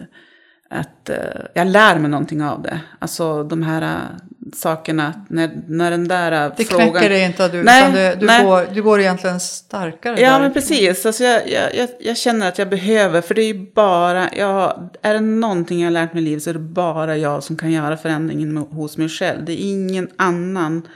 att 0.71 1.09
eh, 1.09 1.17
jag 1.55 1.67
lär 1.67 1.99
mig 1.99 2.11
någonting 2.11 2.43
av 2.43 2.63
det. 2.63 2.81
Alltså 2.99 3.45
de 3.45 3.63
här 3.63 3.83
eh, 3.83 4.17
sakerna, 4.55 5.27
när, 5.29 5.51
när 5.69 5.91
den 5.91 6.09
där 6.09 6.33
eh, 6.47 6.53
Det 6.57 6.65
frågan... 6.65 6.91
knäcker 6.91 7.11
dig 7.11 7.25
inte, 7.25 7.49
du, 7.49 7.63
Nej, 7.63 7.83
utan 7.83 7.95
det, 7.95 8.17
du, 8.21 8.27
nej. 8.27 8.45
Går, 8.45 8.67
du 8.75 8.83
går 8.83 9.01
egentligen 9.01 9.41
starkare 9.41 10.21
Ja, 10.21 10.33
där. 10.33 10.41
men 10.41 10.53
precis. 10.53 11.07
Alltså 11.07 11.25
jag, 11.25 11.51
jag, 11.51 11.89
jag, 12.01 12.17
känner 12.17 12.49
att 12.49 12.59
jag 12.59 12.69
behöver, 12.69 13.21
för 13.21 13.35
det 13.35 13.43
är 13.43 13.55
ju 13.55 13.73
bara, 13.75 14.35
jag, 14.35 14.89
är 15.03 15.15
det 15.15 15.21
någonting 15.21 15.81
jag 15.81 15.87
har 15.87 15.93
lärt 15.93 16.15
mig 16.15 16.23
i 16.23 16.27
livet 16.27 16.43
så 16.43 16.51
är 16.51 16.55
det 16.55 16.61
bara 16.61 17.17
jag 17.17 17.43
som 17.43 17.57
kan 17.57 17.71
göra 17.71 17.97
förändringen 17.97 18.57
hos 18.57 18.97
mig 18.97 19.09
själv. 19.09 19.45
Det 19.45 19.53
är 19.53 19.71
ingen 19.71 20.09
annan 20.17 20.89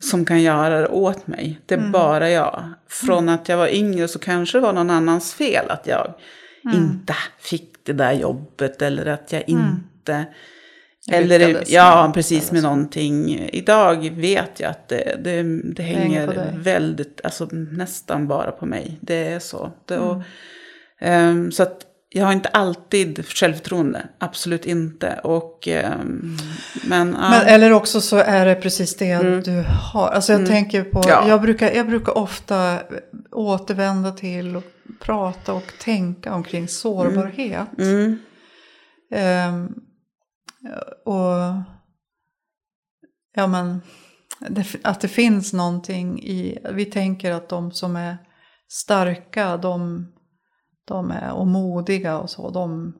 som 0.00 0.24
kan 0.24 0.42
göra 0.42 0.80
det 0.80 0.88
åt 0.88 1.26
mig. 1.26 1.60
Det 1.66 1.74
är 1.74 1.88
bara 1.90 2.30
jag. 2.30 2.72
Från 2.88 3.28
att 3.28 3.48
jag 3.48 3.56
var 3.56 3.68
yngre 3.68 4.08
så 4.08 4.18
kanske 4.18 4.58
det 4.58 4.62
var 4.62 4.72
någon 4.72 4.90
annans 4.90 5.34
fel 5.34 5.70
att 5.70 5.86
jag 5.86 6.14
inte 6.74 7.14
fick 7.38 7.72
det 7.82 7.92
där 7.92 8.12
jobbet 8.12 8.82
eller 8.82 9.06
att 9.06 9.32
jag 9.32 9.48
inte... 9.48 10.26
Eller, 11.10 11.38
Lyckades 11.38 11.70
ja, 11.70 12.04
med 12.06 12.14
precis 12.14 12.52
med 12.52 12.62
någonting. 12.62 13.48
Idag 13.52 14.10
vet 14.10 14.60
jag 14.60 14.70
att 14.70 14.88
det, 14.88 15.16
det, 15.24 15.42
det 15.62 15.82
hänger 15.82 16.52
väldigt, 16.58 17.20
alltså 17.24 17.48
nästan 17.52 18.28
bara 18.28 18.50
på 18.50 18.66
mig. 18.66 18.98
Det 19.00 19.28
är 19.28 19.38
så. 19.38 19.72
Det, 19.86 19.94
Mm. 19.94 20.08
och, 20.08 20.22
ehm, 21.00 21.52
så 21.52 21.62
att 21.62 21.87
jag 22.10 22.24
har 22.24 22.32
inte 22.32 22.48
alltid 22.48 23.26
självförtroende, 23.26 24.08
absolut 24.18 24.66
inte. 24.66 25.20
Och, 25.24 25.68
ehm, 25.68 26.36
men, 26.84 27.16
ja. 27.20 27.30
Men, 27.30 27.46
eller 27.46 27.72
också 27.72 28.00
så 28.00 28.16
är 28.16 28.46
det 28.46 28.54
precis 28.54 28.96
det 28.96 29.40
du 29.44 29.64
har. 29.92 30.08
Alltså 30.08 30.32
jag 30.32 30.46
tänker 30.46 30.84
på, 30.84 30.98
Mm. 30.98 31.08
Ja. 31.10 31.28
jag, 31.28 31.40
brukar, 31.42 31.70
jag 31.70 31.86
brukar 31.86 32.18
ofta 32.18 32.78
återvända 33.32 34.12
till 34.12 34.56
och 34.56 34.64
prata 35.00 35.52
och 35.52 35.72
tänka 35.80 36.34
omkring 36.34 36.68
sårbarhet. 36.68 37.78
mm, 37.78 38.18
Ehm, 39.10 39.74
och 41.04 41.62
ja 43.34 43.46
men, 43.46 43.80
det, 44.48 44.66
att 44.82 45.00
det 45.00 45.08
finns 45.08 45.52
någonting 45.52 46.22
i, 46.22 46.58
vi 46.72 46.84
tänker 46.84 47.32
att 47.32 47.48
de 47.48 47.72
som 47.72 47.96
är 47.96 48.16
starka, 48.68 49.56
de 49.56 50.06
de 50.88 51.10
är, 51.10 51.32
och 51.32 51.46
modiga 51.46 52.18
och 52.18 52.30
så, 52.30 52.50
de, 52.50 52.94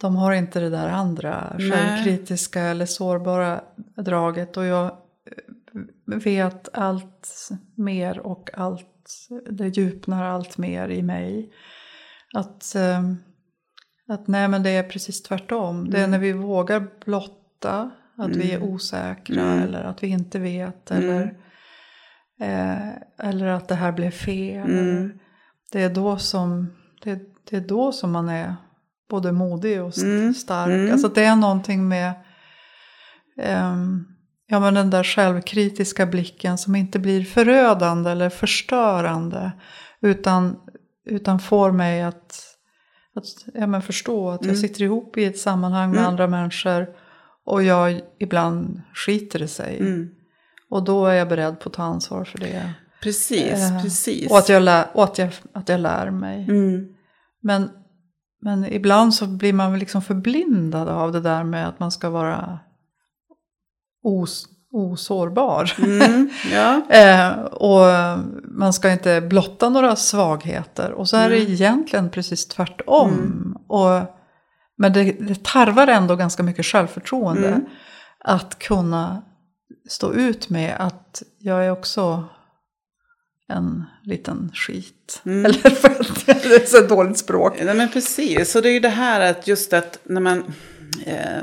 de 0.00 0.16
har 0.16 0.32
inte 0.32 0.60
det 0.60 0.70
där 0.70 0.88
andra 0.88 1.56
Nej. 1.58 1.70
självkritiska 1.70 2.62
eller 2.62 2.86
sårbara 2.86 3.60
draget. 3.96 4.56
Och 4.56 4.64
jag 4.64 4.96
vet 6.06 6.68
allt 6.72 7.48
mer 7.74 8.18
och 8.18 8.50
allt, 8.54 9.28
det 9.50 9.68
djupnar 9.68 10.24
allt 10.24 10.58
mer 10.58 10.88
i 10.88 11.02
mig. 11.02 11.52
Att, 12.34 12.74
eh, 12.74 13.02
att 14.08 14.26
nej 14.26 14.48
men 14.48 14.62
det 14.62 14.70
är 14.70 14.82
precis 14.82 15.22
tvärtom. 15.22 15.90
Det 15.90 16.00
är 16.00 16.06
när 16.06 16.18
vi 16.18 16.32
vågar 16.32 16.86
blotta 17.04 17.90
att 18.18 18.36
vi 18.36 18.52
är 18.52 18.62
osäkra 18.62 19.42
Mm. 19.42 19.62
eller 19.62 19.84
att 19.84 20.02
vi 20.02 20.06
inte 20.08 20.38
vet. 20.38 20.90
Mm. 20.90 21.04
Eller, 21.04 21.36
eh, 22.40 23.28
eller 23.28 23.46
att 23.46 23.68
det 23.68 23.74
här 23.74 23.92
blev 23.92 24.10
fel. 24.10 24.70
Mm. 25.76 25.92
Det, 25.94 26.00
är 26.00 26.02
då 26.02 26.18
som, 26.18 26.72
det, 27.02 27.20
det 27.50 27.56
är 27.56 27.60
då 27.60 27.92
som 27.92 28.12
man 28.12 28.28
är 28.28 28.56
både 29.10 29.32
modig 29.32 29.82
och 29.82 29.98
Mm. 29.98 30.34
stark. 30.34 30.68
Mm. 30.70 30.92
Alltså 30.92 31.08
det 31.08 31.24
är 31.24 31.36
någonting 31.36 31.88
med 31.88 32.12
ehm, 33.38 34.04
ja, 34.46 34.60
men 34.60 34.74
den 34.74 34.90
där 34.90 35.04
självkritiska 35.04 36.06
blicken 36.06 36.58
som 36.58 36.74
inte 36.76 36.98
blir 36.98 37.24
förödande 37.24 38.10
eller 38.10 38.30
förstörande. 38.30 39.52
Utan, 40.00 40.56
utan 41.04 41.38
får 41.38 41.72
mig 41.72 42.02
att, 42.02 42.42
att 43.14 43.24
ja, 43.54 43.66
men 43.66 43.82
förstå 43.82 44.30
att 44.30 44.40
jag 44.40 44.50
Mm. 44.50 44.60
sitter 44.60 44.82
ihop 44.82 45.16
i 45.16 45.24
ett 45.24 45.38
sammanhang 45.38 45.90
med 45.90 45.98
Mm. 45.98 46.08
andra 46.10 46.26
människor. 46.26 46.86
Och 47.44 47.62
jag 47.62 48.00
ibland 48.18 48.82
skiter 48.94 49.38
det 49.38 49.48
sig. 49.48 49.78
Mm. 49.80 50.08
Och 50.70 50.84
då 50.84 51.06
är 51.06 51.14
jag 51.14 51.28
beredd 51.28 51.60
på 51.60 51.68
att 51.68 51.72
ta 51.74 51.82
ansvar 51.82 52.24
för 52.24 52.38
det. 52.38 52.72
Precis, 53.02 53.52
Eh, 53.52 53.82
precis. 53.82 54.30
Och 54.30 54.38
att 54.38 54.48
jag, 54.48 54.62
lär, 54.62 54.86
att 54.94 55.18
jag, 55.18 55.30
att 55.52 55.68
jag 55.68 55.80
lär 55.80 56.10
mig. 56.10 56.44
Mm. 56.44 56.86
Men, 57.42 57.70
men 58.42 58.72
ibland 58.72 59.14
så 59.14 59.26
blir 59.26 59.52
man 59.52 59.70
väl 59.70 59.80
liksom 59.80 60.02
förblindad 60.02 60.88
av 60.88 61.12
det 61.12 61.20
där 61.20 61.44
med 61.44 61.68
att 61.68 61.80
man 61.80 61.92
ska 61.92 62.10
vara 62.10 62.58
os, 64.02 64.46
osårbar. 64.72 65.72
Mm. 65.78 66.30
Ja. 66.52 66.82
Eh, 66.90 67.40
och 67.40 68.18
man 68.44 68.72
ska 68.72 68.92
inte 68.92 69.20
blotta 69.20 69.68
några 69.68 69.96
svagheter. 69.96 70.92
Och 70.92 71.08
så 71.08 71.16
är 71.16 71.30
det 71.30 71.36
Nej. 71.36 71.52
egentligen 71.52 72.10
precis 72.10 72.46
tvärtom. 72.46 73.12
Mm. 73.12 73.56
Och, 73.68 74.16
men 74.78 74.92
det, 74.92 75.02
det 75.12 75.44
tarvar 75.44 75.86
ändå 75.86 76.16
ganska 76.16 76.42
mycket 76.42 76.66
självförtroende. 76.66 77.48
Mm. 77.48 77.66
Att 78.24 78.58
kunna 78.58 79.22
stå 79.88 80.12
ut 80.12 80.48
med 80.48 80.76
att 80.78 81.22
jag 81.38 81.66
är 81.66 81.70
också 81.70 82.24
en 83.48 83.84
liten 84.02 84.50
skit. 84.54 85.22
Mm. 85.24 85.44
Eller 85.44 85.70
för 85.70 85.88
att 85.88 86.24
det 86.24 86.54
är 86.54 86.66
så 86.66 86.86
dåligt 86.86 87.18
språk. 87.18 87.60
Nej, 87.62 87.74
men 87.74 87.88
precis, 87.88 88.56
och 88.56 88.62
det 88.62 88.68
är 88.68 88.72
ju 88.72 88.80
det 88.80 88.88
här 88.88 89.30
att 89.30 89.48
just 89.48 89.72
att 89.72 89.98
när 90.02 90.20
man... 90.20 90.44
Eh, 91.06 91.42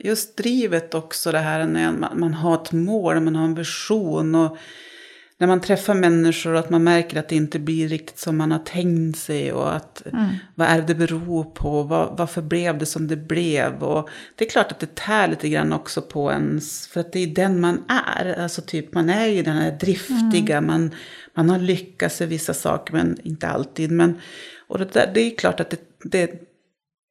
just 0.00 0.36
drivet 0.36 0.94
också 0.94 1.32
det 1.32 1.38
här 1.38 1.66
när 1.66 1.92
man, 1.92 2.20
man 2.20 2.34
har 2.34 2.54
ett 2.54 2.72
mål, 2.72 3.20
man 3.20 3.36
har 3.36 3.44
en 3.44 3.54
vision 3.54 4.34
och 4.34 4.58
när 5.38 5.46
man 5.46 5.60
träffar 5.60 5.94
människor 5.94 6.52
och 6.52 6.58
att 6.58 6.70
man 6.70 6.84
märker 6.84 7.18
att 7.18 7.28
det 7.28 7.36
inte 7.36 7.58
blir 7.58 7.88
riktigt 7.88 8.18
som 8.18 8.36
man 8.36 8.52
har 8.52 8.58
tänkt 8.58 9.18
sig 9.18 9.52
och 9.52 9.74
att 9.74 10.02
vad 10.54 10.68
är 10.68 10.82
det 10.82 10.94
beror 10.94 11.44
på, 11.44 11.82
vad, 11.82 12.18
varför 12.18 12.42
blev 12.42 12.78
det 12.78 12.86
som 12.86 13.08
det 13.08 13.16
blev? 13.16 13.82
Och 13.82 14.08
det 14.34 14.44
är 14.44 14.50
klart 14.50 14.72
att 14.72 14.80
det 14.80 14.94
tär 14.94 15.28
lite 15.28 15.48
grann 15.48 15.72
också 15.72 16.02
på 16.02 16.32
ens, 16.32 16.86
för 16.86 17.00
att 17.00 17.12
det 17.12 17.18
är 17.18 17.26
den 17.26 17.60
man 17.60 17.84
är, 17.88 18.42
alltså 18.42 18.62
typ 18.62 18.94
man 18.94 19.10
är 19.10 19.26
ju 19.26 19.42
den 19.42 19.56
här 19.56 19.78
driftiga, 19.80 20.60
man, 20.60 20.94
man 21.34 21.50
har 21.50 21.58
lyckats 21.58 22.20
i 22.20 22.26
vissa 22.26 22.54
saker 22.54 22.92
men 22.92 23.18
inte 23.22 23.48
alltid, 23.48 23.90
men 23.90 24.20
och 24.68 24.78
det, 24.78 24.92
där, 24.92 25.10
det 25.14 25.20
är 25.20 25.36
klart 25.36 25.60
att 25.60 25.70
det, 25.70 25.80
det, 26.02 26.30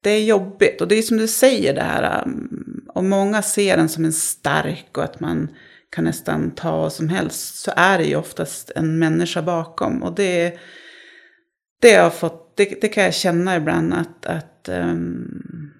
det 0.03 0.09
är 0.09 0.23
jobbigt. 0.23 0.81
Och 0.81 0.87
det 0.87 0.95
är 0.95 1.01
som 1.01 1.17
du 1.17 1.27
säger 1.27 1.73
det 1.73 1.81
här, 1.81 2.23
um, 2.25 2.85
om 2.93 3.09
många 3.09 3.41
ser 3.41 3.77
en 3.77 3.89
som 3.89 4.05
en 4.05 4.13
stark 4.13 4.97
och 4.97 5.03
att 5.03 5.19
man 5.19 5.49
kan 5.89 6.03
nästan 6.03 6.51
ta 6.51 6.77
vad 6.81 6.93
som 6.93 7.09
helst 7.09 7.55
så 7.55 7.71
är 7.75 7.97
det 7.97 8.03
ju 8.05 8.15
oftast 8.15 8.71
en 8.75 8.99
människa 8.99 9.41
bakom. 9.41 10.03
Och 10.03 10.15
det, 10.15 10.59
det, 11.81 11.95
har 11.95 12.09
fått, 12.09 12.57
det, 12.57 12.81
det 12.81 12.87
kan 12.87 13.03
jag 13.03 13.13
känna 13.13 13.55
ibland 13.55 13.93
att, 13.93 14.25
att 14.25 14.69
um, 14.71 15.71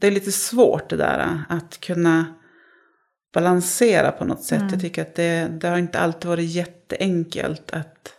det 0.00 0.06
är 0.06 0.10
lite 0.10 0.32
svårt 0.32 0.90
det 0.90 0.96
där 0.96 1.42
att 1.48 1.80
kunna 1.80 2.26
balansera 3.34 4.12
på 4.12 4.24
något 4.24 4.44
sätt. 4.44 4.62
Jag 4.70 4.80
tycker 4.80 5.02
att 5.02 5.14
det, 5.14 5.48
det 5.60 5.68
har 5.68 5.78
inte 5.78 5.98
alltid 5.98 6.28
varit 6.28 6.50
jätteenkelt 6.50 7.70
att 7.70 8.12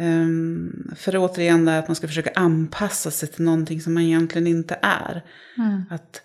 um, 0.00 0.92
för 0.96 1.16
återigen 1.16 1.64
det 1.64 1.78
att 1.78 1.88
man 1.88 1.96
ska 1.96 2.06
försöka 2.06 2.32
anpassa 2.34 3.10
sig 3.10 3.28
till 3.28 3.44
någonting 3.44 3.80
som 3.80 3.94
man 3.94 4.02
egentligen 4.02 4.46
inte 4.46 4.78
är. 4.82 5.24
Att 5.90 6.22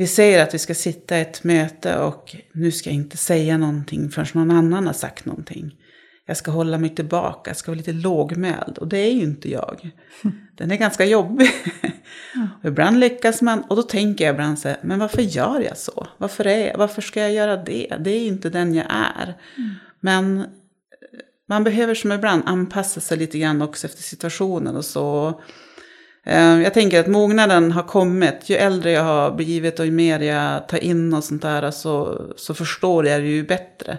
vi 0.00 0.06
säger 0.06 0.42
att 0.42 0.54
vi 0.54 0.58
ska 0.58 0.74
sitta 0.74 1.18
i 1.18 1.20
ett 1.20 1.44
möte 1.44 1.98
och 1.98 2.36
nu 2.52 2.72
ska 2.72 2.90
jag 2.90 2.94
inte 2.94 3.16
säga 3.16 3.58
någonting 3.58 4.10
förrän 4.10 4.26
någon 4.34 4.50
annan 4.50 4.86
har 4.86 4.92
sagt 4.92 5.24
någonting. 5.24 5.74
Jag 6.26 6.36
ska 6.36 6.50
hålla 6.50 6.78
mig 6.78 6.94
tillbaka, 6.94 7.50
jag 7.50 7.56
ska 7.56 7.70
vara 7.70 7.76
lite 7.76 7.92
lågmäld. 7.92 8.78
Och 8.78 8.88
det 8.88 8.98
är 8.98 9.12
ju 9.12 9.22
inte 9.22 9.50
jag. 9.50 9.90
Den 10.56 10.70
är 10.70 10.76
ganska 10.76 11.04
jobbig. 11.04 11.50
och 12.62 12.68
ibland 12.68 13.00
lyckas 13.00 13.42
man, 13.42 13.60
och 13.62 13.76
då 13.76 13.82
tänker 13.82 14.24
jag 14.24 14.34
ibland 14.34 14.58
så 14.58 14.68
här, 14.68 14.78
men 14.82 14.98
varför 14.98 15.22
gör 15.22 15.60
jag 15.60 15.76
så? 15.76 16.06
Varför, 16.18 16.46
är, 16.46 16.76
varför 16.76 17.02
ska 17.02 17.20
jag 17.20 17.32
göra 17.32 17.56
det? 17.56 17.96
Det 18.00 18.10
är 18.10 18.20
ju 18.20 18.26
inte 18.26 18.50
den 18.50 18.74
jag 18.74 18.86
är. 18.90 19.34
Men 20.00 20.38
eh, 20.38 20.46
man 21.48 21.64
behöver 21.64 21.94
som 21.94 22.12
ibland 22.12 22.42
anpassa 22.46 23.00
sig 23.00 23.18
lite 23.18 23.38
grann 23.38 23.62
också 23.62 23.86
efter 23.86 24.02
situationen 24.02 24.76
och 24.76 24.84
så. 24.84 25.40
Eh, 26.26 26.60
Jag 26.62 26.74
tänker 26.74 27.00
att 27.00 27.06
mognaden 27.06 27.72
har 27.72 27.82
kommit. 27.82 28.50
Ju 28.50 28.56
äldre 28.56 28.90
jag 28.90 29.04
har 29.04 29.30
blivit 29.30 29.80
och 29.80 29.86
ju 29.86 29.92
mer 29.92 30.20
jag 30.20 30.68
tar 30.68 30.84
in 30.84 31.14
och 31.14 31.24
sånt 31.24 31.42
där 31.42 31.70
så, 31.70 32.22
så 32.36 32.54
förstår 32.54 33.06
jag 33.06 33.20
det 33.22 33.28
ju 33.28 33.46
bättre. 33.46 33.98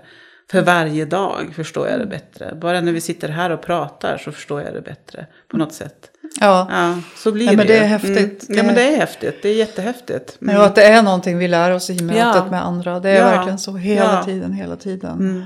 För 0.51 0.61
varje 0.61 1.05
dag 1.05 1.53
förstår 1.55 1.87
jag 1.87 1.99
det 1.99 2.05
bättre. 2.05 2.55
Bara 2.61 2.81
när 2.81 2.91
vi 2.91 3.01
sitter 3.01 3.29
här 3.29 3.49
och 3.49 3.61
pratar 3.61 4.17
så 4.17 4.31
förstår 4.31 4.61
jag 4.61 4.73
det 4.73 4.81
bättre 4.81 5.25
på 5.51 5.57
något 5.57 5.73
sätt. 5.73 6.11
Ja. 6.39 6.67
Ja, 6.71 6.97
så 7.17 7.31
blir 7.31 7.45
Ja, 7.45 7.51
det 7.51 7.57
men 7.57 7.67
det 7.67 7.73
ju. 7.73 7.79
är 7.79 7.87
häftigt. 7.87 8.17
Mm. 8.17 8.35
Ja, 8.47 8.55
Det- 8.55 8.63
men 8.63 8.75
det 8.75 8.93
är 8.93 8.97
häftigt. 8.97 9.39
Det 9.41 9.49
är 9.49 9.55
jättehäftigt. 9.55 10.37
Mm. 10.41 10.55
Ja, 10.55 10.65
att 10.65 10.75
det 10.75 10.83
är 10.83 11.01
någonting 11.03 11.37
vi 11.37 11.47
lär 11.47 11.71
oss 11.71 11.89
i 11.89 12.03
mötet 12.03 12.17
Ja. 12.35 12.47
med 12.51 12.65
andra. 12.65 12.99
Det 12.99 13.09
är 13.09 13.19
Ja. 13.19 13.25
verkligen 13.25 13.59
så 13.59 13.75
hela 13.77 14.23
tiden, 14.23 14.53
hela 14.53 14.75
tiden. 14.75 15.19
Mm. 15.19 15.43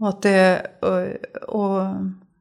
Och, 0.00 0.08
att 0.08 0.22
det, 0.22 0.66
och, 0.80 1.06
och, 1.60 1.86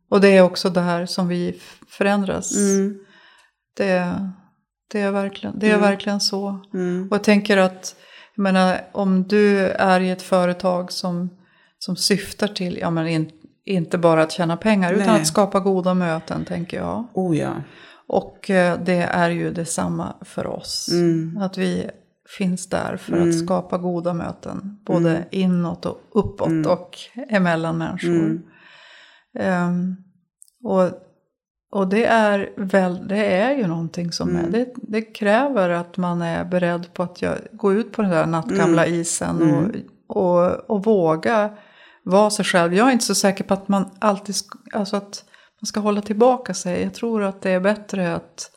och 0.10 0.22
det 0.22 0.28
är 0.38 0.42
också 0.42 0.70
det 0.70 0.82
här 0.82 1.06
som 1.06 1.28
vi 1.28 1.60
förändras. 1.90 2.56
Mm. 2.58 3.00
Det, 3.78 4.30
det 4.91 5.01
är 5.01 5.11
verkligen, 5.11 5.59
det 5.59 5.71
är 5.71 5.80
verkligen 5.80 6.19
så. 6.19 6.59
Mm. 6.73 7.07
Och 7.11 7.15
jag 7.15 7.23
tänker 7.23 7.57
att, 7.57 7.95
jag 8.36 8.43
menar, 8.43 8.82
om 8.91 9.23
du 9.23 9.59
är 9.69 9.99
i 9.99 10.09
ett 10.09 10.21
företag 10.21 10.91
som, 10.91 11.30
som 11.80 11.95
syftar 11.95 12.47
till, 12.47 12.78
ja 12.78 12.89
men 12.89 13.07
in, 13.07 13.32
inte 13.65 13.97
bara 13.97 14.23
att 14.23 14.32
tjäna 14.32 14.57
pengar, 14.57 14.93
utan 14.93 15.07
Nej. 15.07 15.21
att 15.21 15.28
skapa 15.28 15.59
goda 15.59 15.93
möten, 15.93 16.45
tänker 16.45 16.78
jag. 16.78 17.05
Oh 17.13 17.38
ja. 17.38 17.53
Och 18.07 18.49
eh, 18.49 18.80
det 18.86 19.01
är 19.01 19.30
ju 19.30 19.51
detsamma 19.51 20.15
för 20.21 20.47
oss. 20.47 20.89
Mm. 20.91 21.38
Att 21.41 21.57
vi 21.57 21.89
finns 22.38 22.69
där 22.69 22.97
för 22.97 23.28
att 23.28 23.39
skapa 23.39 23.78
goda 23.78 24.13
möten. 24.13 24.80
Både 24.86 25.09
Mm. 25.09 25.23
inåt 25.32 25.86
och 25.86 26.01
uppåt 26.11 26.65
och 26.65 26.97
emellan 27.30 27.78
människor. 27.78 28.09
Mm. 28.09 28.41
Ehm, 29.39 29.95
och, 30.63 30.91
och 31.76 31.88
det 31.88 32.05
är, 32.05 32.49
väl, 32.57 33.07
det 33.07 33.26
är 33.26 33.51
ju 33.57 33.67
någonting 33.67 34.11
som 34.11 34.30
Mm. 34.30 34.45
är, 34.45 34.49
det, 34.51 34.73
det 34.76 35.01
kräver 35.01 35.69
att 35.69 35.97
man 35.97 36.21
är 36.21 36.45
beredd 36.45 36.93
på 36.93 37.03
att 37.03 37.23
gå 37.51 37.73
ut 37.73 37.91
på 37.91 38.01
den 38.01 38.11
där 38.11 38.26
nattgamla 38.26 38.86
Mm. 38.86 38.99
isen 38.99 39.41
och, 40.07 40.15
och, 40.17 40.69
och 40.69 40.84
våga 40.84 41.57
vara 42.03 42.30
sig 42.30 42.45
själv. 42.45 42.73
Jag 42.73 42.88
är 42.88 42.91
inte 42.91 43.05
så 43.05 43.15
säker 43.15 43.43
på 43.43 43.53
att 43.53 43.67
man 43.67 43.89
alltid, 43.99 44.36
alltså 44.73 44.97
att 44.97 45.23
man 45.61 45.67
ska 45.67 45.80
hålla 45.80 46.01
tillbaka 46.01 46.53
sig. 46.53 46.84
Jag 46.84 46.93
tror 46.93 47.23
att 47.23 47.41
det 47.41 47.49
är 47.51 47.59
bättre 47.59 48.15
att, 48.15 48.51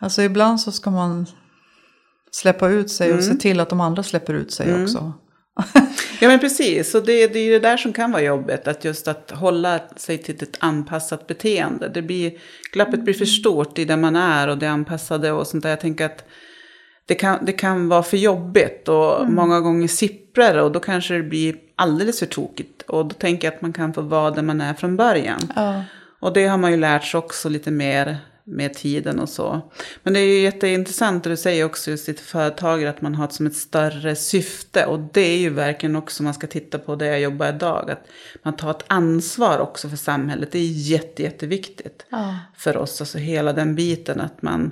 alltså 0.00 0.22
ibland 0.22 0.60
så 0.60 0.72
ska 0.72 0.90
man 0.90 1.26
släppa 2.30 2.68
ut 2.68 2.90
sig 2.90 3.14
och 3.14 3.24
se 3.24 3.34
till 3.34 3.60
att 3.60 3.68
de 3.68 3.80
andra 3.80 4.02
släpper 4.02 4.34
ut 4.34 4.52
sig 4.52 4.82
också. 4.82 5.12
Ja 6.20 6.28
men 6.28 6.38
precis, 6.38 6.94
och 6.94 7.04
det, 7.04 7.26
det 7.26 7.38
är 7.38 7.44
ju 7.44 7.52
det 7.52 7.68
där 7.68 7.76
som 7.76 7.92
kan 7.92 8.12
vara 8.12 8.22
jobbet. 8.22 8.68
Att 8.68 8.84
just 8.84 9.08
att 9.08 9.30
hålla 9.30 9.80
sig 9.96 10.18
till 10.18 10.42
ett 10.42 10.56
anpassat 10.58 11.26
beteende. 11.26 11.88
Det 11.88 12.02
blir, 12.02 12.32
glappet 12.72 13.04
blir 13.04 13.14
för 13.14 13.24
stort 13.24 13.78
i 13.78 13.84
det 13.84 13.96
man 13.96 14.16
är 14.16 14.48
och 14.48 14.58
det 14.58 14.66
anpassade 14.66 15.32
och 15.32 15.46
sånt 15.46 15.62
där. 15.62 15.70
Jag 15.70 15.80
tänker 15.80 16.06
att 16.06 16.24
det 17.06 17.14
kan, 17.14 17.44
det 17.44 17.52
kan 17.52 17.88
vara 17.88 18.02
för 18.02 18.16
jobbigt 18.16 18.88
och 18.88 19.28
många 19.28 19.60
gånger 19.60 19.88
sipprar 19.88 20.58
och 20.58 20.72
då 20.72 20.80
kanske 20.80 21.14
det 21.14 21.22
blir 21.22 21.56
alldeles 21.76 22.18
för 22.18 22.26
tokigt. 22.26 22.82
Och 22.82 23.06
då 23.06 23.14
tänker 23.14 23.48
jag 23.48 23.54
att 23.54 23.62
man 23.62 23.72
kan 23.72 23.94
få 23.94 24.00
vara 24.00 24.30
där 24.30 24.42
man 24.42 24.60
är 24.60 24.74
från 24.74 24.96
början. 24.96 25.40
Ja. 25.56 25.84
Och 26.20 26.32
det 26.32 26.46
har 26.46 26.58
man 26.58 26.70
ju 26.70 26.76
lärt 26.76 27.04
sig 27.04 27.18
också 27.18 27.48
lite 27.48 27.70
mer 27.70 28.16
med 28.46 28.74
tiden 28.74 29.20
och 29.20 29.28
så. 29.28 29.72
Men 30.02 30.12
det 30.12 30.20
är 30.20 30.26
ju 30.26 30.40
jätteintressant 30.40 31.24
det 31.24 31.30
du 31.30 31.36
säger 31.36 31.64
också 31.64 31.90
just 31.90 32.08
i 32.08 32.14
företag 32.14 32.84
att 32.84 33.00
man 33.02 33.14
har 33.14 33.28
som 33.28 33.46
ett 33.46 33.56
större 33.56 34.16
syfte. 34.16 34.86
Och 34.86 35.00
det 35.12 35.20
är 35.20 35.38
ju 35.38 35.50
verkligen 35.50 35.96
också, 35.96 36.22
man 36.22 36.34
ska 36.34 36.46
titta 36.46 36.78
på 36.78 36.96
det 36.96 37.06
jag 37.06 37.20
jobbar 37.20 37.48
idag, 37.48 37.90
att 37.90 38.06
man 38.42 38.56
tar 38.56 38.70
ett 38.70 38.84
ansvar 38.86 39.58
också 39.58 39.88
för 39.88 39.96
samhället. 39.96 40.52
Det 40.52 40.58
är 40.58 40.72
jätte, 40.72 41.22
jätteviktigt 41.22 42.06
Ja. 42.08 42.38
för 42.56 42.76
oss, 42.76 43.00
alltså 43.00 43.18
hela 43.18 43.52
den 43.52 43.74
biten 43.74 44.20
att 44.20 44.42
man 44.42 44.70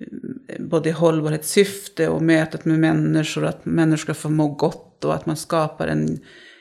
eh, 0.00 0.62
både 0.64 0.92
hållbarhetssyfte 0.92 2.08
och 2.08 2.22
mötet 2.22 2.64
med 2.64 2.78
människor, 2.78 3.44
att 3.44 3.64
människor 3.64 3.96
ska 3.96 4.14
få 4.14 4.28
må 4.28 4.48
gott 4.48 5.04
och 5.04 5.14
att 5.14 5.26
man 5.26 5.36
skapar 5.36 5.86
en, 5.86 6.18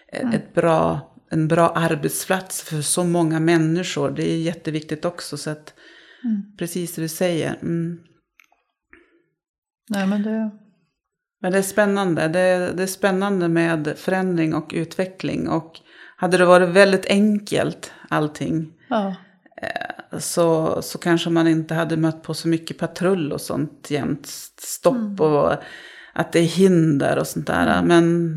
ett 0.08 0.54
bra, 0.54 1.14
en 1.30 1.48
bra 1.48 1.70
arbetsplats 1.70 2.62
för 2.62 2.82
så 2.82 3.04
många 3.04 3.40
människor. 3.40 4.12
Det 4.12 4.32
är 4.32 4.38
jätteviktigt 4.38 5.06
också. 5.06 5.38
Så 5.38 5.50
att, 5.50 5.74
Precis 6.58 6.96
det 6.96 7.02
du 7.02 7.08
säger. 7.08 7.56
Mm. 7.62 8.00
Nej, 9.90 10.08
men 10.08 10.24
det... 10.24 10.52
Men 11.42 11.52
det 11.52 11.58
är 11.58 11.62
spännande. 11.62 12.28
Det 12.28 12.40
är, 12.40 12.74
det 12.74 12.84
är 12.84 12.88
spännande 12.88 13.48
med 13.48 13.94
förändring 13.98 14.54
och 14.54 14.72
utveckling. 14.74 15.50
Och 15.50 15.80
hade 16.18 16.38
det 16.38 16.46
varit 16.46 16.70
väldigt 16.70 17.06
enkelt 17.06 17.92
allting 18.10 18.74
Ja. 18.90 19.16
så, 20.20 20.82
så 20.82 20.98
kanske 20.98 21.30
man 21.30 21.48
inte 21.48 21.74
hade 21.74 21.98
mött 21.98 22.24
på 22.24 22.34
så 22.34 22.48
mycket 22.48 22.78
patrull 22.78 23.32
och 23.32 23.42
sånt 23.42 23.92
jämt. 23.92 24.26
Stopp 24.58 25.20
och 25.20 25.54
att 26.14 26.32
det 26.32 26.40
är 26.40 26.44
hinder 26.44 27.18
och 27.18 27.28
sånt 27.28 27.48
där. 27.48 27.84
Men 27.84 28.34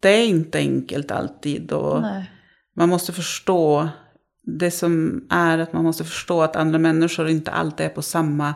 det 0.00 0.08
är 0.08 0.26
inte 0.26 0.58
enkelt 0.58 1.10
alltid. 1.10 1.72
Och 1.72 2.02
Nej. 2.02 2.30
man 2.76 2.88
måste 2.88 3.12
förstå, 3.12 3.88
det 4.58 4.70
som 4.70 5.24
är 5.30 5.58
att 5.58 5.72
man 5.72 5.84
måste 5.84 6.04
förstå 6.04 6.42
att 6.42 6.56
andra 6.56 6.78
människor 6.78 7.28
inte 7.28 7.50
alltid 7.50 7.86
är 7.86 7.90
på 7.90 8.02
samma 8.02 8.54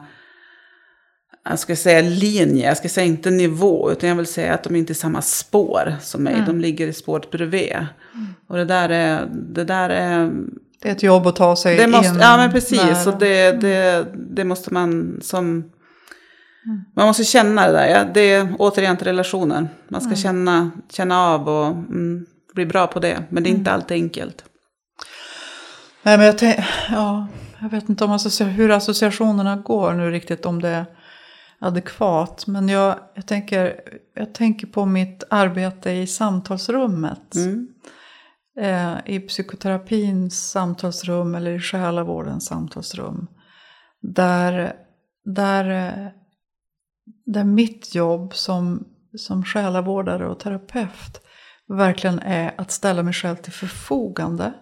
jag 1.48 1.58
ska 1.58 1.76
säga 1.76 2.00
linje, 2.00 2.66
jag 2.66 2.76
ska 2.76 2.88
säga 2.88 3.06
inte 3.06 3.30
nivå, 3.30 3.90
utan 3.92 4.08
jag 4.08 4.16
vill 4.16 4.26
säga 4.26 4.54
att 4.54 4.62
de 4.62 4.76
inte 4.76 4.90
är 4.90 4.94
i 4.94 4.96
samma 4.96 5.22
spår 5.22 5.94
som 6.00 6.22
mig. 6.22 6.42
De 6.46 6.60
ligger 6.60 6.86
i 6.86 6.92
spåret 6.92 7.30
bredvid. 7.30 7.76
Och 8.48 8.56
det 8.56 8.64
där 8.64 8.88
är, 8.88 9.26
det 9.32 9.64
där 9.64 9.90
är 9.90 10.30
Det 10.82 10.88
är 10.88 10.92
ett 10.92 11.02
jobb 11.02 11.26
att 11.26 11.36
ta 11.36 11.56
sig 11.56 11.76
det 11.76 11.86
måste, 11.86 12.14
in. 12.14 12.20
ja 12.20 12.36
men 12.36 12.52
precis, 12.52 13.06
och 13.06 13.18
det, 13.18 13.60
det, 13.60 14.06
det 14.14 14.44
måste 14.44 14.74
man 14.74 15.18
som... 15.22 15.70
Man 16.96 17.06
måste 17.06 17.24
känna 17.24 17.66
det 17.66 17.72
där, 17.72 17.86
ja, 17.86 18.04
det 18.14 18.32
är 18.32 18.54
återigen 18.58 18.96
till 18.96 19.06
relationer. 19.06 19.68
Man 19.88 20.00
ska 20.00 20.14
känna, 20.14 20.70
känna 20.92 21.20
av 21.20 21.48
och 21.48 21.66
mm, 21.66 22.26
bli 22.54 22.66
bra 22.66 22.86
på 22.86 23.00
det. 23.00 23.22
Men 23.28 23.42
det 23.42 23.48
är 23.48 23.54
inte 23.54 23.72
alltid 23.72 23.94
enkelt. 23.94 24.44
Nej, 26.06 26.18
men 26.18 26.26
jag, 26.26 26.38
tänk, 26.38 26.60
ja, 26.90 27.26
jag 27.60 27.68
vet 27.68 27.88
inte 27.88 28.04
om 28.04 28.10
associa- 28.12 28.44
hur 28.48 28.70
associationerna 28.70 29.56
går 29.56 29.92
nu 29.92 30.10
riktigt, 30.10 30.46
om 30.46 30.62
det 30.62 30.68
är 30.68 30.86
adekvat. 31.58 32.46
Men 32.46 32.68
jag, 32.68 32.98
jag, 33.14 33.26
tänker, 33.26 33.80
jag 34.14 34.34
tänker 34.34 34.66
på 34.66 34.84
mitt 34.84 35.24
arbete 35.30 35.90
i 35.90 36.06
samtalsrummet. 36.06 37.34
Mm. 37.34 37.68
Eh, 38.60 39.14
I 39.14 39.20
psykoterapins 39.20 40.50
samtalsrum 40.50 41.34
eller 41.34 41.50
i 41.50 41.60
själavårdens 41.60 42.46
samtalsrum. 42.46 43.26
Där, 44.00 44.72
där, 45.24 45.70
eh, 45.70 46.08
där 47.26 47.44
mitt 47.44 47.94
jobb 47.94 48.34
som, 48.34 48.84
som 49.16 49.44
själavårdare 49.44 50.28
och 50.28 50.40
terapeut 50.40 51.20
verkligen 51.68 52.18
är 52.18 52.54
att 52.58 52.70
ställa 52.70 53.02
mig 53.02 53.14
själv 53.14 53.36
till 53.36 53.52
förfogande. 53.52 54.52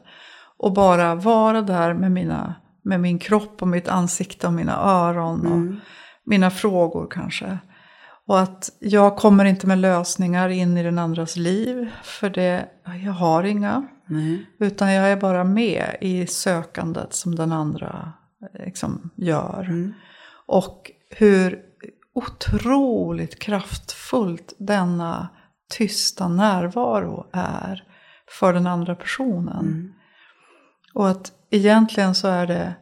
Och 0.62 0.72
bara 0.72 1.14
vara 1.14 1.62
där 1.62 1.94
med, 1.94 2.12
mina, 2.12 2.54
med 2.82 3.00
min 3.00 3.18
kropp 3.18 3.62
och 3.62 3.68
mitt 3.68 3.88
ansikte 3.88 4.46
och 4.46 4.52
mina 4.52 4.76
öron 4.76 5.46
och 5.46 5.86
mina 6.24 6.50
frågor 6.50 7.06
kanske. 7.10 7.58
Och 8.26 8.40
att 8.40 8.70
jag 8.78 9.16
kommer 9.16 9.44
inte 9.44 9.66
med 9.66 9.78
lösningar 9.78 10.48
in 10.48 10.76
i 10.76 10.82
den 10.82 10.98
andras 10.98 11.36
liv, 11.36 11.90
för 12.02 12.30
det, 12.30 12.68
jag 13.04 13.12
har 13.12 13.44
inga. 13.44 13.86
Nej. 14.06 14.46
Utan 14.58 14.92
jag 14.92 15.12
är 15.12 15.16
bara 15.16 15.44
med 15.44 15.96
i 16.00 16.26
sökandet 16.26 17.12
som 17.12 17.34
den 17.34 17.52
andra 17.52 18.12
liksom 18.64 19.10
gör. 19.16 19.64
Mm. 19.68 19.92
Och 20.46 20.90
hur 21.10 21.58
otroligt 22.14 23.38
kraftfullt 23.38 24.54
denna 24.58 25.28
tysta 25.78 26.28
närvaro 26.28 27.26
är 27.32 27.84
för 28.40 28.52
den 28.52 28.66
andra 28.66 28.94
personen. 28.94 29.66
Mm. 29.66 29.92
Och 30.92 31.08
att 31.08 31.32
egentligen 31.50 32.14
så 32.14 32.28
är 32.28 32.46
det, 32.46 32.74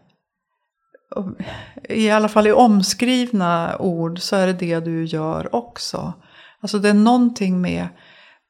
i 1.88 2.10
alla 2.10 2.28
fall 2.28 2.46
i 2.46 2.52
omskrivna 2.52 3.76
ord, 3.78 4.18
så 4.20 4.36
är 4.36 4.46
det 4.46 4.52
det 4.52 4.80
du 4.80 5.04
gör 5.04 5.54
också. 5.54 6.12
Alltså 6.60 6.78
det 6.78 6.88
är 6.88 6.94
någonting 6.94 7.60
med 7.60 7.88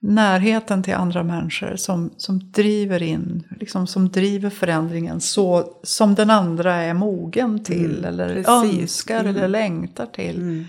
närheten 0.02 0.82
till 0.82 0.94
andra 0.94 1.22
människor 1.22 1.76
som, 1.76 2.10
som 2.16 2.52
driver 2.52 3.02
in, 3.02 3.46
liksom 3.60 3.86
som 3.86 4.08
driver 4.08 4.50
förändringen 4.50 5.20
så 5.20 5.64
som 5.82 6.14
den 6.14 6.30
andra 6.30 6.74
är 6.74 6.94
mogen 6.94 7.64
till 7.64 7.90
Mm, 7.94 8.04
eller 8.04 8.28
precis. 8.28 8.48
önskar 8.48 9.20
Mm. 9.20 9.36
eller 9.36 9.48
längtar 9.48 10.06
till. 10.06 10.36
Mm. 10.36 10.66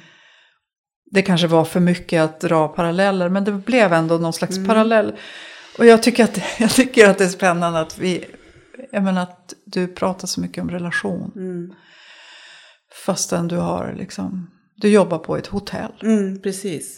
Det 1.11 1.21
kanske 1.21 1.47
var 1.47 1.65
för 1.65 1.79
mycket 1.79 2.21
att 2.21 2.39
dra 2.41 2.67
paralleller 2.67 3.29
men 3.29 3.43
det 3.43 3.51
blev 3.51 3.93
ändå 3.93 4.17
någon 4.17 4.33
slags 4.33 4.57
Mm. 4.57 4.67
parallell. 4.67 5.13
Och 5.77 5.85
jag 5.85 6.03
tycker, 6.03 6.23
att, 6.23 6.39
jag 6.59 6.71
tycker 6.71 7.09
att 7.09 7.17
det 7.17 7.23
är 7.23 7.29
spännande 7.29 7.79
att 7.79 7.97
vi, 7.97 8.25
jag 8.91 9.03
menar 9.03 9.21
att 9.21 9.53
du 9.65 9.87
pratar 9.87 10.27
så 10.27 10.41
mycket 10.41 10.61
om 10.61 10.69
relation. 10.69 11.31
Mm. 11.35 11.73
Fastän 13.05 13.47
du 13.47 13.55
har 13.55 13.93
liksom, 13.97 14.51
du 14.75 14.89
jobbar 14.89 15.17
på 15.19 15.37
ett 15.37 15.47
hotell. 15.47 15.91
Mm, 16.03 16.41
precis. 16.41 16.97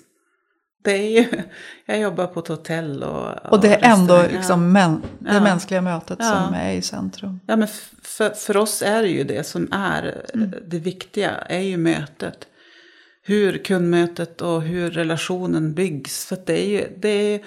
Det 0.84 0.92
är 0.92 1.22
ju, 1.22 1.44
jag 1.86 2.00
jobbar 2.00 2.28
på 2.28 2.40
ett 2.40 2.48
hotell 2.48 3.04
och... 3.04 3.52
Och 3.52 3.62
det 3.62 3.76
är 3.76 3.94
ändå 3.94 4.22
liksom 4.32 4.72
män, 4.72 5.02
det 5.20 5.34
Ja. 5.34 5.44
mänskliga 5.44 5.82
mötet 5.82 6.18
Ja. 6.22 6.44
som 6.46 6.54
är 6.54 6.74
i 6.74 6.82
centrum. 6.82 7.40
Ja, 7.48 7.56
men 7.56 7.68
för, 8.02 8.30
för 8.30 8.58
oss 8.58 8.82
är 8.82 9.02
det 9.02 9.10
ju 9.10 9.24
det 9.24 9.44
som 9.48 9.68
är 9.72 10.26
Mm. 10.34 10.54
det 10.68 10.80
viktiga, 10.80 11.32
är 11.32 11.60
ju 11.60 11.78
mötet. 11.78 12.48
Hur 13.26 13.58
kundmötet 13.58 14.42
och 14.42 14.62
hur 14.62 14.90
relationen 14.92 15.74
byggs. 15.74 16.26
För 16.26 16.38
det 16.46 16.64
är 16.66 16.68
ju, 16.70 16.88
det 16.98 17.10
är, 17.10 17.42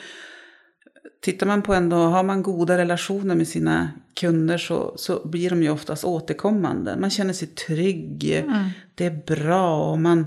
tittar 1.22 1.46
man 1.46 1.62
på 1.62 1.74
ändå, 1.74 1.96
har 1.96 2.22
man 2.22 2.42
goda 2.42 2.78
relationer 2.78 3.34
med 3.34 3.48
sina 3.48 3.88
kunder 4.20 4.58
så, 4.58 4.94
så 4.96 5.28
blir 5.28 5.50
de 5.50 5.62
ju 5.62 5.70
oftast 5.70 6.04
återkommande. 6.04 6.96
Man 6.96 7.10
känner 7.10 7.32
sig 7.32 7.48
trygg, 7.48 8.44
Mm. 8.44 8.68
det 8.94 9.06
är 9.06 9.36
bra 9.36 9.90
och 9.90 9.98
man, 9.98 10.26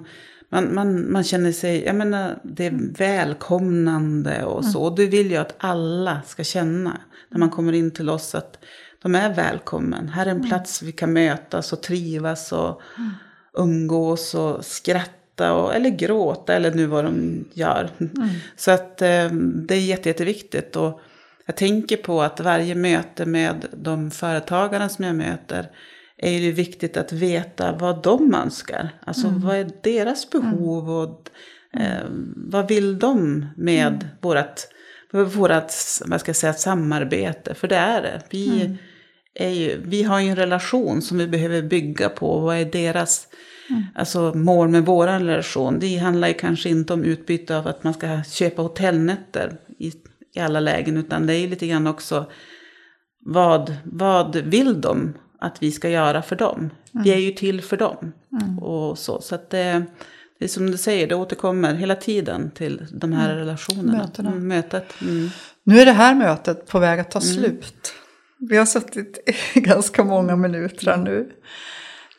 man, 0.49 0.73
man, 0.75 1.11
man 1.11 1.23
känner 1.23 1.51
sig, 1.51 1.84
jag 1.86 1.95
menar, 1.95 2.39
det 2.43 2.65
är 2.65 2.93
välkomnande 2.97 4.45
och 4.45 4.65
så. 4.65 4.82
Och 4.84 4.95
det 4.95 5.05
vill 5.05 5.32
jag 5.32 5.41
att 5.41 5.55
alla 5.57 6.21
ska 6.27 6.43
känna 6.43 7.01
när 7.30 7.39
man 7.39 7.49
kommer 7.49 7.73
in 7.73 7.91
till 7.91 8.09
oss 8.09 8.36
att 8.36 8.57
de 9.01 9.15
är 9.15 9.34
välkommen. 9.34 10.09
Här 10.09 10.25
är 10.25 10.32
en 10.32 10.47
plats 10.47 10.82
vi 10.82 10.91
kan 10.91 11.13
mötas 11.13 11.73
och 11.73 11.82
trivas 11.82 12.51
och 12.51 12.82
umgås 13.57 14.36
och 14.36 14.65
skratta 14.65 15.18
och, 15.42 15.76
eller 15.76 15.90
gråta 15.90 16.54
eller 16.54 16.72
nu 16.72 16.86
vad 16.86 17.06
de 17.06 17.46
gör. 17.54 17.90
Så 18.56 18.72
att 18.72 19.02
eh, 19.02 19.32
det 19.32 19.76
är 19.76 19.80
jätte, 19.80 20.10
jätteviktigt. 20.10 20.76
Och 20.76 21.02
jag 21.46 21.58
tänker 21.58 21.98
på 21.98 22.22
att 22.22 22.40
varje 22.40 22.76
möte 22.76 23.26
med 23.26 23.66
de 23.72 24.12
företagarna 24.12 24.90
som 24.90 25.06
jag 25.06 25.16
möter 25.16 25.70
är 26.18 26.42
det 26.42 26.52
viktigt 26.52 26.98
att 26.98 27.12
veta 27.12 27.72
vad 27.72 28.04
de 28.04 28.34
önskar. 28.36 28.90
Alltså 29.06 29.28
vad 29.36 29.56
är 29.56 29.70
deras 29.84 30.30
behov 30.30 30.90
och 30.90 31.30
eh, 31.80 32.06
vad 32.36 32.68
vill 32.68 33.00
de 33.00 33.46
med 33.58 34.08
vårat, 34.22 34.68
vårat 35.12 36.02
vad 36.06 36.20
ska 36.20 36.30
jag 36.30 36.36
säga, 36.36 36.54
samarbete? 36.54 37.56
För 37.56 37.68
det 37.68 37.76
är 37.76 38.02
det. 38.02 38.22
Vi, 38.30 38.78
är 39.34 39.50
ju, 39.50 39.82
vi 39.86 40.04
har 40.04 40.20
ju 40.20 40.30
en 40.30 40.36
relation 40.36 41.02
som 41.02 41.18
vi 41.18 41.28
behöver 41.28 41.62
bygga 41.62 42.10
på. 42.10 42.40
Vad 42.40 42.58
är 42.58 42.66
deras 42.66 43.28
alltså, 43.95 44.34
mål 44.36 44.70
med 44.70 44.86
vår 44.86 45.07
relation? 45.07 45.80
Det 45.80 45.97
handlar 45.97 46.28
ju 46.28 46.34
kanske 46.34 46.70
inte 46.70 46.93
om 46.93 47.03
utbyte 47.03 47.57
av 47.57 47.67
att 47.67 47.84
man 47.84 47.93
ska 47.93 48.24
köpa 48.24 48.61
hotellnätter 48.61 49.57
i, 49.80 49.91
i 50.36 50.39
alla 50.39 50.59
lägen. 50.59 50.97
Utan 50.97 51.28
det 51.28 51.34
är 51.34 51.39
ju 51.39 51.47
lite 51.47 51.67
grann 51.67 51.88
också 51.88 52.26
vad, 53.26 53.76
vad 53.84 54.36
vill 54.36 54.82
de 54.82 55.13
att 55.39 55.63
vi 55.63 55.72
ska 55.72 55.89
göra 55.89 56.22
för 56.22 56.36
dem? 56.36 56.70
Vi 56.91 57.13
är 57.13 57.17
ju 57.17 57.32
till 57.32 57.61
för 57.61 57.78
dem. 57.78 58.13
Och 58.61 58.97
så 58.97 59.22
så 59.22 59.36
att 59.36 59.49
det, 59.49 59.86
det 60.39 60.45
är 60.45 60.49
som 60.49 60.72
du 60.72 60.78
säger, 60.78 61.07
det 61.07 61.15
återkommer 61.15 61.74
hela 61.74 61.95
tiden 61.95 62.51
till 62.51 62.86
de 62.91 63.13
här 63.13 63.36
relationerna. 63.36 63.97
Mötena. 63.97 64.32
Mm, 64.32 64.47
mötet. 64.47 65.01
Mm. 65.01 65.30
Nu 65.63 65.80
är 65.80 65.86
det 65.86 65.91
här 65.91 66.15
mötet 66.15 66.67
på 66.67 66.80
väg 66.80 66.99
att 66.99 67.11
ta 67.11 67.22
slut. 67.22 67.93
Vi 68.49 68.57
har 68.57 68.65
suttit 68.65 69.20
i 69.55 69.59
ganska 69.59 70.03
många 70.03 70.36
minuter 70.36 70.97
nu. 70.97 71.32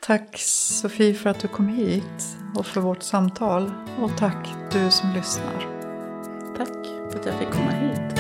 Tack 0.03 0.39
Sofie 0.39 1.15
för 1.15 1.31
att 1.31 1.41
du 1.41 1.49
kom 1.49 1.69
hit 1.69 2.37
och 2.57 2.67
för 2.67 2.81
vårt 2.81 3.03
samtal. 3.03 3.73
Och 4.03 4.11
tack 4.19 4.49
du 4.73 4.91
som 4.91 5.13
lyssnar. 5.13 5.67
Tack 6.57 6.87
för 7.11 7.19
att 7.19 7.27
jag 7.27 7.35
fick 7.35 7.51
komma 7.51 7.71
hit. 7.71 8.17